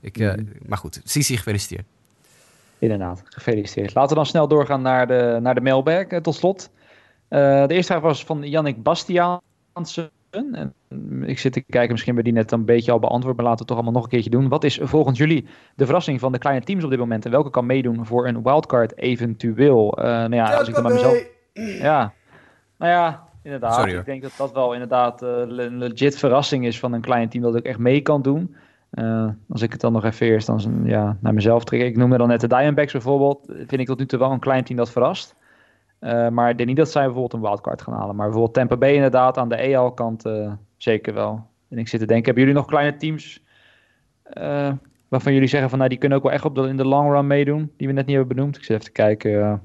[0.00, 0.44] Ik, eh, Mhm.
[0.66, 1.84] Maar goed, Sisi gefeliciteerd.
[2.78, 3.94] Inderdaad, gefeliciteerd.
[3.94, 6.70] Laten we dan snel doorgaan naar de, naar de mailbag eh, tot slot.
[7.28, 10.10] Eh, de eerste vraag was van Jannik Bastiaansen.
[10.30, 10.74] En
[11.22, 13.66] ik zit te kijken, misschien hebben we die net een beetje al beantwoord, maar laten
[13.66, 14.48] we het toch allemaal nog een keertje doen.
[14.48, 17.50] Wat is volgens jullie de verrassing van de kleine teams op dit moment en welke
[17.50, 19.98] kan meedoen voor een wildcard eventueel?
[19.98, 21.24] Eh nou ja, als ik dan bij mezelf...
[21.80, 22.12] Ja,
[22.78, 23.74] nou ja, inderdaad.
[23.74, 27.28] Sorry, ik denk dat dat wel inderdaad eh, een legit verrassing is van een klein
[27.28, 28.56] team dat ook echt mee kan doen.
[28.90, 31.80] Eh, als ik het dan nog even eerst dan, ja, naar mezelf trek.
[31.80, 33.40] Ik noemde dan net de Diamondbacks bijvoorbeeld.
[33.46, 35.36] Vind ik tot nu toe wel een klein team dat verrast.
[35.98, 38.16] Eh, maar ik denk niet dat zij bijvoorbeeld een wildcard gaan halen.
[38.16, 41.46] Maar bijvoorbeeld Tampa Bay inderdaad aan de EL-kant eh, zeker wel.
[41.68, 43.42] En ik zit te denken, hebben jullie nog kleine teams
[44.34, 44.72] uh,
[45.08, 47.12] waarvan jullie zeggen van nou die kunnen ook wel echt op de, in de long
[47.12, 48.56] run meedoen, die we net niet hebben benoemd?
[48.56, 49.62] Ik zit even te kijken.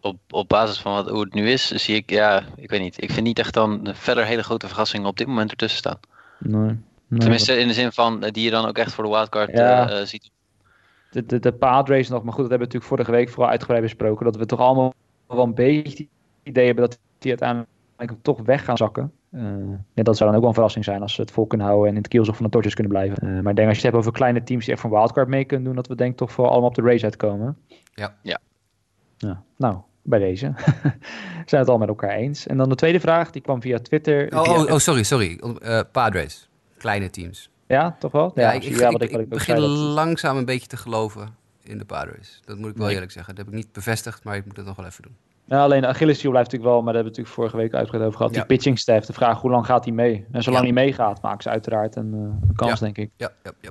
[0.00, 3.02] Op, op basis van wat, hoe het nu is, zie ik, ja, ik weet niet.
[3.02, 5.98] Ik vind niet echt dan verder hele grote verrassingen op dit moment ertussen staan.
[6.38, 6.78] Nee.
[7.06, 10.04] nee Tenminste, in de zin van die je dan ook echt voor de wildcard ja.
[10.04, 10.30] ziet.
[11.10, 13.82] De, de, de Padres nog, maar goed, dat hebben we natuurlijk vorige week vooral uitgebreid
[13.82, 14.24] besproken.
[14.24, 14.94] Dat we toch allemaal
[15.26, 16.08] wel een beetje het
[16.42, 19.12] idee hebben dat die uiteindelijk toch weg gaan zakken.
[19.30, 19.42] Uh,
[19.94, 21.88] ja, dat zou dan ook wel een verrassing zijn als ze het vol kunnen houden
[21.88, 23.24] en in het kielzog van de Dodgers kunnen blijven.
[23.24, 25.28] Uh, maar ik denk als je het hebt over kleine teams die echt van wildcard
[25.28, 27.56] mee kunnen doen, dat we denk ik toch voor allemaal op de race uitkomen.
[27.94, 28.16] Ja.
[28.22, 28.38] ja.
[29.16, 30.52] ja nou, bij deze.
[31.46, 32.46] zijn het al met elkaar eens.
[32.46, 34.36] En dan de tweede vraag, die kwam via Twitter.
[34.36, 34.52] Oh, via...
[34.52, 35.40] oh, oh, sorry, sorry.
[35.62, 36.48] Uh, Padres.
[36.78, 37.50] Kleine teams.
[37.66, 38.32] Ja, toch wel?
[38.34, 41.34] Ja, ja ik, ik, ja, ik, ik, ik begin langzaam een beetje te geloven
[41.68, 42.40] in de Padres.
[42.44, 42.94] Dat moet ik wel nee.
[42.94, 43.34] eerlijk zeggen.
[43.34, 45.16] Dat heb ik niet bevestigd, maar ik moet het nog wel even doen.
[45.44, 48.06] Ja, alleen de Achilles blijft natuurlijk wel, maar daar hebben we natuurlijk vorige week uitgebreid
[48.06, 48.34] over gehad.
[48.34, 48.38] Ja.
[48.38, 50.26] Die pitching staff, de vraag hoe lang gaat hij mee?
[50.32, 53.10] En zolang hij meegaat, maakt ze uiteraard een, een kans, denk ik.
[53.16, 53.70] Ja, ja, ja.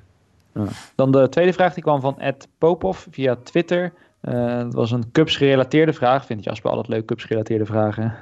[0.96, 3.94] Dan de tweede vraag, die kwam van Ed Popov via Twitter.
[4.22, 6.26] Uh, het was een Cubs-gerelateerde vraag.
[6.26, 8.14] Vind Jasper altijd leuk, Cubs-gerelateerde vragen.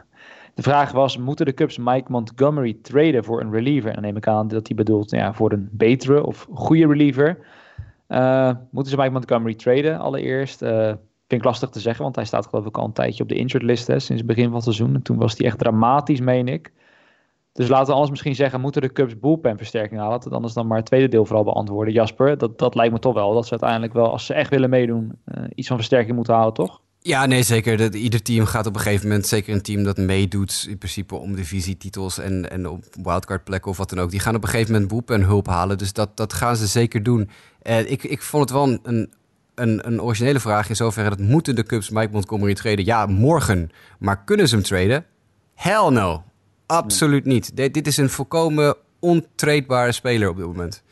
[0.54, 3.90] De vraag was, moeten de Cubs Mike Montgomery traden voor een reliever?
[3.90, 7.38] En dan neem ik aan dat hij bedoelt ja, voor een betere of goede reliever.
[8.14, 10.62] Uh, moeten ze Mike Montgomery traden allereerst?
[10.62, 10.86] Uh,
[11.28, 13.36] vind ik lastig te zeggen, want hij staat geloof ik al een tijdje op de
[13.36, 14.94] injured list hè, sinds het begin van het seizoen.
[14.94, 16.72] En toen was hij echt dramatisch, meen ik.
[17.54, 20.20] Dus laten we alles misschien zeggen, moeten de Cubs bullpen versterking halen?
[20.20, 21.94] Dat anders dan maar het tweede deel vooral beantwoorden.
[21.94, 24.70] Jasper, dat, dat lijkt me toch wel, dat ze uiteindelijk wel, als ze echt willen
[24.70, 26.82] meedoen, uh, iets van versterking moeten houden, toch?
[27.06, 27.78] Ja, nee, zeker.
[27.78, 31.16] Dat, ieder team gaat op een gegeven moment, zeker een team dat meedoet in principe
[31.16, 34.50] om divisietitels en, en op wildcard plekken of wat dan ook, die gaan op een
[34.50, 35.78] gegeven moment boep en hulp halen.
[35.78, 37.30] Dus dat, dat gaan ze zeker doen.
[37.64, 39.14] Uh, ik, ik vond het wel een,
[39.56, 42.86] een, een originele vraag in zoverre dat moeten de Cubs Mike Montgomery traden?
[42.86, 43.72] Ja, morgen.
[44.00, 45.06] Maar kunnen ze hem traden?
[45.56, 46.24] Hell no.
[46.66, 47.56] Absoluut niet.
[47.56, 50.84] Dit is een volkomen ontradebare speler op dit moment.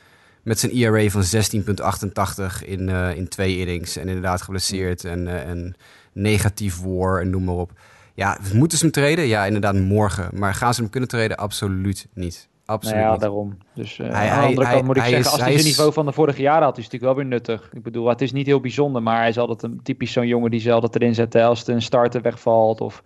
[0.43, 3.97] Met zijn ERA van 16,88 in, uh, in twee innings.
[3.97, 5.75] En inderdaad geblesseerd en, uh, en
[6.13, 7.71] negatief war en noem maar op.
[8.13, 9.25] Ja, moeten ze hem treden?
[9.27, 10.29] Ja, inderdaad morgen.
[10.33, 11.37] Maar gaan ze hem kunnen treden?
[11.37, 12.49] Absoluut niet.
[12.65, 13.21] Absoluut nou ja, niet.
[13.21, 13.57] daarom.
[13.73, 15.59] Dus uh, Hij- aan de hij- andere kant moet ik zeggen, is- als hij zijn
[15.59, 17.69] is- niveau van de vorige jaren had, is het natuurlijk wel weer nuttig.
[17.73, 20.51] Ik bedoel, het is niet heel bijzonder, maar hij is altijd een typisch zo'n jongen
[20.51, 23.03] die ze altijd erin zetten als het een starter wegvalt of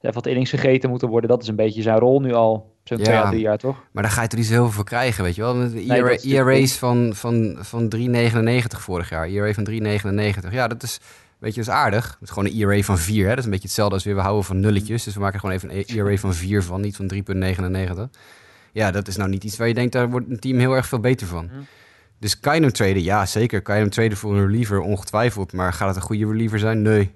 [0.00, 1.30] er wat innings gegeten moeten worden.
[1.30, 3.04] Dat is een beetje zijn rol nu al, zo'n Ja.
[3.04, 3.82] twee à drie jaar, toch?
[3.92, 5.54] Maar daar ga je er niet zo heel veel voor krijgen, weet je wel.
[5.54, 9.26] Met de Nee, ERA, dat is natuurlijk ERA's van, van, van 3,99 vorig jaar.
[9.28, 10.52] ERA van 3,99.
[10.52, 11.00] Ja, dat is,
[11.44, 12.10] weet je, dat is aardig.
[12.10, 13.22] Het is gewoon een ERA van 4.
[13.22, 13.28] Hè?
[13.28, 15.04] Dat is een beetje hetzelfde als weer, we houden van nulletjes.
[15.04, 18.18] Dus we maken er gewoon even een ERA van 4 van, niet van 3,99.
[18.72, 20.86] Ja, dat is nou niet iets waar je denkt, daar wordt een team heel erg
[20.86, 21.44] veel beter van.
[21.44, 21.60] Mhm.
[22.18, 23.02] Dus kan je hem traden?
[23.02, 23.62] Ja, zeker.
[23.62, 24.80] Kan je hem traden voor een reliever?
[24.80, 25.52] Ongetwijfeld.
[25.52, 26.82] Maar gaat het een goede reliever zijn?
[26.82, 27.14] Nee.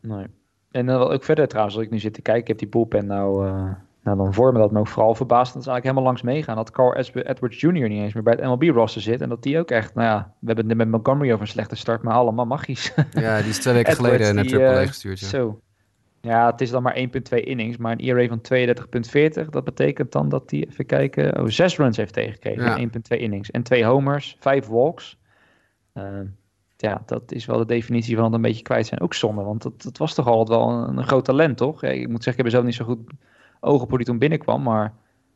[0.00, 0.26] Nee.
[0.70, 2.68] En dan wel ook verder trouwens, als ik nu zit te kijken, ik heb die
[2.68, 3.70] bullpen nou, eh,
[4.08, 5.52] nou dan voor me dat me ook vooral verbaasd.
[5.52, 6.56] Dat is eigenlijk helemaal langs meegaan.
[6.56, 7.72] Dat Carl Ed- Edwards Jr.
[7.72, 9.20] niet eens meer bij het MLB-roster zit.
[9.20, 11.76] En dat die ook echt, nou ja, we hebben het met Montgomery over een slechte
[11.76, 12.94] start, maar allemaal magisch.
[13.10, 15.20] Ja, die is twee weken Edwards, geleden naar die, Triple A eh, gestuurd.
[15.20, 15.26] Ja.
[15.26, 15.60] Zo.
[16.20, 18.40] Ja, het is dan maar 1,2 innings, maar een ERA van
[19.44, 19.48] 32,40.
[19.50, 22.76] Dat betekent dan dat hij, even kijken, oh, zes runs heeft tegengekregen Ja.
[22.76, 23.50] in 1,2 innings.
[23.50, 25.18] En twee homers, vijf walks.
[25.92, 26.20] Eh,
[26.76, 29.00] ja, dat is wel de definitie van het een beetje kwijt zijn.
[29.00, 31.80] Ook zonde, want dat, dat was toch altijd wel een, een groot talent, toch?
[31.80, 33.10] Ja, ik moet zeggen, ik heb er zelf niet zo goed
[33.60, 34.92] ogen op hoe die toen binnenkwam, maar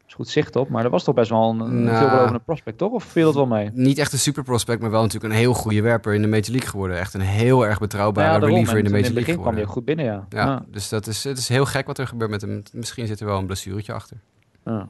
[0.07, 0.69] is goed zicht op.
[0.69, 1.97] Maar dat was toch best wel een, een Nou.
[1.97, 2.93] veelbelovende prospect, toch?
[2.93, 3.71] Of viel dat wel mee?
[3.73, 6.51] Niet echt een super prospect, maar wel natuurlijk een heel goede werper in de Major
[6.51, 6.99] League geworden.
[6.99, 9.53] Echt een heel erg betrouwbare Nou ja, reliever in de Major in het League begin
[9.53, 10.27] kwam ook goed binnen, ja.
[10.29, 12.63] Ja, dus dat is, het is heel gek wat er gebeurt met hem.
[12.73, 14.17] Misschien zit er wel een blessuretje achter.
[14.65, 14.89] Ja,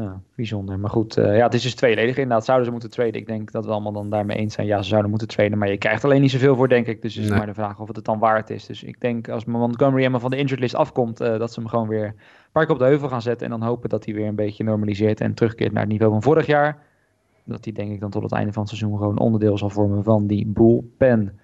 [0.00, 0.78] ja bijzonder.
[0.78, 2.44] Maar goed, eh, ja, het is dus tweeledig inderdaad.
[2.44, 3.14] Zouden ze moeten traden?
[3.14, 4.66] Ik denk dat we allemaal dan daarmee eens zijn.
[4.66, 7.02] Ja, ze zouden moeten traden, maar je krijgt alleen niet zoveel voor, denk ik.
[7.02, 7.38] Dus het is Nee.
[7.38, 8.66] maar de vraag of het het dan waard is.
[8.66, 11.68] Dus ik denk als Montgomery helemaal van de injured list afkomt, eh, dat ze hem
[11.68, 12.14] gewoon weer een
[12.52, 13.46] paar keer op de heuvel gaan zetten.
[13.52, 16.22] En dan hopen dat hij weer een beetje normaliseert en terugkeert naar het niveau van
[16.22, 16.82] vorig jaar.
[17.44, 20.04] Dat hij denk ik dan tot het einde van het seizoen gewoon onderdeel zal vormen
[20.04, 21.38] van die bullpen.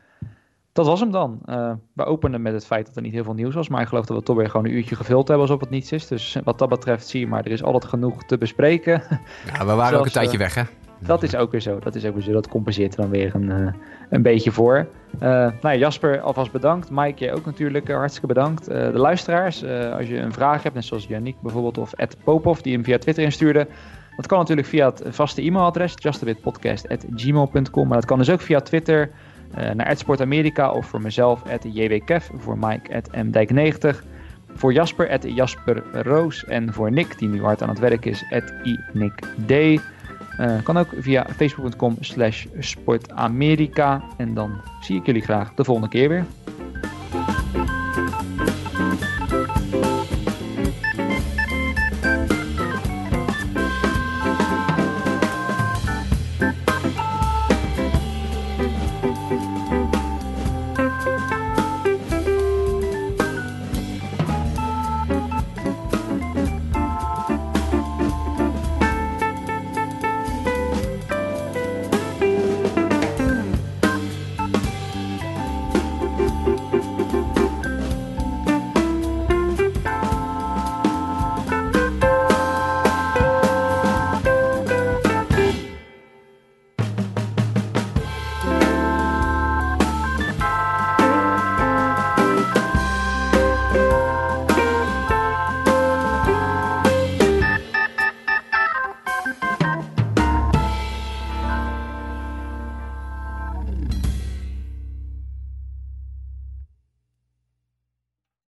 [0.74, 1.40] Dat was hem dan.
[1.44, 3.68] Eh, we openen met het feit dat er niet heel veel nieuws was.
[3.68, 5.92] Maar ik geloof dat we toch weer gewoon een uurtje gevuld hebben alsof het niets
[5.92, 6.06] is.
[6.06, 9.02] Dus wat dat betreft zie je maar, er is altijd genoeg te bespreken.
[9.52, 10.62] Ja, we waren ook een tijdje eh, weg, hè?
[10.98, 11.78] Dat is ook weer zo.
[11.78, 12.32] Dat is ook weer zo.
[12.32, 13.72] Dat compenseert er dan weer een, eh,
[14.10, 14.86] een beetje voor.
[15.18, 16.90] Nou ja, Jasper, alvast bedankt.
[16.90, 18.64] Mike, jij ook natuurlijk hartstikke bedankt.
[18.64, 22.72] De luisteraars, als je een vraag hebt, net zoals Yannick bijvoorbeeld, of Ed Popov, die
[22.72, 23.66] hem via Twitter instuurde.
[24.16, 27.88] Dat kan natuurlijk via het vaste e-mailadres, justabitpodcast.gmail.com.
[27.88, 29.10] Maar dat kan dus ook via Twitter
[29.54, 34.12] naar Edsport Amerika of voor mezelf, jwkev, voor Mike, mdijk90.
[34.54, 36.44] Voor Jasper, Jasper Roos.
[36.44, 38.24] En voor Nick, die nu hard aan het werk is,
[38.62, 39.26] inickd.
[40.38, 44.02] Eh, kan ook via facebook.com slash sportamerika.
[44.16, 46.24] En dan zie ik jullie graag de volgende keer weer.